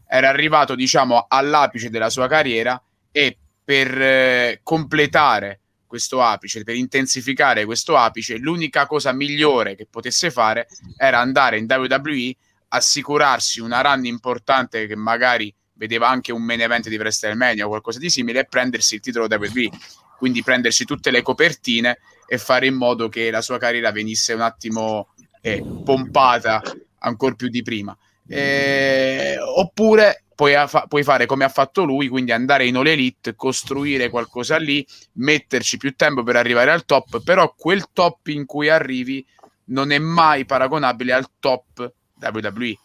[0.07, 2.81] Era arrivato, diciamo, all'apice della sua carriera
[3.13, 10.31] e per eh, completare questo apice, per intensificare questo apice, l'unica cosa migliore che potesse
[10.31, 12.37] fare era andare in WWE,
[12.69, 17.99] assicurarsi una run importante che magari vedeva anche un main event di WrestleMania o qualcosa
[17.99, 19.69] di simile e prendersi il titolo WWE,
[20.17, 21.99] quindi prendersi tutte le copertine
[22.33, 25.09] e fare in modo che la sua carriera venisse un attimo
[25.41, 26.63] eh, pompata
[26.99, 27.97] ancora più di prima.
[28.29, 33.35] Eh, oppure puoi, fa- puoi fare come ha fatto lui, quindi andare in All Elite,
[33.35, 38.69] costruire qualcosa lì, metterci più tempo per arrivare al top, però quel top in cui
[38.69, 39.27] arrivi
[39.65, 42.79] non è mai paragonabile al top WWE.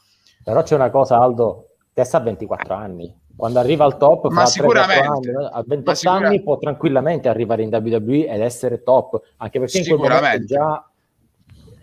[0.43, 3.15] Però c'è una cosa, Aldo, Tessa ha 24 anni.
[3.35, 5.05] Quando arriva al top, Ma fra 3-4 sicuramente.
[5.07, 9.59] anni, a 28 Ma sicura- anni può tranquillamente arrivare in WWE ed essere top, anche
[9.59, 10.89] perché in quel momento già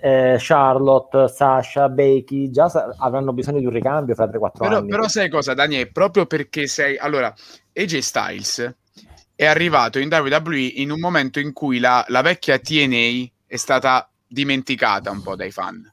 [0.01, 4.89] eh, Charlotte, Sasha, Becky già sa- avranno bisogno di un ricambio fra 3-4 Però, anni.
[4.89, 5.91] però sai cosa, Daniele?
[5.93, 6.97] Proprio perché sei...
[6.97, 7.33] Allora,
[7.73, 8.75] AJ Styles
[9.35, 14.09] è arrivato in WWE in un momento in cui la, la vecchia TNA è stata
[14.27, 15.89] dimenticata un po' dai fan.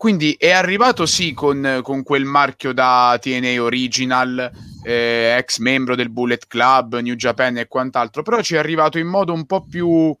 [0.00, 4.50] Quindi è arrivato sì con, con quel marchio da TNA Original,
[4.82, 9.08] eh, ex membro del Bullet Club, New Japan e quant'altro, però ci è arrivato in
[9.08, 10.16] modo un po' più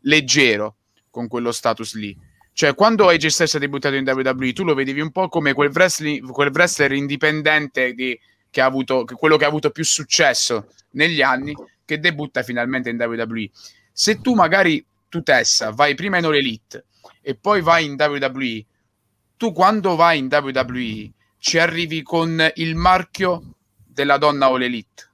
[0.00, 0.78] leggero
[1.10, 2.18] con quello status lì.
[2.52, 5.70] Cioè, quando AJ Styles ha debuttato in WWE, tu lo vedevi un po' come quel,
[5.70, 8.18] quel wrestler indipendente di-
[8.50, 11.54] che ha avuto, che quello che ha avuto più successo negli anni,
[11.84, 13.48] che debutta finalmente in WWE.
[13.92, 16.86] Se tu magari, tu Tessa, vai prima in All Elite
[17.22, 18.64] e poi vai in WWE,
[19.40, 23.40] tu quando vai in WWE ci arrivi con il marchio
[23.86, 25.08] della donna All Elite.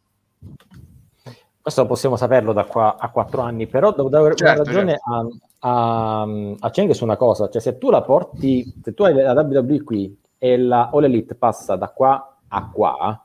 [1.62, 5.26] Questo possiamo saperlo da qua a 4 anni, però devo dare Certo, ragione a,
[5.60, 6.26] a,
[6.58, 9.82] a Cheng su una cosa, cioè se tu la porti, se tu hai la WWE
[9.84, 13.24] qui e la All Elite passa da qua a qua,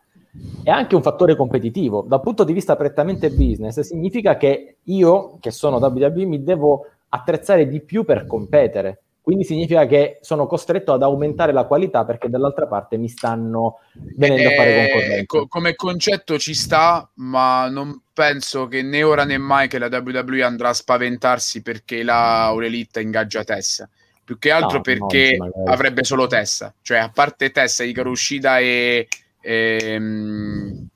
[0.62, 2.06] è anche un fattore competitivo.
[2.08, 7.68] Dal punto di vista prettamente business, significa che io, che sono WWE, mi devo attrezzare
[7.68, 9.02] di più per competere.
[9.22, 13.78] Quindi significa che sono costretto ad aumentare la qualità perché dall'altra parte mi stanno
[14.16, 15.24] venendo a fare Eh, concorrenza.
[15.28, 19.90] co- come concetto ci sta, ma non penso che né ora né mai che la
[19.92, 23.88] WWE andrà a spaventarsi perché la All Elite ingaggia Tessa.
[24.24, 25.70] Più che altro No, perché magari.
[25.70, 26.74] avrebbe solo Tessa.
[26.82, 29.08] Cioè, a parte Tessa, Ikaru Ushida e...
[29.42, 30.88] ehm,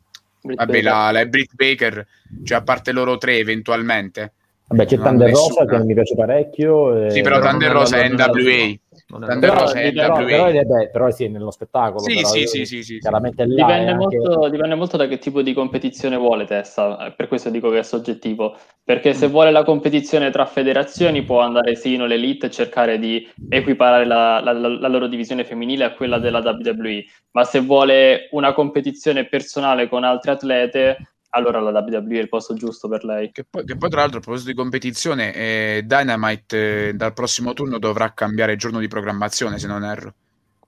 [0.41, 2.05] vabbè, la, la Britt Baker,
[2.43, 4.31] cioè a parte loro tre eventualmente.
[4.67, 5.47] Vabbè, c'è Non Thunder nessuna.
[5.47, 7.05] Rosa che non mi piace parecchio.
[7.05, 8.73] e- Sì, però Thunder Rosa è NWA.
[9.07, 10.25] Thunder Però, Rosa è però, NWA.
[10.25, 11.99] però, vabbè, però sì, nello spettacolo.
[11.99, 14.97] Sì, però, sì, eh, sì, sì, sì, Chiaramente là Dipende è anche- molto, dipende molto
[14.97, 19.13] da che tipo di competizione vuole Tessa, eh, per questo dico che è soggettivo, perché
[19.13, 24.05] se vuole la competizione tra federazioni può andare sì in l'Elite e cercare di equiparare
[24.05, 28.53] la, la- la- la loro divisione femminile a quella della WWE, ma se vuole una
[28.53, 30.97] competizione personale con altre atlete,
[31.35, 33.31] allora la WWE è il posto giusto per lei.
[33.31, 37.53] Che poi, che poi, tra l'altro, a proposito di competizione, eh, Dynamite eh, dal prossimo
[37.53, 40.13] turno dovrà cambiare giorno di programmazione, se non erro.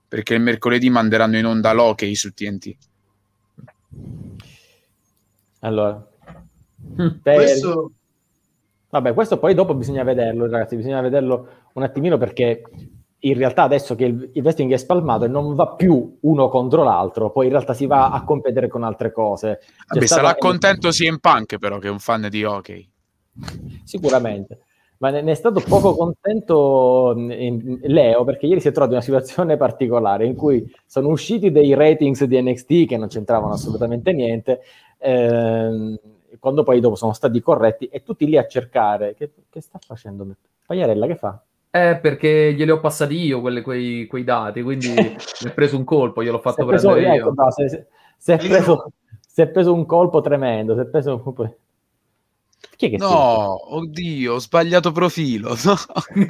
[0.06, 2.76] Perché il mercoledì manderanno in onda l'hockey su TNT.
[5.60, 6.06] Allora,
[7.22, 7.92] Questo,
[8.90, 12.62] Vabbè, questo poi dopo bisogna vederlo, ragazzi, bisogna vederlo un attimino perché
[13.20, 16.84] in realtà adesso che il, il wrestling è spalmato e non va più uno contro
[16.84, 19.60] l'altro, poi in realtà si va a competere con altre cose.
[19.88, 22.88] Vabbè, sarà contento CM Punk però che è un fan di hockey.
[23.84, 24.60] Sicuramente.
[24.98, 28.94] Ma ne, ne è stato poco contento mh, in- Leo perché ieri si è trovato
[28.94, 33.52] in una situazione particolare in cui sono usciti dei ratings di NXT che non c'entravano
[33.52, 34.60] assolutamente niente,
[34.98, 35.98] ehm,
[36.38, 39.14] quando poi dopo sono stati corretti e tutti lì a cercare.
[39.14, 40.26] Che, che sta facendo?
[40.66, 41.40] Pagliarella che fa?
[41.70, 44.86] Eh, perché glieli ho passati io quelle- quei, quei dati, quindi
[45.44, 47.34] mi è preso un colpo, gliel'ho Si fatto preso, prendere ecco, io.
[47.36, 47.86] no, si è-
[48.16, 48.92] si è preso,
[49.26, 50.74] si è preso un colpo tremendo.
[50.74, 51.56] Si è preso un colpo...
[52.76, 55.54] Chi è che No, oddio, ho sbagliato profilo.
[55.64, 55.74] No.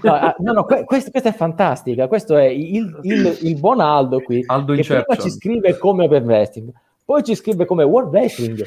[0.02, 2.08] No, ah, no, no, que- quest- questa è fantastica.
[2.08, 6.70] Questo è il, il- il buon Aldo qui, Aldo che ci scrive come Open Wrestling,
[7.08, 8.66] poi ci scrive come World Wrestling.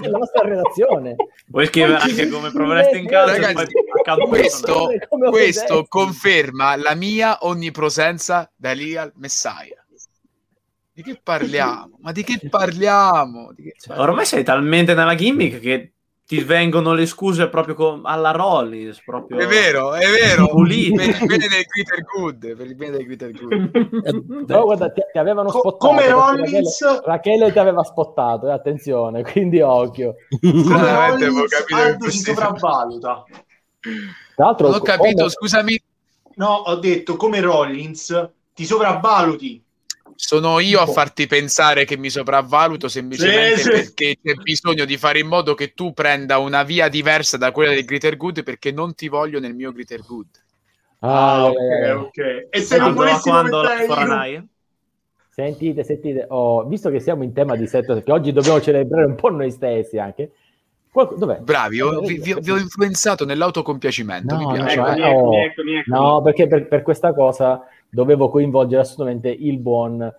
[0.00, 1.14] La nostra redazione.
[1.50, 4.88] Puoi scrivere ci anche come Pro Wrestling Calcio questo,
[5.28, 9.84] questo conferma la mia onnipresenza da lì al Messiah.
[10.90, 11.98] Di che parliamo?
[12.00, 13.52] Ma di che parliamo?
[13.52, 15.95] Di che Cioè, ormai sei talmente nella gimmick che
[16.26, 19.00] ti vengono le scuse proprio alla Rollins.
[19.04, 20.48] Proprio È vero, è vero.
[20.48, 20.96] Pulite.
[20.96, 22.56] Per il bene del Glitter Good.
[22.56, 24.44] Per il bene del Glitter Good.
[24.46, 25.86] Però guarda, ti, ti avevano Co- spottato.
[25.86, 30.14] come Rollins- Rachele, Rachele ti aveva spottato, eh, attenzione, quindi occhio.
[30.40, 33.24] Veramente avevo Rollins, capito si sopravvaluta.
[34.34, 35.82] Tra l'altro, Non ho capito, come- scusami.
[36.38, 39.64] No, ho detto come Rollins ti sopravvaluti.
[40.18, 43.70] Sono io a farti pensare che mi sopravvaluto semplicemente Sì, sì.
[43.70, 47.72] perché c'è bisogno di fare in modo che tu prenda una via diversa da quella
[47.74, 50.26] del Glitter Good perché non ti voglio nel mio Glitter Good.
[51.00, 52.46] Ah, ok, eh, ok.
[52.50, 53.70] E se non Quando, volessimo quando la.
[53.86, 54.48] Foranai?
[55.28, 59.16] Sentite, sentite, oh, visto che siamo in tema di set, perché oggi dobbiamo celebrare un
[59.16, 60.30] po' noi stessi anche.
[60.90, 61.40] Qual- dov'è?
[61.40, 64.76] Bravi, ho- vi, vi- vi ho influenzato nell'autocompiacimento, No, mi piace.
[64.76, 65.98] no, Eccomi, eh, oh, eccomi, eccomi, eccomi.
[66.00, 70.14] no, perché per, per questa cosa dovevo coinvolgere assolutamente il buon,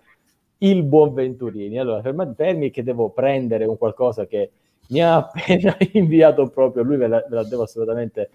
[0.58, 1.78] il buon Venturini.
[1.78, 2.02] Allora,
[2.34, 4.50] fermi che devo prendere un qualcosa che
[4.88, 8.30] mi ha appena inviato proprio lui, ve la, ve la devo assolutamente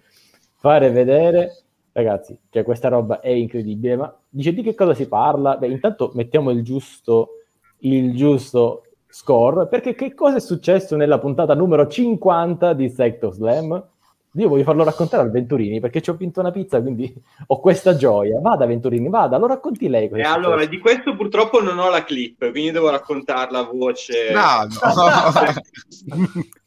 [0.56, 1.58] fare vedere.
[1.92, 5.56] Ragazzi, cioè questa roba è incredibile, ma dice di che cosa si parla?
[5.56, 7.42] Beh, intanto mettiamo il giusto,
[7.78, 13.88] il giusto score, perché che cosa è successo nella puntata numero 50 di Sector Slam?
[14.36, 17.12] Io voglio farlo raccontare al Venturini perché ci ho vinto una pizza, quindi
[17.46, 18.40] ho questa gioia.
[18.40, 20.08] Vada Venturini, vada, lo racconti lei.
[20.08, 20.70] cosa E allora, successo.
[20.70, 24.30] di questo purtroppo non ho la clip, quindi devo raccontarla a voce.
[24.32, 24.72] Bravo.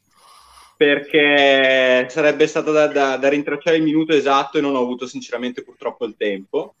[0.78, 5.64] perché sarebbe stato da, da- da rintracciare il minuto esatto e non ho avuto sinceramente
[5.64, 6.76] purtroppo il tempo.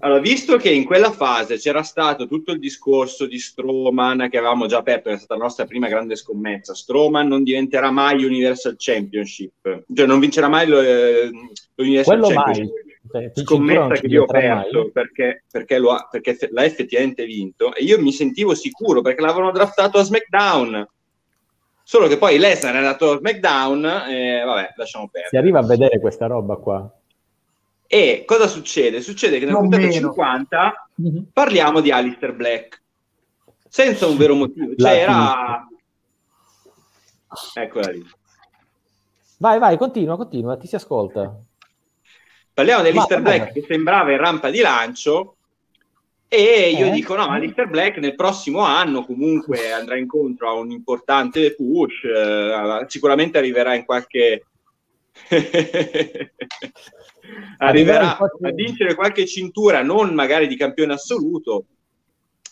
[0.00, 4.66] Allora, visto che in quella fase c'era stato tutto il discorso di Strowman che avevamo
[4.66, 9.84] già aperto, è stata la nostra prima grande scommessa, Strowman non diventerà mai Universal Championship,
[9.94, 11.30] cioè non vincerà mai lo, eh,
[11.76, 12.44] l'Universal Quello mai.
[12.54, 12.86] Championship.
[13.10, 14.90] Cioè, il cinturone Scommessa che io ho perso mai.
[14.92, 19.52] perché, perché, lo ha, perché l'ha effettivamente vinto e io mi sentivo sicuro perché l'avevano
[19.52, 20.86] draftato a SmackDown.
[21.88, 25.30] Solo che poi Lesnar è andato a SmackDown e vabbè, lasciamo perdere.
[25.30, 26.86] Si arriva a vedere questa roba qua.
[27.86, 29.00] E cosa succede?
[29.00, 30.08] Succede che nella Non puntata meno.
[30.08, 30.88] 50
[31.32, 32.82] parliamo di Alistair Black
[33.66, 34.74] senza un vero motivo.
[34.76, 35.66] Cioè, era.
[37.54, 38.04] Eccola lì.
[39.38, 41.40] Vai, vai, continua, continua, ti si ascolta.
[42.52, 45.36] Parliamo di Alistair Black che sembrava in rampa di lancio.
[46.30, 46.90] E io Eh?
[46.90, 52.04] dico: no, ma Alistair Black nel prossimo anno comunque andrà incontro a un importante push.
[52.04, 54.44] eh, sicuramente arriverà in qualche.
[57.58, 61.64] Arriverà a vincere qualche cintura, non magari di campione assoluto,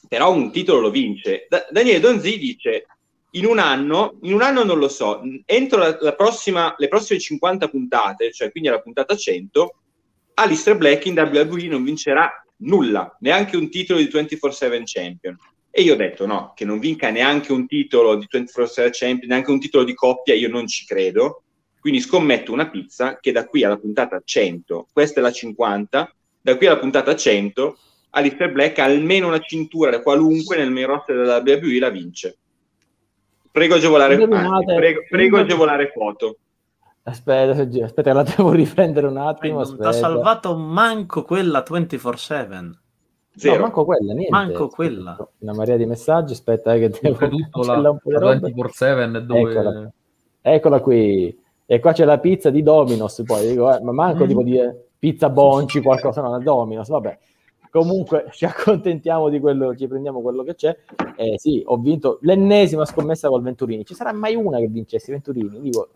[0.08, 1.46] però un titolo lo vince.
[1.48, 2.86] Da- Daniele Donzi dice:
[3.32, 7.20] in un anno, in un anno non lo so, entro la, la prossima, le prossime
[7.20, 9.74] 50 puntate, cioè quindi alla puntata 100,
[10.34, 15.36] Alistair Black in WWE non vincerà nulla, neanche un titolo di 24-7 Champion.
[15.70, 19.50] E io ho detto no, che non vinca neanche un titolo di 24-7 Champion, neanche
[19.50, 21.42] un titolo di coppia, io non ci credo.
[21.78, 26.56] Quindi scommetto una pizza che da qui alla puntata 100, questa è la 50, da
[26.56, 27.78] qui alla puntata 100,
[28.10, 32.38] Alistair Black ha almeno una cintura qualunque nel main roster della WWE la vince.
[33.52, 36.38] Prego agevolare, prego, prego agevolare foto.
[37.08, 39.62] Aspetta, aspetta, la devo riprendere un attimo.
[39.62, 42.70] Non ti ha salvato manco quella 24-7.
[43.38, 44.30] No, manco quella, niente.
[44.30, 45.16] Manco quella.
[45.38, 48.48] Una marea di messaggi, aspetta eh, che devo la, la roba.
[48.48, 49.40] 24-7 dove...
[49.40, 49.92] Eccola.
[50.40, 51.38] Eccola qui.
[51.64, 54.28] E qua c'è la pizza di Dominos, poi dico, eh, ma manco Mm.
[54.28, 57.18] tipo di eh, pizza Bonci, qualcosa, no, Dominos, vabbè.
[57.70, 60.76] Comunque ci accontentiamo di quello, ci prendiamo quello che c'è.
[61.16, 63.84] Eh, sì, ho vinto l'ennesima scommessa col Venturini.
[63.84, 65.60] Ci sarà mai una che vincesse Venturini?
[65.60, 65.88] Dico,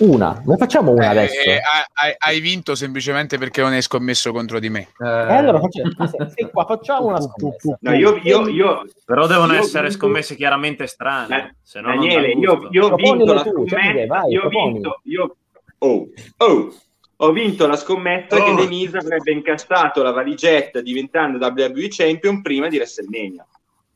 [0.00, 1.40] Una, ne facciamo una Eh, adesso.
[1.40, 1.60] eh,
[1.94, 4.88] hai, hai vinto semplicemente perché non hai scommesso contro di me.
[5.00, 5.90] E allora facciamo,
[6.52, 7.78] qua facciamo una scommessa.
[7.80, 11.56] No, io, io, io, Però devono essere vinto- scommesse chiaramente strane.
[11.62, 15.36] Se no Daniele, io, io ho vinto la tu, vai, io ho vinto, io,
[15.78, 16.06] oh,
[16.36, 16.74] oh,
[17.16, 18.44] ho vinto la scommessa Oh.
[18.44, 23.44] che Denise avrebbe incassato la valigetta diventando WWE Champion prima di WrestleMania.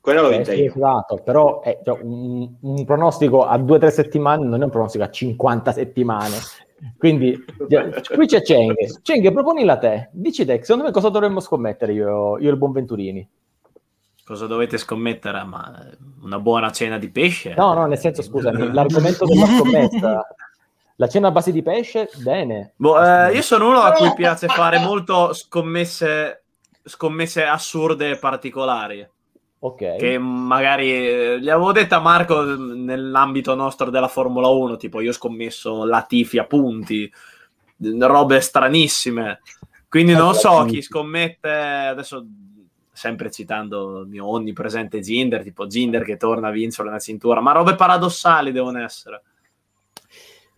[0.03, 4.65] Quella l'ho Eh, esatto, però eh, cioè, un, un pronostico a 2-3 settimane non è
[4.65, 6.39] un pronostico a 50 settimane.
[6.99, 8.99] Quindi già- qui c'è Cenghe.
[9.01, 10.09] Cenghe, proponila te.
[10.11, 13.29] Dici te, secondo me cosa dovremmo scommettere io, io e il buon Venturini?
[14.25, 15.45] Cosa dovete scommettere?
[15.45, 15.73] Ma
[16.23, 17.55] una buona cena di pesce?
[17.55, 20.27] No, no, nel senso, scusami, l'argomento della scommessa.
[20.97, 22.73] La cena a base di pesce, bene.
[22.75, 26.43] Boh, eh, io sono uno a cui piace fare molto scommesse,
[26.83, 29.09] scommesse assurde e particolari.
[29.65, 29.97] Ok.
[29.97, 35.01] Che magari eh, gli avevo detto a Marco eh, nell'ambito nostro della Formula 1, tipo
[35.01, 39.41] io ho scommesso Latifi a punti, eh, robe stranissime.
[39.89, 42.27] Quindi non so chi scommette adesso
[42.91, 47.53] sempre citando il mio onnipresente Ginder, tipo Ginder che torna a vincere una cintura, ma
[47.53, 49.23] robe paradossali devono essere.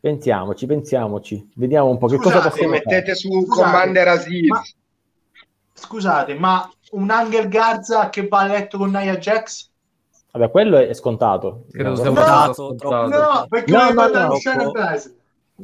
[0.01, 1.49] Pensiamoci, pensiamoci.
[1.57, 2.85] Vediamo un po' che cosa Scusate, possiamo fare.
[2.87, 4.49] mettete su Scusate, Commander Aziz.
[4.49, 4.63] ma-
[5.73, 9.71] Scusate, ma un Angel Garza che va a letto con Nia Jax?
[10.33, 11.65] Vabbè, quello è scontato.
[11.71, 13.47] Credo sia No, abbastanza No, scontato.
[13.49, 14.87] perché No, no, no, Shannon troppo.
[14.89, 15.17] Price.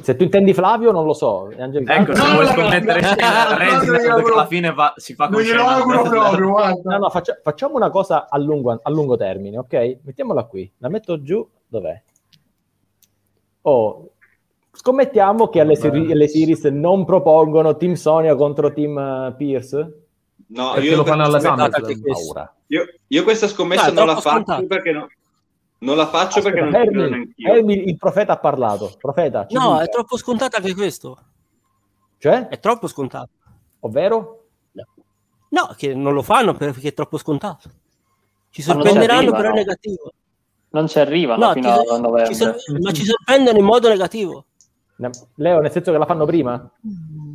[0.02, 1.50] Se tu intendi Flavio, non lo so.
[1.58, 4.92] Angel Ecco, se vuoi no, scommettere no, scena, no, no, no, no, alla fine va-
[4.96, 6.20] si fa Non con glielo Shayna auguro Baszler.
[6.28, 6.80] proprio, guarda.
[6.84, 9.98] No, no, faccia- facciamo una cosa a lungo, a lungo termine, ok?
[10.02, 10.72] Mettiamola qui.
[10.78, 11.44] La metto giù.
[11.66, 12.02] Dov'è?
[13.62, 14.10] Oh,
[14.72, 19.99] scommettiamo che alle, seri- alle series non propongono Team Sonia contro Team eh, Pierce.
[20.52, 21.70] No, Perché io lo fanno SummerSlam.
[22.02, 22.54] Paura.
[22.66, 25.08] Io, io questa scommessa No, non la faccio perché no-
[25.78, 27.52] non la faccio perché non credo Hermi, neanch'io.
[27.54, 28.92] Hermi, il profeta ha parlato.
[28.98, 29.82] Profeta, No, dica.
[29.84, 31.18] è troppo scontato anche questo.
[32.18, 32.48] Cioè?
[32.48, 33.30] È troppo scontato.
[33.80, 34.36] Ovvero?
[35.52, 37.70] No, che non lo fanno perché è troppo scontato.
[38.50, 40.12] Ci sorprenderanno, però è negativo.
[40.70, 42.26] Non ci arrivano No, fino ci- a novembre.
[42.26, 44.44] ci sor- ma ci sorprendono in modo negativo.
[44.96, 46.70] Ne- Leo, nel senso che la fanno prima?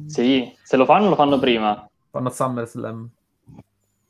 [0.08, 1.90] Sì, se lo fanno, lo fanno prima.
[2.16, 3.10] Fanno SummerSlam.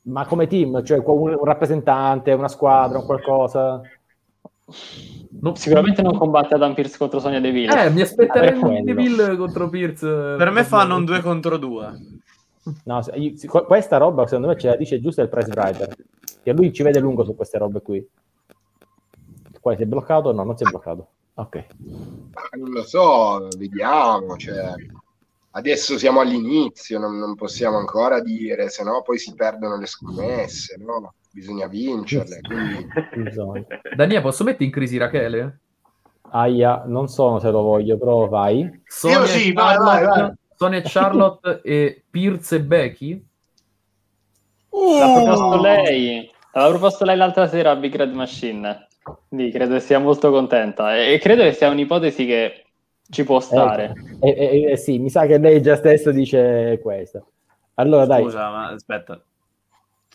[0.03, 0.83] Ma come team?
[0.83, 3.81] Cioè un, un rappresentante, una squadra, un qualcosa?
[5.53, 7.85] Sicuramente non combatte Adam Pierce contro Sonia Deville.
[7.85, 8.83] Eh, mi aspetterei un.
[8.83, 10.05] Deville contro Pierce.
[10.37, 12.19] Per me fanno un 2 contro 2.
[12.83, 15.95] No, se- io- si- questa roba secondo me ce la dice giusto il price writer.
[16.43, 18.07] Che lui ci vede lungo su queste robe qui.
[19.59, 20.31] Qua si è bloccato?
[20.31, 21.07] No, non si è bloccato.
[21.33, 21.65] Ok.
[22.59, 24.37] Non lo so, vediamo.
[24.37, 24.75] Cioè,
[25.55, 30.77] adesso siamo all'inizio, non, non possiamo ancora dire, se no poi si perdono le scommesse,
[30.77, 31.13] no?
[31.31, 32.39] Bisogna vincerle.
[32.41, 32.87] Quindi...
[33.15, 33.65] Bisogna.
[33.95, 35.59] Daniele, posso mettere in crisi Rachele?
[36.31, 38.81] Aia, non so se lo voglio, però vai.
[38.85, 40.33] Sonia Io sì, vai, vai, vai.
[40.55, 43.25] Sonia e Charlotte e Pierce e Becky?
[44.69, 46.31] L'ha proposto lei.
[46.51, 48.87] L'aveva proposto lei l'altra sera a Big Red Machine.
[49.29, 50.97] Quindi credo che sia molto contenta.
[50.97, 52.64] E credo che sia un'ipotesi che
[53.09, 53.93] ci può stare.
[54.19, 57.23] Eh, eh, eh, sì, mi sa che lei già stesso dice questa.
[57.75, 59.21] Allora dai, Scusa, ma aspetta.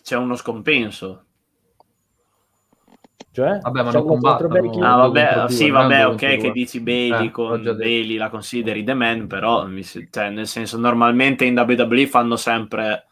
[0.02, 1.24] C'è uno scompenso.
[3.32, 3.58] cioè?
[3.58, 4.84] Vabbè, ma non combattono.
[4.84, 6.52] Ah, vabbè, sì, vabbè, ok, che due.
[6.52, 7.62] dici Bailey Eh, con.
[7.62, 9.66] Bailey la consideri The Man, però
[10.10, 13.04] cioè, nel senso normalmente in WWE fanno sempre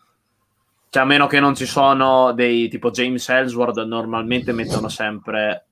[0.91, 5.67] cioè a meno che non ci sono dei tipo James Ellsworth normalmente mettono sempre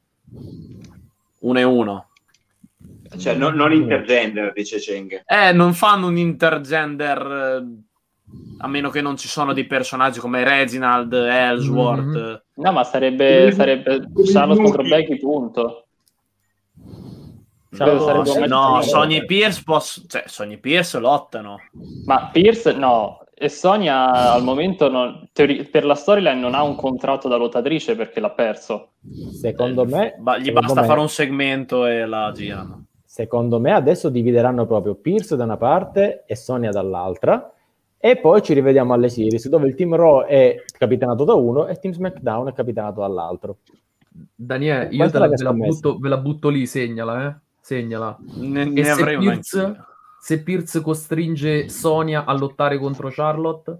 [1.38, 2.05] uno e uno.
[3.16, 5.22] Cioè, non, non intergender, dice Cheng.
[5.26, 7.18] Eh, non fanno un intergender
[7.62, 7.84] eh,
[8.58, 12.04] a meno che non ci sono dei personaggi come Reginald, Ellsworth.
[12.04, 12.42] Mhm.
[12.56, 14.02] No, ma sarebbe, sarebbe
[14.32, 15.86] Charlotte contro Becky, punto.
[17.78, 18.42] Un match no,
[18.80, 18.82] finale.
[18.84, 21.58] Sonya e Pierce posso, cioè Sonya e Pierce lottano.
[22.06, 26.74] Ma Pierce no, e Sonia al momento non- teori- per la storyline non ha un
[26.74, 28.92] contratto da lottatrice perché l'ha perso.
[29.30, 32.85] Secondo me, Ba- gli secondo basta me- fare un segmento e la girano.
[33.16, 37.50] Secondo me adesso divideranno proprio Pierce da una parte e Sonia dall'altra
[37.96, 41.72] e poi ci rivediamo alle series dove il team Raw è capitanato da uno e
[41.72, 43.56] il team SmackDown è capitanato dall'altro.
[44.34, 47.34] Daniele, io te la, ve, la butto, ve la butto lì, segnala, eh?
[47.58, 48.18] Segnala.
[48.34, 49.84] Ne, ne se avrei una Pierce, anch'io.
[50.20, 53.78] se Pierce costringe Sonia a lottare contro Charlotte?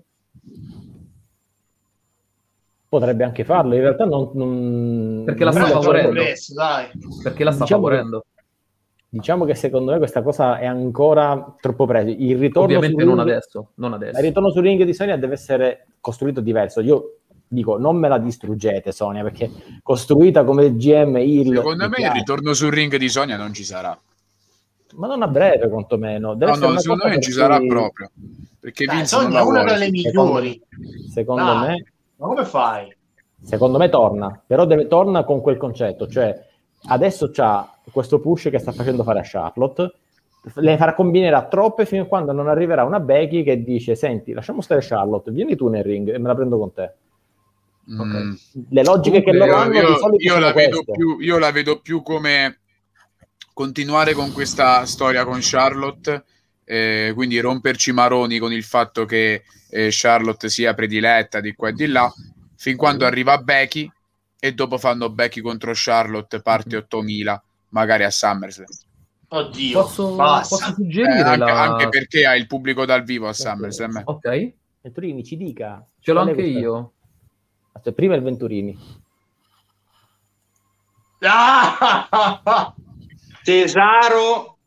[2.89, 4.31] Potrebbe anche farlo, in realtà non...
[4.33, 6.23] non- Perché la sta favorendo.
[7.23, 8.25] Perché la sta Diciamo favorendo.
[9.09, 12.09] Diciamo che secondo me questa cosa è ancora troppo preso.
[12.09, 14.19] Il ritorno Ovviamente sul non ring- adesso, non adesso.
[14.19, 16.81] Il ritorno sul ring di Sonia deve essere costruito diverso.
[16.81, 19.51] Io dico, non me la distruggete Sonia, perché
[19.83, 23.99] costruita come GM il Secondo me il ritorno sul ring di Sonia non ci sarà.
[24.97, 26.35] Ma non a breve, quantomeno.
[26.35, 28.11] Deve No, no, una secondo me per ci sarà cui- proprio.
[28.59, 30.61] Perché Dai, non Sonia è una delle migliori.
[31.13, 31.85] Secondo Dai, me,
[32.17, 32.95] Ma come fai?
[33.43, 36.46] secondo me torna, però deve torna con quel concetto, cioè
[36.87, 39.93] adesso c'ha questo push che sta facendo fare a Charlotte,
[40.55, 44.61] le farà combinerà troppe fino a quando non arriverà una Becky che dice "Senti, lasciamo
[44.61, 46.93] stare Charlotte, vieni tu nel ring e me la prendo con te".
[47.91, 48.35] Mm.
[48.71, 50.93] Le logiche che Comunque, loro hanno io, di solito io sono la vedo queste.
[50.93, 52.59] più, io la vedo più come
[53.53, 56.25] continuare con questa storia con Charlotte,
[56.65, 61.69] eh, quindi romperci i maroni con il fatto che eh, Charlotte sia prediletta di qua
[61.69, 62.13] e di là,
[62.57, 63.91] fin quando arriva Becky
[64.39, 68.67] e dopo fanno Becky contro Charlotte parte 8000, magari a SummerSlam.
[69.29, 71.63] Oddio, Posso, posso suggerire Eh, anche, la...
[71.63, 74.03] anche perché ha il pubblico dal vivo a SummerSlam.
[74.05, 74.53] Ok,
[74.83, 75.85] Venturini ci dica.
[76.01, 76.59] ce l'ho anche questa?
[76.59, 76.93] io.
[77.73, 78.79] Aspetta, prima il Venturini.
[81.21, 82.75] Ah!
[83.43, 84.59] Cesaro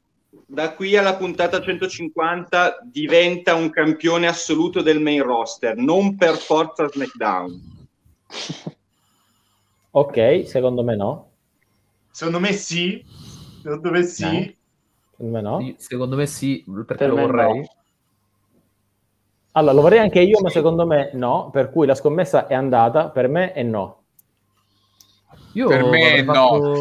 [0.46, 6.88] da qui alla puntata 150 diventa un campione assoluto del main roster, non per forza
[6.88, 7.88] SmackDown.
[10.00, 11.30] Ok, secondo me no.
[12.12, 13.04] Secondo me sì.
[13.62, 14.24] Secondo me sì.
[14.24, 14.54] No.
[15.12, 15.60] Secondo me no.
[15.60, 17.58] Sì, Secondo me sì, perché Per lo vorrei.
[17.60, 17.68] no.
[19.54, 23.10] Allora, lo vorrei anche io, ma secondo me no, per cui la scommessa è andata,
[23.10, 24.04] per me è no.
[25.54, 26.34] Io Per me avrei no.
[26.34, 26.80] fatto...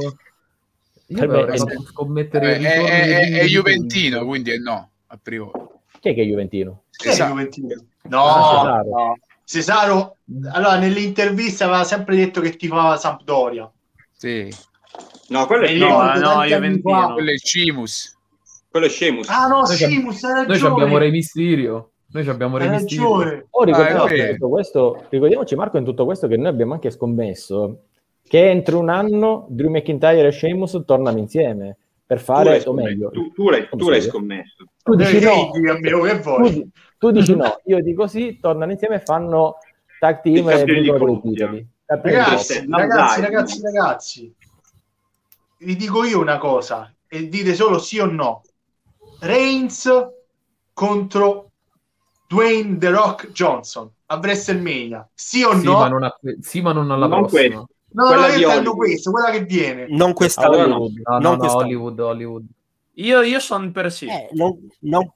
[1.10, 5.18] Io Per me è- fatto scommettere è, è- è- è Juventino, quindi è no, a
[5.20, 5.50] priori.
[5.98, 6.82] Chi è che è Juventino?
[6.90, 7.30] Chi è Esatto.
[7.32, 7.74] Juventino?
[7.74, 8.88] Ah, No, Cesaro.
[8.90, 9.16] no.
[9.48, 10.16] Cesaro,
[10.52, 13.70] allora nelle interviste aveva sempre detto che tifava Sampdoria.
[14.14, 14.52] Sì.
[15.28, 17.12] No, quello è, No, ricordo no, anni Juventino.
[17.14, 18.16] Quello è Cimus.
[18.70, 19.28] quello è Sheamus.
[19.30, 20.72] Ah no, Noi ci ab- Simus, hai Noi ci ragione.
[20.72, 21.90] abbiamo Re Mysterio.
[22.10, 23.46] Noi ci abbiamo Re Mysterio.
[23.50, 27.84] Oh, ricordiamoci, Ah, questo, ricordiamoci, Marco, in tutto questo che noi abbiamo anche scommesso
[28.28, 33.32] che entro un anno Drew McIntyre e Sheamus tornano insieme per fare, o meglio, Tu,
[33.32, 34.64] tu l'hai, tu l'hai scommesso.
[34.82, 35.50] tu dici Eh, no,
[35.80, 36.70] che tu, vuoi?
[36.98, 39.56] Tu dici no, io dico sì, tornano insieme e fanno
[39.98, 41.46] tag I team e vincono coppia.
[41.48, 41.66] titoli.
[41.86, 42.66] Ragazzi.
[42.66, 44.34] No, ragazzi, ragazzi, ragazzi,
[45.58, 48.42] vi dico io una cosa e dite solo sì o no.
[49.20, 49.88] Reigns
[50.72, 51.50] contro
[52.28, 55.08] Dwayne The Rock Johnson a WrestleMania.
[55.14, 55.78] Sì o Sì, no?
[55.78, 57.40] ma non, a- sì, ma non alla Non prossima.
[57.40, 57.66] questo.
[57.92, 58.76] no, no, quella io di intendo Hollywood.
[58.76, 59.86] questo, quella che viene.
[59.88, 60.48] Non quest'anno.
[60.48, 60.74] Allora no.
[60.76, 60.98] Hollywood.
[61.06, 61.64] No, no, Non no, quest'anno.
[61.64, 62.44] Hollywood, Hollywood.
[62.94, 64.06] Io, io sono per sì.
[64.06, 65.10] Eh, non, non-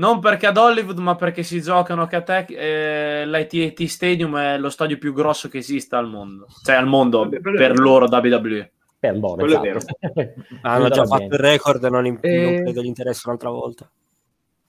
[0.00, 4.56] Non perché ad Hollywood, ma perché si giocano che a te eh, l'IT Stadium è
[4.56, 6.46] lo stadio più grosso che esista al mondo.
[6.62, 7.74] Cioè al mondo Vabbè, per vero.
[7.74, 8.70] loro WWE.
[8.98, 9.98] Per loro, Quello è esatto.
[10.62, 11.34] hanno già fatto bene.
[11.34, 13.90] il record, non, im- Eh, non credo gli interessi un'altra volta.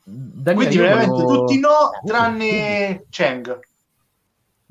[0.04, 1.70] Daniele, Quindi veramente volevo- tutti no,
[2.06, 3.60] tranne Cheng.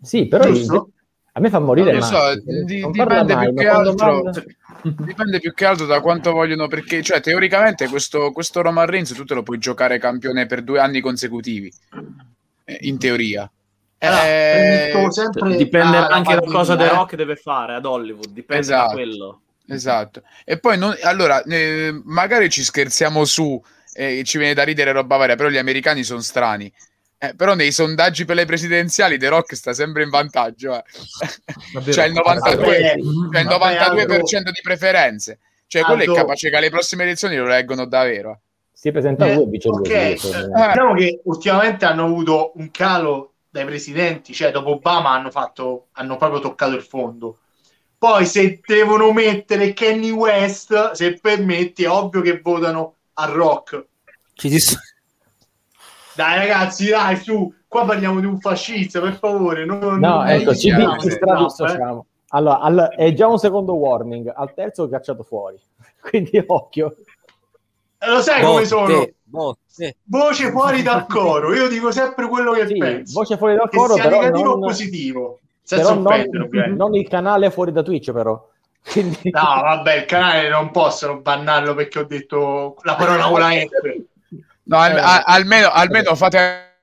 [0.03, 0.91] Sì, però Giusto?
[1.33, 3.95] A me fa morire Non lo so, di- non parla dipende mai, più altro.
[3.95, 4.43] parla-
[4.83, 9.25] Dipende più che altro da quanto vogliono, perché cioè, teoricamente questo, questo Roman Reigns tu
[9.25, 11.71] te lo puoi giocare campione per due anni consecutivi,
[12.65, 13.51] eh, in teoria.
[13.99, 16.89] Allora, Eh, penso sempre Dipende anche da cosa The eh.
[16.89, 18.29] Rock deve fare ad Hollywood.
[18.31, 18.87] Dipende Esatto.
[18.89, 19.41] da quello.
[19.69, 20.23] Esatto.
[20.47, 23.63] E poi non, allora, eh, magari ci scherziamo su
[23.93, 26.73] e ci viene da ridere roba varia, però gli americani sono strani.
[27.23, 30.75] Eh, però nei sondaggi per le presidenziali The Rock sta sempre in vantaggio.
[30.75, 30.83] eh.
[31.75, 31.93] Davvero?
[31.93, 35.39] C'è il 92%, Vabbè, c'è il vabbè, 92% di preferenze.
[35.67, 38.41] Cioè, quello è capace che alle prossime elezioni lo leggono davvero.
[38.73, 39.91] Si presenta Eh, lui e dice lui.
[39.91, 40.67] eh, secondo me.
[40.69, 46.17] diciamo che ultimamente hanno avuto un calo dai presidenti, cioè dopo Obama hanno, fatto, hanno
[46.17, 47.39] proprio toccato il fondo.
[47.99, 53.85] Poi se devono mettere Kenny West, se permetti, è ovvio che votano a Rock.
[54.33, 54.79] Ci dis-
[56.15, 59.65] Dai ragazzi, dai, su, qua parliamo di un fascista, per favore.
[59.65, 62.07] Non, No, non ecco, ci, ci che stradissociamo.
[62.33, 65.59] Allora, al- è già un secondo warning, al terzo cacciato fuori.
[66.01, 66.97] Quindi occhio.
[67.99, 68.87] Eh, Lo sai Boh, come sono?
[68.87, 69.97] te, boh, te.
[70.05, 71.55] Voce fuori dal coro.
[71.55, 73.13] Io dico sempre quello che Sì, penso.
[73.19, 75.39] voce fuori dal che coro, sia però negativo non- o positivo.
[75.63, 78.49] Senza offendere, non, non il canale fuori da Twitch, però.
[78.91, 79.31] Quindi...
[79.31, 83.69] No, vabbè, il canale non possono bannarlo perché ho detto la parola con la F.
[84.71, 85.01] No, al- Eh.
[85.01, 86.83] a- almeno, almeno fate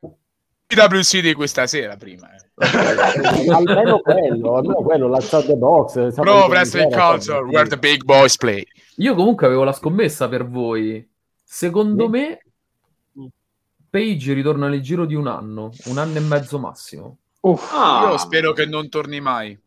[0.67, 2.29] WC di questa sera prima.
[2.35, 2.45] eh.
[3.49, 5.93] almeno quello, almeno quello, la the box.
[6.09, 8.65] sabato Pro Wrestling sabato where the big boys play.
[8.97, 11.07] Io comunque avevo la scommessa per voi.
[11.43, 12.41] Secondo me
[13.89, 17.19] Page ritorna nel giro di un anno, un anno e mezzo massimo.
[17.71, 19.57] Ah, Io spero che non torni mai.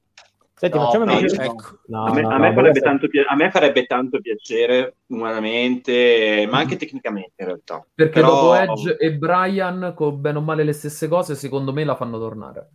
[0.60, 1.78] Senti, No, facciamo no, vedere- ecco.
[1.86, 6.58] No, a me, no, a me farebbe tanto a me farebbe tanto piacere umanamente, ma
[6.58, 7.82] anche tecnicamente in realtà.
[7.94, 11.82] Perché Però- dopo Edge e Brian, con bene o male le stesse cose, secondo me
[11.84, 12.68] la fanno tornare.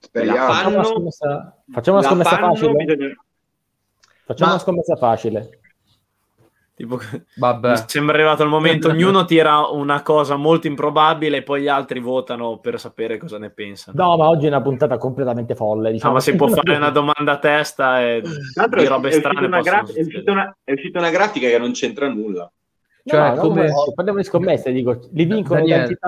[0.00, 0.36] Speriamo.
[0.36, 2.72] La Facciamo una fanno- scommessa, facciamo una scommessa fanno, facile.
[2.84, 3.14] bisogna-
[4.24, 5.60] Facciamo Ma- una scommessa facile.
[6.78, 7.00] Tipo,
[7.34, 7.70] Vabbè.
[7.70, 11.98] mi sembra arrivato il momento, ognuno tira una cosa molto improbabile e poi gli altri
[11.98, 14.00] votano per sapere cosa ne pensano.
[14.00, 15.88] No, ma oggi è una puntata completamente folle.
[15.88, 16.12] No, Diciamo.
[16.14, 20.00] ma si può fare una domanda a testa e di è, robe strane gra- è
[20.00, 22.48] uscita una- è uscita una grafica che non c'entra nulla.
[23.04, 25.98] Cioè, no, come- no, parliamo di scommesse, dico, li vincono Daniele.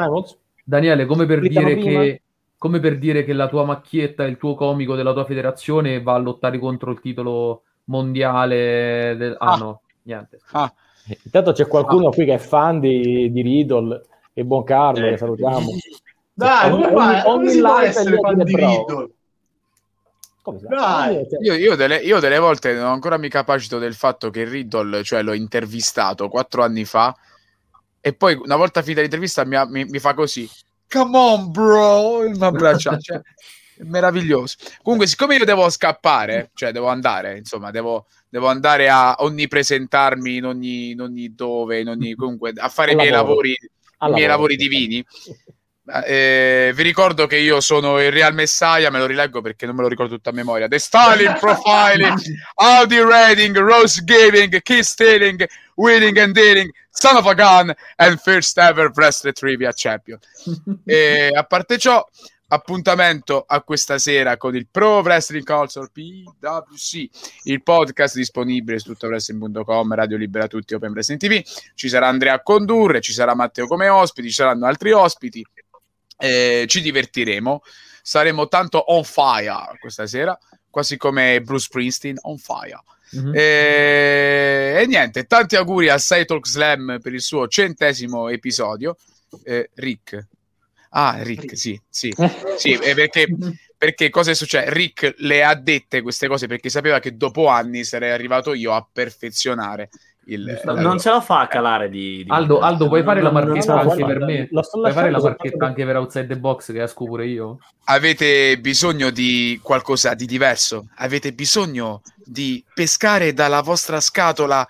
[0.62, 2.01] Daniele, come per, dire prima?
[2.02, 2.22] che,
[2.56, 6.18] come per dire che la tua macchietta, il tuo comico della tua federazione va a
[6.18, 9.34] lottare contro il titolo mondiale del...
[9.38, 9.56] Ah, Ah.
[9.56, 9.80] no,
[10.11, 10.39] niente.
[11.24, 15.11] Intanto c'è qualcuno qui che è fan di, di Riddle, e buon Carlo, Eh.
[15.11, 15.66] che salutiamo.
[16.32, 17.23] Dai, Ogni- come fai?
[17.27, 18.66] ogni- live è fan di Pro.
[18.69, 19.11] Riddle?
[20.43, 20.53] Fa?
[20.69, 21.16] Dai.
[21.19, 24.31] Eh, cioè, Io, io delle, io delle volte non ho ancora mi capacito del fatto
[24.31, 27.15] che Riddle, cioè l'ho intervistato quattro anni fa
[28.01, 30.49] e poi una volta finita l'intervista mi, mi- mi fa così
[30.89, 33.20] come on bro mi abbraccia cioè,
[33.85, 40.36] meraviglioso comunque siccome io devo scappare cioè devo andare insomma devo, devo andare a onnipresentarmi
[40.36, 43.35] in ogni, in ogni dove in ogni, comunque a fare i miei lavoro.
[43.35, 43.57] lavori i
[44.01, 44.28] miei lavoro.
[44.28, 45.05] lavori divini
[46.05, 49.82] eh, vi ricordo che io sono il Real Messiah, me lo rileggo perché non me
[49.82, 50.69] lo ricordo tutto a memoria.
[50.69, 52.19] The Stalin Profiling,
[52.55, 55.44] Audi Rating, Rose Giving, Kiss Stealing,
[55.74, 60.19] Winning and Dealing, Son of a Gun and First Ever Wrestling Trivia Champion.
[60.85, 62.07] E a parte ciò,
[62.52, 67.09] appuntamento a questa sera con il Pro Wrestling Culture PWC,
[67.44, 71.43] il podcast disponibile su tuttowrestling.com, Radio Libera Tutti, Open Wrestling TV.
[71.74, 75.47] Ci sarà Andrea a condurre, ci sarà Matteo come ospiti, ci saranno altri ospiti.
[76.16, 77.62] Eh, ci divertiremo,
[78.02, 82.82] saremo tanto on fire questa sera, quasi come Bruce Springsteen on fire.
[83.12, 83.32] Mhm.
[83.35, 88.97] Eh, e niente, tanti auguri a Cytalk Slam per il suo centesimo episodio.
[89.44, 90.27] Eh, Rick.
[90.93, 92.12] Ah, Rick, sì, sì,
[92.57, 93.29] sì, eh, perché,
[93.79, 94.71] perché cosa è successo?
[94.73, 98.85] Rick le ha dette queste cose perché sapeva che dopo anni sarei arrivato io a
[98.93, 99.89] perfezionare
[100.27, 100.61] il...
[100.65, 102.25] Non ce la fa a calare di...
[102.25, 104.49] di- Aldo, Aldo, puoi fare la No, no, marchetta no, anche guarda, per me?
[104.51, 107.59] lo sto Puoi fare la marchetta anche per Outside the Box che esco pure io?
[107.85, 110.89] Avete bisogno di qualcosa di diverso?
[110.97, 114.67] Avete bisogno di pescare dalla vostra scatola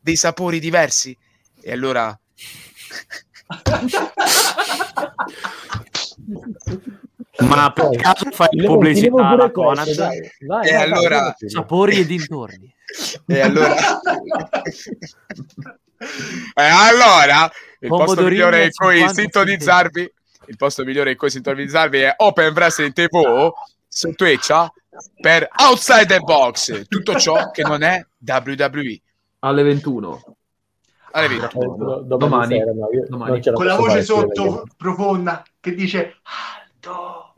[0.00, 1.16] dei sapori diversi?
[1.60, 2.18] E allora
[7.40, 9.90] Ma per caso fai Levo- pubblicità alla Conad?
[9.94, 10.20] dai.
[10.46, 11.50] Vai, E vai, allora- vai.
[11.50, 12.74] Sapori e dintorni.
[13.26, 13.76] E allora,
[16.54, 17.50] e allora
[17.80, 20.12] il posto migliore in cui 50 sintonizzarvi,
[20.46, 23.50] il posto migliore in cui sintonizzarvi è Open Wrestling TV
[23.86, 24.52] su Twitch
[25.20, 29.00] per Outside the Box, tutto ciò che non è WWE.
[29.40, 30.36] Alle 21.
[31.12, 31.58] 20.
[31.58, 32.58] do- Domani.
[32.58, 33.42] sera, no, io Domani.
[33.52, 37.32] Con la voce sotto perché- profonda che dice Aldo.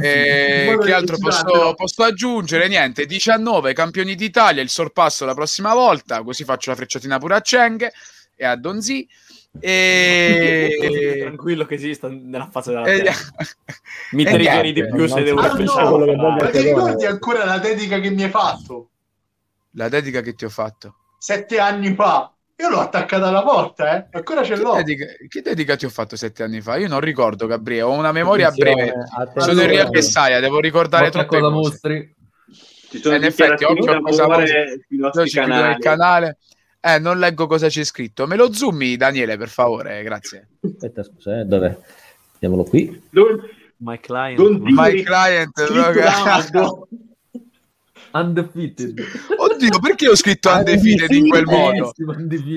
[0.00, 2.68] Eh, che altro posso, posso aggiungere?
[2.68, 7.40] Niente, 19 campioni d'Italia, il sorpasso la prossima volta, così faccio la frecciatina pure a
[7.40, 7.90] Cheng
[8.34, 9.08] e a Donzi.
[9.58, 10.76] E...
[11.24, 13.12] Tranquillo che esista nella faccia della terra.
[14.12, 15.88] Mi niente, di più non se si devo pensare.
[15.88, 18.90] voglio ma ti ricordi ancora la dedica che mi hai fatto?
[19.72, 20.96] La dedica che ti ho fatto.
[21.18, 22.30] Sette anni fa.
[22.58, 24.06] Io l'ho attaccata alla porta, eh.
[24.12, 24.74] Ancora ce Che l'ho.
[24.76, 26.76] dedica, che dedica ti ho fatto sette anni fa?
[26.76, 27.82] Io non ricordo, Gabriele.
[27.82, 29.04] Ho una memoria Attenzione, breve.
[29.14, 29.46] attenzione.
[29.46, 31.54] Sono il Real Messiah, devo ricordare troppe cosa cose.
[31.54, 32.14] mostri.
[32.88, 34.26] Ci sono Eh, in effetti, occhio a cosa
[34.88, 36.38] chiudo il canale.
[36.80, 38.26] Eh, non leggo cosa c'è scritto.
[38.26, 40.48] Me lo zoomi, Daniele, per favore, grazie.
[40.62, 41.76] Aspetta, scusa, eh, dov'è?
[42.34, 43.02] Vediamolo qui.
[43.10, 44.38] Dove- My client.
[44.60, 45.52] My client.
[48.12, 49.00] Undefeated.
[49.36, 51.92] Oddio, perché ho scritto undefeated in quel modo?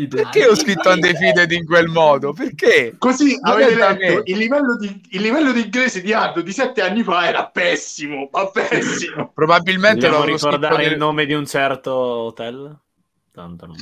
[0.10, 2.34] Perché ho scritto undefeated in quel modo?
[2.34, 2.96] Perché?
[2.98, 7.04] Così avete letto il livello, di, il livello di inglese di Aldo di sette anni
[7.04, 9.32] fa era pessimo, ma pessimo.
[9.36, 12.78] Probabilmente scritto ricordare nel- il nome di un certo hotel?
[13.32, 13.76] Tanto non.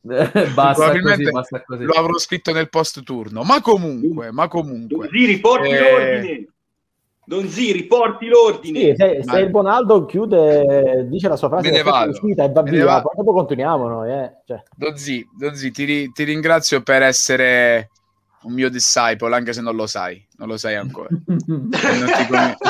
[0.00, 0.30] basta
[0.74, 1.84] Probabilmente così, basta così.
[1.84, 3.42] lo avrò scritto nel post turno.
[3.42, 4.96] Ma comunque, ma comunque.
[4.96, 6.46] Don Ziri, porti Eh, l'ordine.
[7.30, 8.80] Don Ziri, porti l'ordine.
[8.80, 12.10] Sì, se, se il Bonaldo chiude, dice la sua frase Me ne che è vado.
[12.10, 14.10] uscita e va Me via, poi dopo continuiamo noi.
[14.10, 14.32] Eh.
[14.44, 17.90] Cioè, Dozzi, Dozzi, ti, ri- ti ringrazio per essere
[18.42, 21.08] un mio disciple, anche se non lo sai, non lo sai ancora.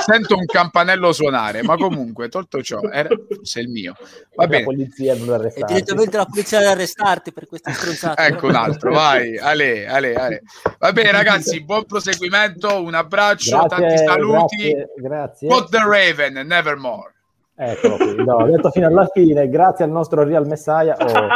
[0.05, 3.95] Sento un campanello suonare, ma comunque, tolto ciò, era forse il mio.
[4.35, 5.73] Va la bene, polizia non È arrestarti.
[5.73, 8.23] direttamente la polizia ad arrestarti per queste stronzate.
[8.23, 10.43] ecco un altro, vai, Ale, Ale, Ale.
[10.79, 14.71] Va bene ragazzi, buon proseguimento, un abbraccio, Grazie, tanti saluti.
[14.73, 15.49] grazie, grazie.
[15.49, 17.15] What the Raven, nevermore.
[17.55, 20.97] Eccolo qui, no, ho detto fino alla fine, grazie al nostro Real Messiah.
[20.99, 21.29] Oh,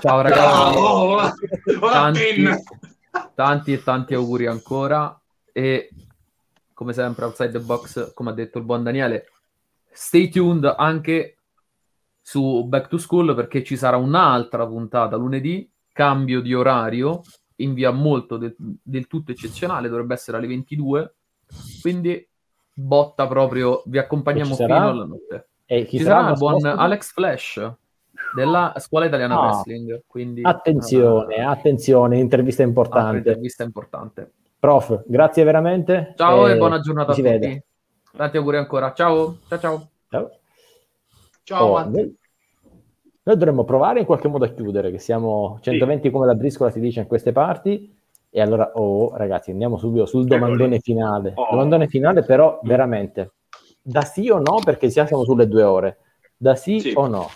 [0.00, 0.40] Ciao ragazzi.
[0.40, 1.32] Bravo, ora,
[1.80, 2.58] ora tanti, penna.
[3.34, 5.18] Tanti e tanti auguri ancora.
[5.52, 5.90] E
[6.72, 9.26] come sempre outside the box come ha detto il buon Daniele
[9.92, 11.36] stay tuned anche
[12.20, 17.22] su Back to School perché ci sarà un'altra puntata lunedì, cambio di orario,
[17.56, 21.14] in via molto del, del tutto eccezionale, dovrebbe essere alle 22,
[21.80, 22.26] quindi
[22.72, 25.48] botta proprio, vi accompagniamo ci fino alla notte.
[25.66, 26.64] E chi ci sarà sarà il buon?
[26.64, 27.72] Alex Flash
[28.34, 29.46] della Scuola Italiana Ah.
[29.46, 33.16] Wrestling, quindi Attenzione, attenzione, intervista ah, importante.
[33.18, 34.32] intervista importante.
[34.58, 36.14] Prof, grazie veramente.
[36.16, 37.26] Ciao e Eh, buona giornata a tutti.
[37.28, 37.64] vede.
[38.16, 38.92] Tanti auguri ancora.
[38.92, 39.88] Ciao, ciao, ciao.
[40.08, 40.30] Ciao.
[41.44, 42.16] Ciao, Oh, noi,
[43.24, 46.78] noi dovremmo provare in qualche modo a chiudere, che siamo 120 come la briscola si
[46.80, 47.98] dice in queste parti.
[48.34, 51.32] E allora, oh, ragazzi, andiamo subito sul domandone finale.
[51.34, 51.48] Oh.
[51.50, 53.32] Domandone finale, però, veramente,
[53.82, 55.98] da sì o no, perché già siamo sulle due ore.
[56.36, 57.28] Da sì, o no?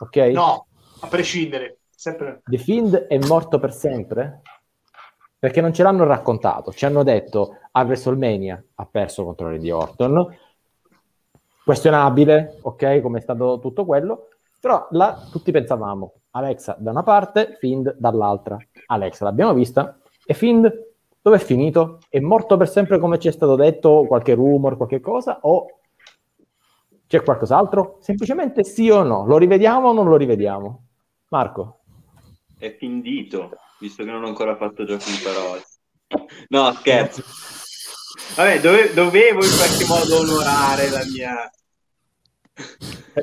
[0.00, 0.16] Ok?
[0.16, 0.66] No,
[1.00, 1.78] a prescindere.
[1.90, 2.42] Sempre...
[2.44, 4.42] The Fiend è morto per sempre?
[5.38, 6.72] Perché non ce l'hanno raccontato.
[6.72, 10.36] Ci hanno detto a WrestleMania ha perso contro Randy Orton.
[11.64, 14.28] Questionabile, ok, come è stato tutto quello.
[14.58, 18.56] Però là tutti pensavamo Alexa da una parte, Fiend dall'altra.
[18.86, 20.88] Alexa l'abbiamo vista e Fiend
[21.22, 22.00] dove è finito?
[22.08, 24.04] È morto per sempre come ci è stato detto?
[24.06, 25.38] Qualche rumor, qualche cosa?
[25.42, 25.79] O
[27.10, 27.98] c'è qualcos'altro?
[28.00, 29.26] Semplicemente sì o no?
[29.26, 30.86] Lo rivediamo o non lo rivediamo?
[31.30, 31.80] Marco?
[32.56, 33.50] È findito,
[33.80, 35.64] visto che non ho ancora fatto giochi di parole.
[36.50, 37.24] No, scherzo.
[38.36, 41.50] Vabbè, dove- dovevo in qualche modo onorare la mia...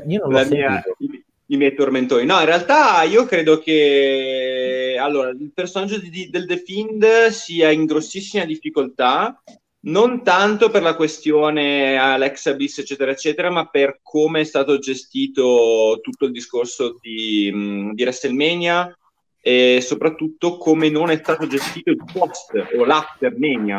[0.05, 2.25] Io non la mia- i, i miei tormentori.
[2.25, 7.85] No, in realtà io credo che allora, il personaggio di- del The Fiend sia in
[7.85, 9.41] grossissima difficoltà,
[9.81, 15.99] non tanto per la questione Alexa Bliss, eccetera, eccetera, ma per come è stato gestito
[16.01, 18.97] tutto il discorso di, mh, di WrestleMania
[19.39, 23.77] e soprattutto come non è stato gestito il post o l'after Mania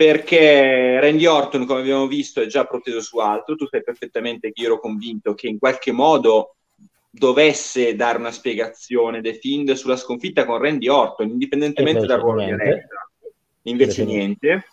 [0.00, 3.54] perché Randy Orton, come abbiamo visto, è già proteso su altro.
[3.54, 6.54] Tu sai perfettamente che io ero convinto che in qualche modo
[7.10, 12.50] dovesse dare una spiegazione The Fiend sulla sconfitta con Randy Orton, indipendentemente dal ruolo di.
[12.50, 12.99] Alexa.
[13.62, 14.64] Invece niente.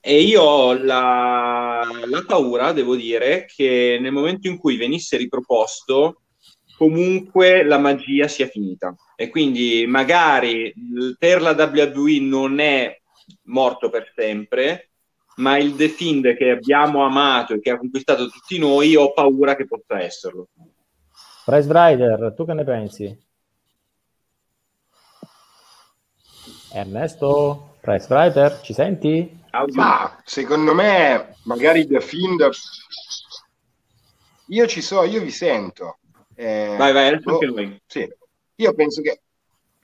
[0.00, 6.22] E io ho la, la paura, devo dire, che nel momento in cui venisse riproposto,
[6.76, 8.94] comunque la magia sia finita.
[9.14, 10.74] E quindi magari
[11.18, 13.00] per la WWE non è
[13.44, 14.90] morto per sempre,
[15.36, 19.54] ma il The Fiend che abbiamo amato e che ha conquistato tutti noi, ho paura
[19.54, 20.48] che possa esserlo.
[21.44, 23.30] Price Rider, tu che ne pensi?
[26.72, 29.40] Ernesto, Price Rider, ci senti?
[29.74, 32.48] Ma secondo me, magari The Fiend.
[34.48, 35.98] Io ci so, io vi sento.
[36.34, 37.82] Eh, Vai, vai, adesso boh, anche noi.
[37.86, 38.08] Sì.
[38.56, 39.20] Io penso che,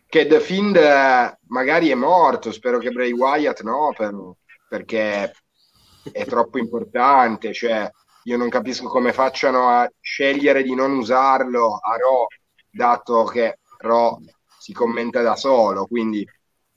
[0.06, 2.52] che The Fiend eh, magari è morto.
[2.52, 4.34] Spero che Bray Wyatt no, per-
[4.68, 5.32] perché
[6.12, 7.52] è troppo importante.
[7.52, 7.90] Cioè,
[8.24, 12.26] io non capisco come facciano a scegliere di non usarlo a Raw,
[12.70, 14.18] dato che Raw
[14.58, 15.86] si commenta da solo.
[15.86, 16.26] Quindi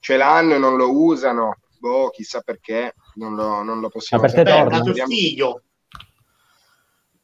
[0.02, 1.60] ce l'hanno e non lo usano.
[1.80, 4.82] Boh, chissà perché, non lo, non lo possiamo Ma per te torna?
[4.82, 5.62] Vediamo- figlio.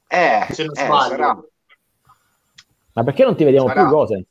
[0.07, 1.09] Eh, Se non eh, sbaglio.
[1.09, 1.43] sarà.
[2.93, 3.81] Ma perché non ti vediamo Sarà.
[3.81, 4.27] più Gosens?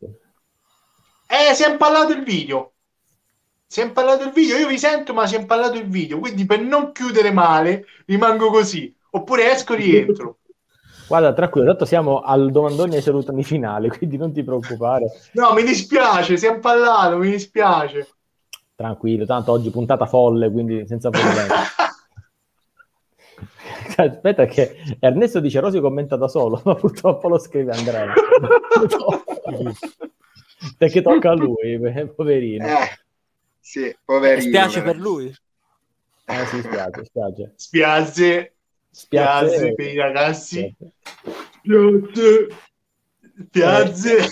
[1.28, 2.72] Eh, si è impallato il video.
[3.66, 4.56] Si è impallato il video.
[4.56, 6.18] Io vi sento, ma si è impallato il video.
[6.18, 8.92] Quindi per non chiudere male, rimango così.
[9.10, 10.38] Oppure esco e rientro.
[11.06, 15.06] Guarda, tranquillo, tanto siamo al domandone ai salutami finale, quindi non ti preoccupare.
[15.34, 18.08] No, mi dispiace, si è impallato, mi dispiace.
[18.76, 21.48] Tranquillo, tanto oggi puntata folle, quindi senza problemi.
[23.96, 28.12] Aspetta che Ernesto dice Rosy commenta da solo, ma purtroppo lo scrive Andrea.
[30.76, 32.66] Perché tocca a lui, eh, poverino.
[32.66, 32.98] Eh,
[33.58, 34.42] sì, poverino.
[34.42, 35.34] Spiace per lui.
[36.26, 37.52] Eh sì, spiace, spiace.
[37.56, 38.56] Spiazze.
[38.90, 40.76] spiazze per i ragazzi.
[41.62, 42.48] Spiazze,
[43.48, 44.28] spiazze.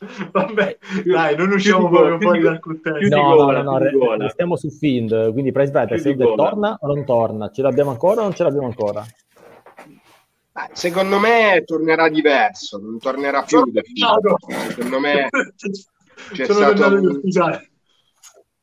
[0.32, 3.16] Vabbè, dai, non usciamo proprio fuori dal contesto.
[3.16, 4.24] No, no, gola, no, no, gola.
[4.24, 6.34] restiamo su Fiend, quindi Price Fiend gola.
[6.36, 7.50] torna o non torna?
[7.50, 9.04] Ce l'abbiamo ancora o non ce l'abbiamo ancora?
[9.04, 14.70] Eh, Secondo me tornerà diverso, non tornerà più The Fiend.
[14.70, 15.28] Secondo me
[16.32, 17.20] c'è Sono stato un,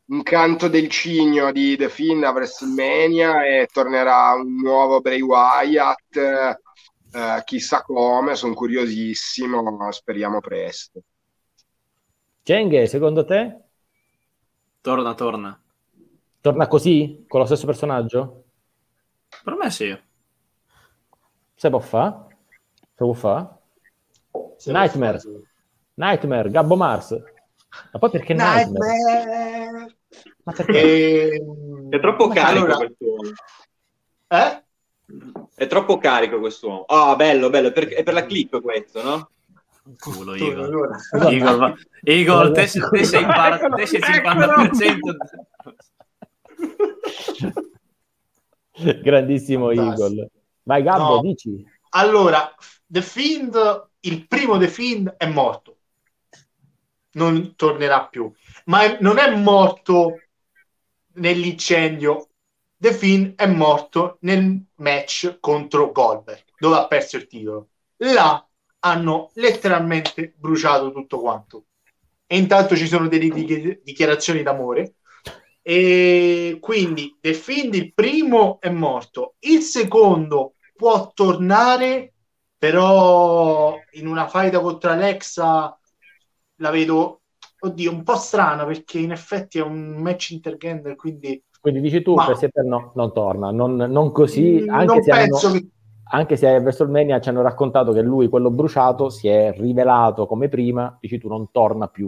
[0.08, 6.16] un canto del cigno di The Fiend a WrestleMania e tornerà un nuovo Bray Wyatt,
[6.16, 11.02] eh, chissà come, sono curiosissimo, speriamo presto.
[12.48, 13.60] Chenghe, secondo te?
[14.82, 15.60] Torna, torna.
[16.40, 17.26] Torna così?
[17.28, 18.44] Con lo stesso personaggio?
[19.44, 19.94] Per me sì.
[21.56, 22.26] Se può fa?
[22.80, 23.60] Se può fa?
[24.68, 25.20] Nightmare.
[25.96, 27.22] Nightmare, Gabbo Mars.
[27.92, 28.94] Ma poi perché Nightmare?
[28.96, 29.96] Nightmare.
[30.44, 31.34] Ma perché?
[31.34, 33.06] Ehm, È troppo carico allora, questo.
[34.30, 34.64] eh?
[35.54, 36.86] È troppo carico quest'uomo.
[36.86, 37.72] Ah, bello, bello.
[37.74, 39.30] Per- è per la clip questo, no?
[40.00, 40.90] Culo, Igor.
[41.32, 45.16] Igor, va- Igor, te, sei- te sei par- te sei 50%.
[49.02, 50.30] Grandissimo Eagle.
[50.64, 51.22] Vai Gabbo, No.
[51.22, 51.66] dici.
[51.92, 52.54] Allora,
[52.86, 55.78] The Fiend, il primo The Fiend è morto.
[57.12, 58.32] Non tornerà più.
[58.66, 60.20] Ma è- non è morto
[61.14, 62.28] nell'incendio.
[62.78, 67.70] The Fiend è morto nel match contro Goldberg, dove ha perso il titolo.
[67.98, 68.47] Là
[68.80, 71.66] hanno letteralmente bruciato tutto quanto.
[72.26, 74.96] E intanto ci sono delle di- dichiarazioni d'amore.
[75.62, 82.14] E quindi The Fiend il primo è morto, il secondo può tornare,
[82.58, 85.78] però in una faida contro Alexa
[86.60, 87.22] la vedo,
[87.60, 92.14] oddio, un po' strana perché in effetti è un match intergender, quindi Quindi dici tu,
[92.16, 95.60] Ma- per per no, non torna, non, non così, Mm, anche, non se penso hanno,
[95.60, 95.68] che-
[96.10, 100.50] anche se a WrestleMania ci hanno raccontato che lui, quello bruciato, si è rivelato come
[100.50, 102.08] prima, dici tu non torna più.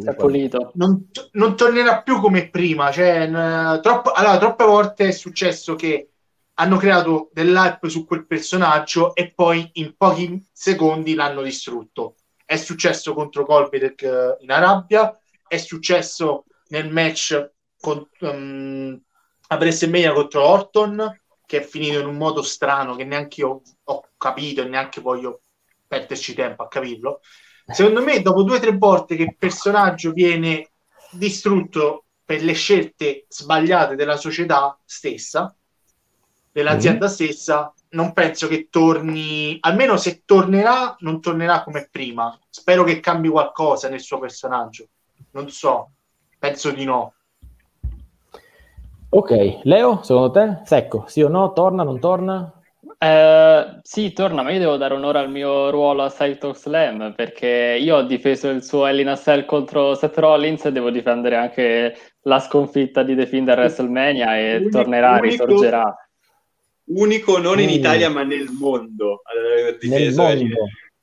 [0.74, 2.92] non, non tornerà più come prima.
[2.92, 6.10] Cioè, n- troppo- allora, troppe volte è successo che
[6.56, 12.16] hanno creato dell'hype su quel personaggio e poi in pochi secondi l'hanno distrutto.
[12.46, 15.18] È successo contro Goldberg eh, in Arabia,
[15.48, 19.00] è successo nel match con, um,
[19.48, 24.04] a WrestleMania contro Orton, che è finito in un modo strano che neanche io ho
[24.18, 25.42] capito e neanche voglio
[25.88, 27.22] perderci tempo a capirlo.
[27.66, 30.70] Secondo me, dopo due o tre volte che il personaggio viene
[31.10, 35.52] distrutto per le scelte sbagliate della società stessa,
[36.52, 42.40] dell'azienda stessa, non penso che torni, almeno se tornerà, non tornerà come prima.
[42.48, 44.88] Spero che cambi qualcosa nel suo personaggio.
[45.32, 45.94] Non so,
[46.38, 47.16] penso di no.
[49.12, 50.60] Ok, Leo, secondo te?
[50.66, 51.52] Secco, sì o no?
[51.54, 52.54] Torna, non torna?
[52.98, 57.78] Eh, sì, torna, ma io devo dare onore al mio ruolo a Cyto Slam perché
[57.80, 61.36] io ho difeso il suo Hell in a Cell contro Seth Rollins e devo difendere
[61.38, 65.96] anche la sconfitta di The Fiend a WrestleMania e Unico- tornerà, unico- risorgerà.
[66.92, 67.74] Unico non in Mm.
[67.74, 69.22] Italia, ma nel mondo.
[69.82, 70.56] Nel mondo,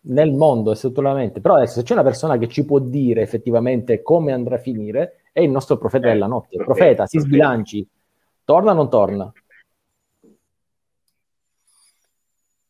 [0.03, 1.41] nel mondo, assolutamente.
[1.41, 5.23] Però adesso se c'è una persona che ci può dire effettivamente come andrà a finire,
[5.33, 6.57] è il nostro profeta della notte.
[6.57, 7.37] profeta, Profeta, si profeta.
[7.37, 7.89] sbilanci.
[8.47, 9.33] Torna o non torna?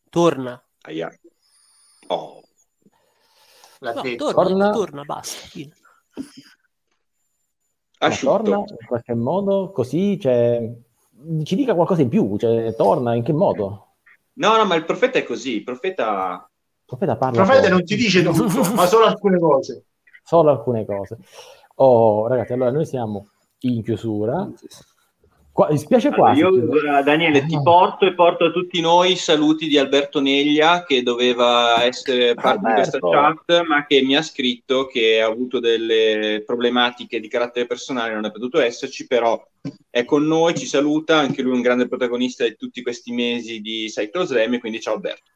[0.09, 0.63] Torna.
[0.83, 1.11] Aia.
[2.09, 2.41] Oh.
[3.81, 4.71] L'ha No, torna, Torna.
[4.71, 5.49] torna, basta.
[8.23, 10.67] torna in qualche modo così, cioè,
[11.43, 13.97] ci dica qualcosa in più, cioè, torna in che modo?
[14.35, 15.57] No, no, ma il profeta è così.
[15.57, 16.49] Il profeta...
[16.79, 17.75] Il profeta Il parla profeta poco.
[17.75, 19.85] non ti dice tutto, ma solo alcune cose.
[20.23, 21.19] solo alcune cose.
[21.75, 23.29] Oh, ragazzi, allora noi siamo
[23.61, 24.49] in chiusura.
[25.57, 26.41] Qua, mi spiace Allora, quasi.
[26.41, 30.85] io, eh, Daniele, ti porto e porto a tutti noi i saluti di Alberto Neglia,
[30.85, 33.43] che doveva essere parte di questa Alberto.
[33.47, 38.27] chat, ma che mi ha scritto che ha avuto delle problematiche di carattere personale, non
[38.27, 39.43] è potuto esserci, però
[39.89, 43.63] è con noi, ci saluta, anche lui è un grande protagonista di tutti questi mesi
[43.63, 45.31] di Cyclo Slam, e quindi ciao Alberto.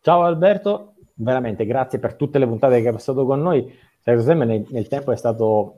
[0.00, 3.82] Ciao Alberto, veramente grazie per tutte le puntate che hai passato con noi.
[4.04, 5.76] José, nel, nel tempo è stato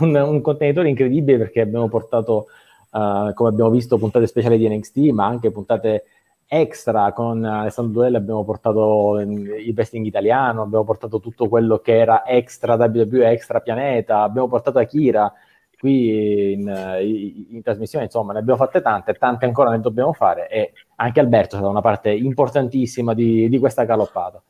[0.00, 2.46] un, un contenitore incredibile perché abbiamo portato,
[2.94, 6.04] eh, come abbiamo visto, puntate speciali di NXT, ma anche puntate
[6.46, 11.98] extra con Alessandro Duelli abbiamo portato in- il wrestling italiano, abbiamo portato tutto quello che
[11.98, 15.32] era extra WWE, extra pianeta, abbiamo portato Akira
[15.78, 16.60] qui in,
[17.02, 21.20] in- in trasmissione, insomma, ne abbiamo fatte tante, tante ancora ne dobbiamo fare e anche
[21.20, 24.40] Alberto è stata una parte importantissima di, di questa galoppata.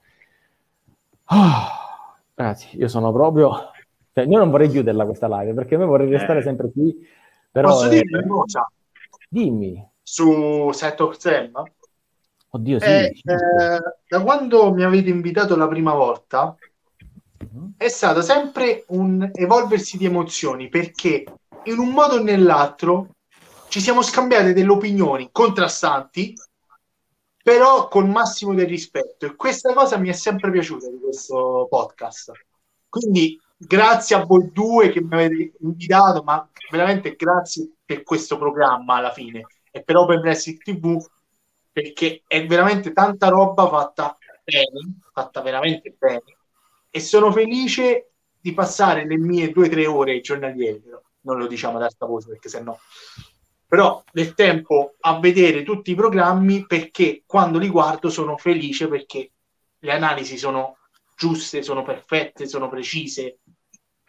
[1.26, 3.70] Ah, ragazzi, io sono proprio...
[4.12, 6.42] Cioè, io non vorrei chiuderla questa live perché io vorrei restare Eh.
[6.42, 6.94] sempre qui,
[7.54, 7.68] però...
[7.68, 8.68] Posso eh, dire una cosa
[9.28, 9.88] Dimmi.
[10.02, 11.62] su Set of Sam?
[12.48, 12.84] Oddio, sì.
[12.84, 16.56] Eh, eh, da quando mi avete invitato la prima volta
[17.76, 21.24] è stato sempre un evolversi di emozioni perché
[21.64, 23.10] in un modo o nell'altro
[23.68, 26.34] ci siamo scambiate delle opinioni contrastanti
[27.40, 32.32] però col massimo del rispetto e questa cosa mi è sempre piaciuta di questo podcast
[32.88, 38.96] quindi grazie a voi due che mi avete invitato ma veramente grazie per questo programma
[38.96, 39.46] alla fine.
[39.70, 41.04] E per Open Wrestling TV
[41.72, 46.22] perché è veramente tanta roba fatta bene, fatta veramente bene.
[46.90, 50.82] E sono felice di passare le mie due o tre ore giornaliere,
[51.22, 52.78] non lo diciamo ad alta voce perché sennò
[53.74, 59.32] però del tempo a vedere tutti i programmi perché quando li guardo sono felice perché
[59.80, 60.76] le analisi sono
[61.16, 63.38] giuste, sono perfette, sono precise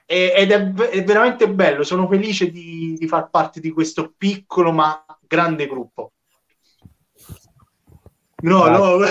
[0.05, 4.71] E- ed è, è veramente bello, sono felice di, di far parte di questo piccolo
[4.71, 6.11] ma grande gruppo.
[8.41, 9.07] No, no, no.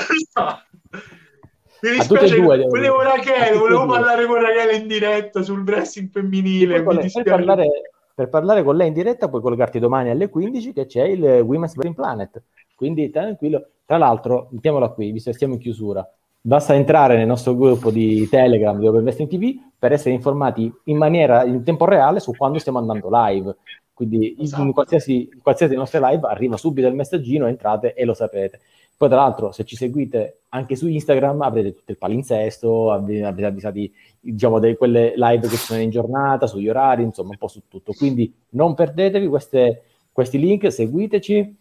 [1.81, 6.83] Mi dispiace, due, volevo Rachele, volevo parlare con Rachele in diretta sul wrestling femminile.
[6.83, 7.69] Per, parlare,
[8.15, 11.75] per parlare con lei in diretta puoi collegarti domani alle 15 che c'è il Women's
[11.75, 12.43] Brain Planet.
[12.75, 13.67] Quindi tranquillo.
[13.85, 16.09] Tra l'altro, mettiamola qui, visto che siamo in chiusura,
[16.47, 20.99] basta entrare nel nostro gruppo di Telegram di Open Wrestling TV per essere informati in
[20.99, 23.57] maniera in tempo reale su quando stiamo andando live.
[23.95, 28.13] Quindi in- in qualsiasi, in qualsiasi nostre live arriva subito il messaggino, entrate e lo
[28.13, 28.61] sapete.
[28.97, 33.47] Poi, tra l'altro, se ci seguite anche su Instagram, avrete tutto il palinsesto, avete avete
[33.47, 33.91] avvisati
[34.21, 37.93] diciamo, di quelle live che sono in giornata, sugli orari, insomma, un po' su tutto.
[37.93, 41.57] Quindi non perdetevi queste- questi link, seguiteci.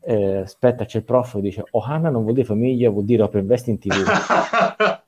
[0.00, 3.40] Eh, aspetta, c'è il prof che dice Ohana non vuol dire famiglia, vuol dire Open
[3.40, 3.92] Investing TV.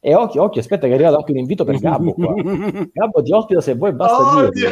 [0.00, 2.34] e occhio, occhio, aspetta che è arrivato anche un invito per Gabbo qua.
[2.92, 4.48] Gabbo ti ospita se vuoi, basta Oh.
[4.50, 4.70] Dio.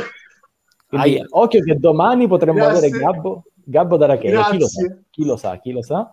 [0.89, 2.89] Quindi, occhio che domani potremmo Grazie.
[2.89, 4.43] avere Gabbo, Gabbo da Rachele.
[4.51, 6.13] Chi lo, sa, chi lo sa, chi lo sa.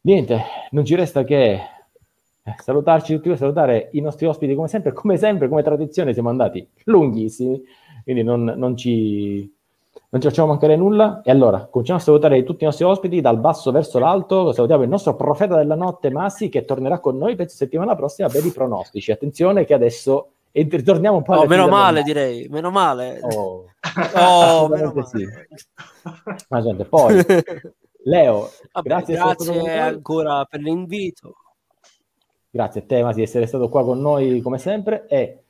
[0.00, 5.18] Niente, non ci resta che eh, salutarci tutti, salutare i nostri ospiti come sempre, come
[5.18, 7.60] sempre, come tradizione siamo andati lunghissimi,
[8.04, 9.52] quindi non, non ci,
[10.10, 11.22] non ci facciamo mancare nulla.
[11.22, 14.88] E allora, cominciamo a salutare tutti i nostri ospiti dal basso verso l'alto, salutiamo il
[14.88, 19.12] nostro profeta della notte Massi che tornerà con noi penso settimana prossima per i pronostici.
[19.12, 23.20] Attenzione che adesso e ritorniamo un po' Oh, meno male, direi, meno male.
[23.22, 23.66] Oh,
[24.14, 25.26] Oh, meno assolutamente sì.
[26.48, 27.22] Ma gente, poi
[28.04, 31.34] Leo, Vabbè, grazie, grazie ancora per l'invito.
[32.50, 35.06] Grazie a te, Masi, di essere stato qua con noi come sempre.
[35.06, 35.42] E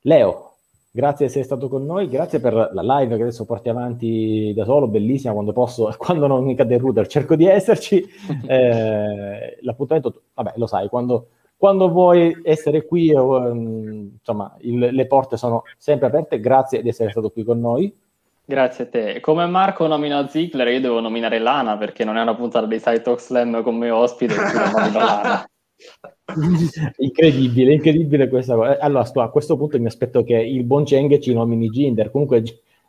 [0.00, 0.53] Leo,
[0.96, 4.64] grazie di essere stato con noi, grazie per la live che adesso porti avanti da
[4.64, 8.02] solo, bellissima quando posso, quando non mi cade il router, cerco di esserci.
[8.46, 15.36] Eh, l'appuntamento, vabbè, lo sai, quando, quando vuoi essere qui, ehm, insomma, il- le porte
[15.36, 16.38] sono sempre aperte.
[16.40, 17.92] Grazie di essere stato qui con noi.
[18.44, 19.20] Grazie a te.
[19.20, 23.00] Come Marco nomina Ziggler, io devo nominare Lana perché non è una puntata di Side
[23.00, 25.48] Talk Slam con me ospite, quindi nomino Lana.
[26.98, 28.76] Incredibile, incredibile questa cosa.
[28.76, 32.10] Eh, Allora, sto- a questo punto mi aspetto che il buon Cheng ci nomini Ginder.
[32.10, 32.42] Comunque,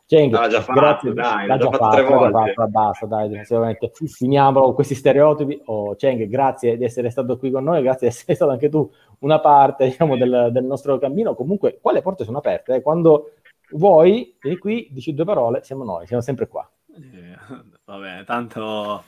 [0.06, 2.52] Cheng, L'ha già fatto, grazie, dai, l'ha l'ha già fatto tre l'ha già volte.
[2.54, 3.90] fatto, basta, dai, sicuramente.
[3.92, 5.60] Finiamo con questi stereotipi.
[5.64, 8.88] Oh, Cheng, grazie di essere stato qui con noi, grazie di essere stato anche tu
[9.20, 11.34] una parte, diciamo, del, del nostro cammino.
[11.34, 12.76] Comunque, qua le porte sono aperte.
[12.76, 12.82] eh.
[12.82, 13.32] Quando
[13.72, 16.68] vuoi, vieni qui, dici due parole, siamo noi, siamo sempre qua.
[16.94, 19.02] Eh, Va bene, tanto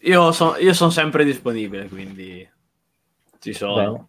[0.00, 2.46] io, so- io sono sempre disponibile, quindi
[3.38, 3.74] ci sono.
[3.74, 4.06] Bene.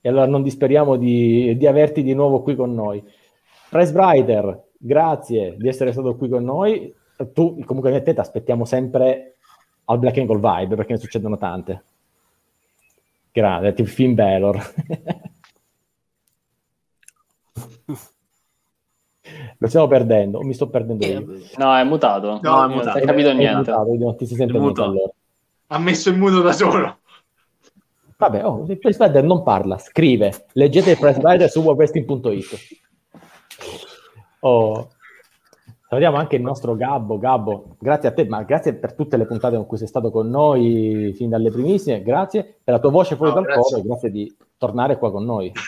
[0.00, 3.02] E allora non disperiamo di, di averti di nuovo qui con noi.
[3.68, 6.94] Price Brighter, grazie di essere stato qui con noi.
[7.32, 9.36] Tu, comunque, a te ti aspettiamo sempre
[9.86, 11.82] al Black Angle Vibe perché ne succedono tante.
[13.32, 14.58] Grande, tipo Finn Balor.
[19.58, 21.24] Lo stiamo perdendo, o mi sto perdendo io.
[21.56, 22.38] No, è mutato.
[22.42, 22.98] No, è non mutato.
[22.98, 23.70] hai capito È niente.
[23.70, 24.88] mutato, non ti si sente È mutato.
[24.90, 25.12] allora.
[25.68, 26.98] Ha messo il muto da solo.
[28.18, 30.46] Vabbè, oh, il Price Rider non parla, scrive.
[30.54, 32.58] Leggete il Price Rider su webwrestling.it.
[34.40, 34.88] Oh.
[35.88, 37.16] Salutiamo anche il nostro Gabbo.
[37.18, 40.28] Gabbo, grazie a te, ma grazie per tutte le puntate con cui sei stato con
[40.28, 42.02] noi fin dalle primissime.
[42.02, 43.76] Grazie per la tua voce fuori No, dal grazie.
[43.76, 45.52] coro grazie di tornare qua con noi.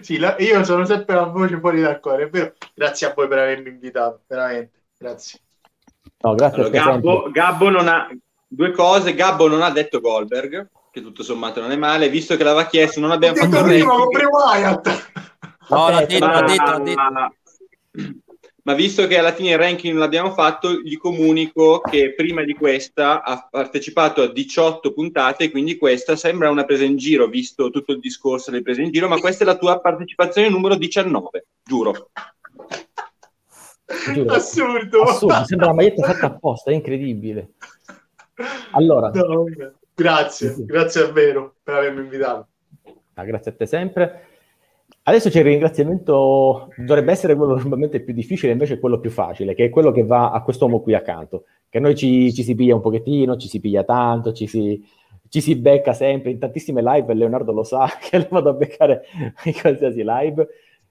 [0.00, 2.52] Sì, la- io sono sempre la voce fuori dal cuore, è vero.
[2.74, 4.82] Grazie a voi per avermi invitato, veramente.
[4.96, 5.40] Grazie.
[6.20, 6.90] No, grazie Allora, a te.
[6.90, 7.30] Gabbo.
[7.32, 8.08] Gabbo non ha
[8.46, 9.14] due cose.
[9.14, 13.00] Gabbo non ha detto Goldberg, che tutto sommato non è male, visto che l'aveva chiesto,
[13.00, 15.12] non abbiamo fatto Wyatt.
[15.68, 18.14] No, l'ha Vabbè, detto, ma, l'ha detto, l'ha detto.
[18.62, 22.54] ma visto che alla fine il ranking non l'abbiamo fatto, gli comunico che prima di
[22.54, 27.90] questa ha partecipato a 18 puntate, quindi questa sembra una presa in giro, visto tutto
[27.90, 32.10] il discorso delle prese in giro, ma questa è la tua partecipazione numero 19, giuro.
[34.12, 34.32] Giuro.
[34.32, 35.02] Assurdo.
[35.02, 37.54] Assurdo, sembra una maglietta fatta apposta, è incredibile.
[38.70, 39.44] Allora, No.
[39.94, 42.48] Grazie, grazie davvero per avermi invitato.
[43.14, 44.28] Ah, grazie a te sempre.
[45.06, 49.54] Adesso c'è il ringraziamento, dovrebbe essere quello normalmente più difficile, invece è quello più facile,
[49.54, 52.54] che è quello che va a quest'uomo qui accanto, che a noi ci, ci si
[52.54, 54.82] piglia un pochettino, ci si piglia tanto, ci si,
[55.28, 59.02] ci si becca sempre in tantissime live, Leonardo lo sa che lo vado a beccare
[59.44, 60.48] in qualsiasi live,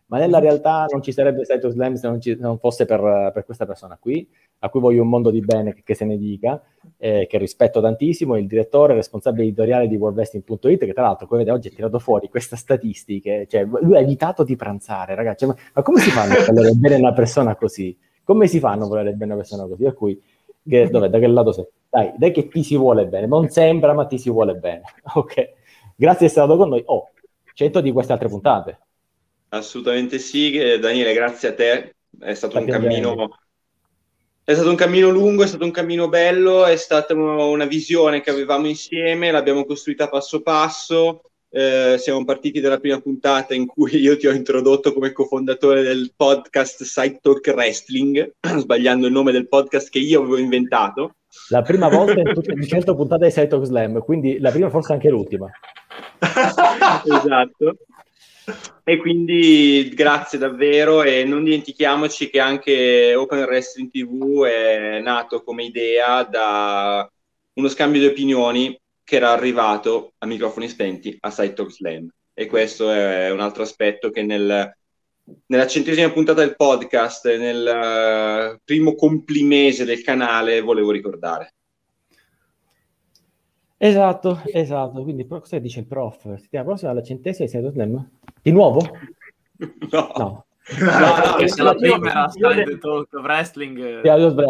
[0.08, 3.46] ma nella realtà non ci sarebbe Saito Slam se non, ci- non fosse per, per
[3.46, 4.30] questa persona qui,
[4.64, 6.62] a cui voglio un mondo di bene che, che se ne dica,
[6.98, 11.58] eh, che rispetto tantissimo, il direttore responsabile editoriale di worldwrestling.it, che tra l'altro, come vedete,
[11.58, 15.82] oggi ha tirato fuori queste statistiche, cioè lui ha evitato di pranzare, ragazzi, ma, ma
[15.82, 17.98] come si fanno a volere bene una persona così?
[18.24, 19.84] Come si fanno a volere bene una persona così?
[19.84, 20.22] Per cui,
[20.66, 21.68] che, dov'è, da che lato sei?
[21.90, 24.84] Dai, dai che ti si vuole bene, non sembra, ma ti si vuole bene.
[25.16, 25.56] Ok, grazie
[25.96, 26.82] di essere stato con noi.
[26.86, 27.10] Oh,
[27.54, 28.80] 100 di queste altre puntate.
[29.50, 33.30] Assolutamente sì, eh, Daniele, grazie a te, è stato un Sappiamo cammino bene.
[34.46, 38.30] È stato un cammino lungo, è stato un cammino bello, è stata una visione che
[38.30, 41.22] avevamo insieme, l'abbiamo costruita passo passo.
[41.50, 46.12] Eh, siamo partiti dalla prima puntata in cui io ti ho introdotto come cofondatore del
[46.14, 51.16] podcast Side Talk Wrestling, sbagliando il nome del podcast che io avevo inventato.
[51.48, 54.70] La prima volta in tutte le 100 puntate di Side Talk Slam, quindi la prima
[54.70, 55.50] forse anche l'ultima.
[56.20, 57.78] esatto.
[58.84, 65.64] E quindi grazie davvero e non dimentichiamoci che anche Open Wrestling TV è nato come
[65.64, 67.10] idea da
[67.54, 72.10] uno scambio di opinioni che era arrivato a microfoni spenti a Side Talk Slam.
[72.34, 74.76] E questo è un altro aspetto che nel,
[75.46, 81.54] nella centesima puntata del podcast, nel eh, primo complimese del canale, volevo ricordare.
[83.86, 85.04] Esatto, esatto.
[85.04, 86.36] Quindi cosa dice il prof?
[86.38, 88.10] Settimana prossima alla centesima Talk Slam?
[88.42, 88.80] Di nuovo?
[89.92, 90.12] No.
[90.16, 90.46] no.
[90.80, 92.32] No, no, la prima era
[92.80, 94.00] Talk Wrestling.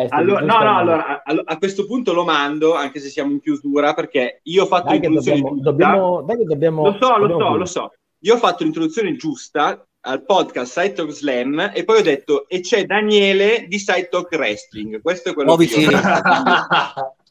[0.09, 0.67] Allora, no, no, giustamente.
[0.67, 4.65] allora, a, a questo punto lo mando, anche se siamo in chiusura, perché io ho
[4.67, 5.71] fatto Dai l'introduzione dobbiamo, giusta.
[5.71, 6.83] dobbiamo, dai che dobbiamo...
[6.83, 7.91] Lo so, lo so, lo so.
[8.19, 12.59] Io ho fatto l'introduzione giusta al podcast Side Talk Slam e poi ho detto e
[12.59, 15.01] c'è Daniele di Side Talk Wrestling.
[15.01, 15.95] Questo è quello Nuovi che fili.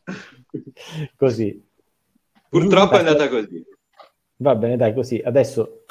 [1.16, 1.70] Così.
[2.53, 3.65] Purtroppo è andata così.
[4.37, 5.19] Va bene, dai, così.
[5.24, 5.85] Adesso...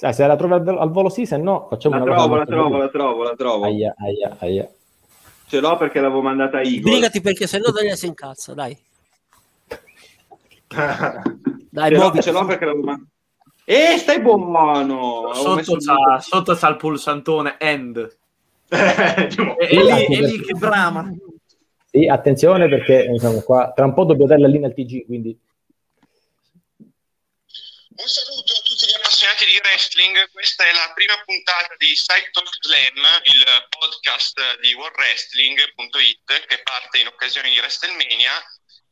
[0.00, 2.38] Ah, se la trovi al, al volo sì, se no facciamo La una trovo, cosa
[2.38, 3.64] la trovo, la trovo, la trovo.
[3.64, 4.70] Aia, aia, aia.
[5.46, 6.90] Ce l'ho perché l'avevo mandata a Igor.
[6.90, 8.74] Sbrigati perché se no Daniele si incazza, dai.
[11.72, 13.10] Dai, ce, l'ho, ce l'ho perché l'avevo mandata.
[13.66, 15.30] Eh, stai buono!
[15.34, 18.16] Sotto c'ha, sotto c'ha il pulsantone end.
[18.70, 19.28] E,
[19.58, 21.12] e lì, e lì che brama.
[21.90, 25.38] Sì, attenzione perché diciamo, qua, tra un po' dobbiamo dare la linea al TG, quindi
[29.30, 34.72] appassionati di wrestling, questa è la prima puntata di Side Talk Slam, il podcast di
[34.74, 38.32] worldwrestling.it che parte in occasione di WrestleMania,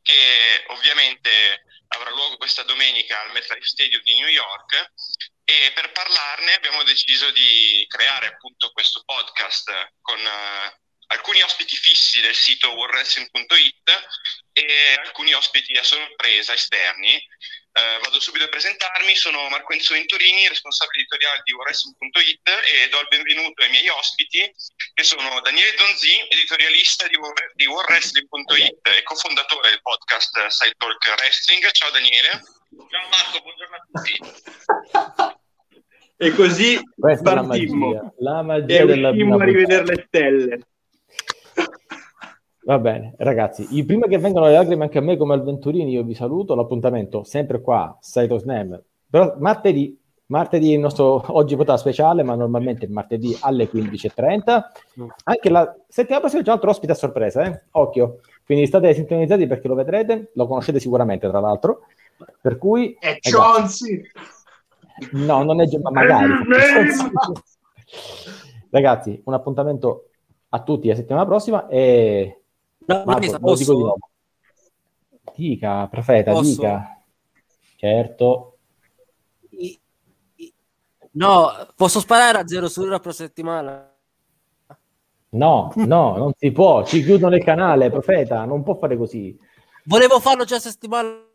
[0.02, 4.92] che ovviamente avrà luogo questa domenica al MetLife Stadium di New York
[5.44, 12.20] e per parlarne abbiamo deciso di creare appunto questo podcast con eh, alcuni ospiti fissi
[12.20, 14.08] del sito worldwrestling.it
[14.52, 17.20] e alcuni ospiti a sorpresa esterni.
[17.78, 22.98] Eh, vado subito a presentarmi, sono Marco Enzo Venturini, responsabile editoriale di Wrestling.it e do
[22.98, 24.50] il benvenuto ai miei ospiti
[24.94, 31.06] che sono Daniele Donzi, editorialista di, War- di Wrestling.it e cofondatore del podcast Side Talk
[31.18, 31.70] Wrestling.
[31.70, 32.42] Ciao Daniele.
[32.90, 35.46] Ciao Marco, buongiorno a tutti.
[36.16, 37.86] E così questa è la partimmo.
[37.94, 40.58] magia, la E magia della uscimmo a della rivedere le stelle.
[42.68, 45.90] Va bene, ragazzi, io- prima che vengano le lacrime anche a me come al Venturini,
[45.90, 48.78] io vi saluto, l'appuntamento sempre qua, Saito Slam,
[49.08, 54.62] però martedì, martedì il nostro, oggi puntata speciale, ma normalmente il martedì alle 15.30,
[55.24, 57.62] anche la settimana prossima c'è un altro ospite a sorpresa, eh?
[57.70, 61.86] occhio, quindi state sintonizzati perché lo vedrete, lo conoscete sicuramente tra l'altro,
[62.38, 62.94] per cui...
[63.00, 64.02] È Chauncey.
[65.12, 66.34] No, non è ma magari.
[68.68, 70.10] Ragazzi, un appuntamento
[70.50, 72.37] a tutti la settimana prossima e
[72.88, 73.72] No, Marco, Vanessa, lo dico di posso?
[73.78, 73.98] nuovo.
[75.34, 76.50] Dica, profeta, Posso?
[76.50, 77.02] dica.
[77.76, 78.58] Certo.
[81.12, 83.92] No, posso sparare a zero su una per settimana?
[85.30, 86.82] No, no, non si può.
[86.84, 89.38] Ci chiudono il canale, profeta, non può fare così.
[89.84, 91.26] Volevo farlo già settimana.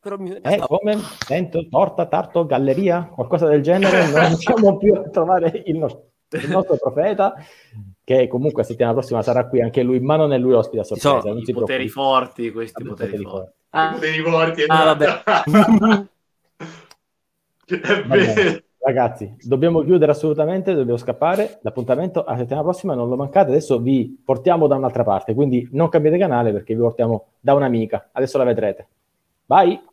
[0.00, 0.32] Però mi...
[0.32, 0.98] Eh, come?
[1.24, 4.10] Sento, torta, tarto, galleria, qualcosa del genere.
[4.10, 7.34] Non riusciamo più a trovare il nostro, il nostro profeta,
[8.16, 10.84] che comunque la settimana prossima sarà qui anche lui, ma non è lui l'ospite a
[10.84, 11.32] sorpresa.
[11.32, 13.52] non si I poteri forti, questi poteri, forti.
[13.70, 14.64] Ah, poteri forti.
[14.66, 16.08] Ah, esatto.
[17.68, 18.64] Va bene.
[18.82, 21.60] Ragazzi, dobbiamo chiudere assolutamente, dobbiamo scappare.
[21.62, 23.50] L'appuntamento alla settimana prossima non lo mancate.
[23.50, 28.08] Adesso vi portiamo da un'altra parte, quindi non cambiate canale perché vi portiamo da un'amica.
[28.12, 28.88] Adesso la vedrete.
[29.44, 29.89] Bye!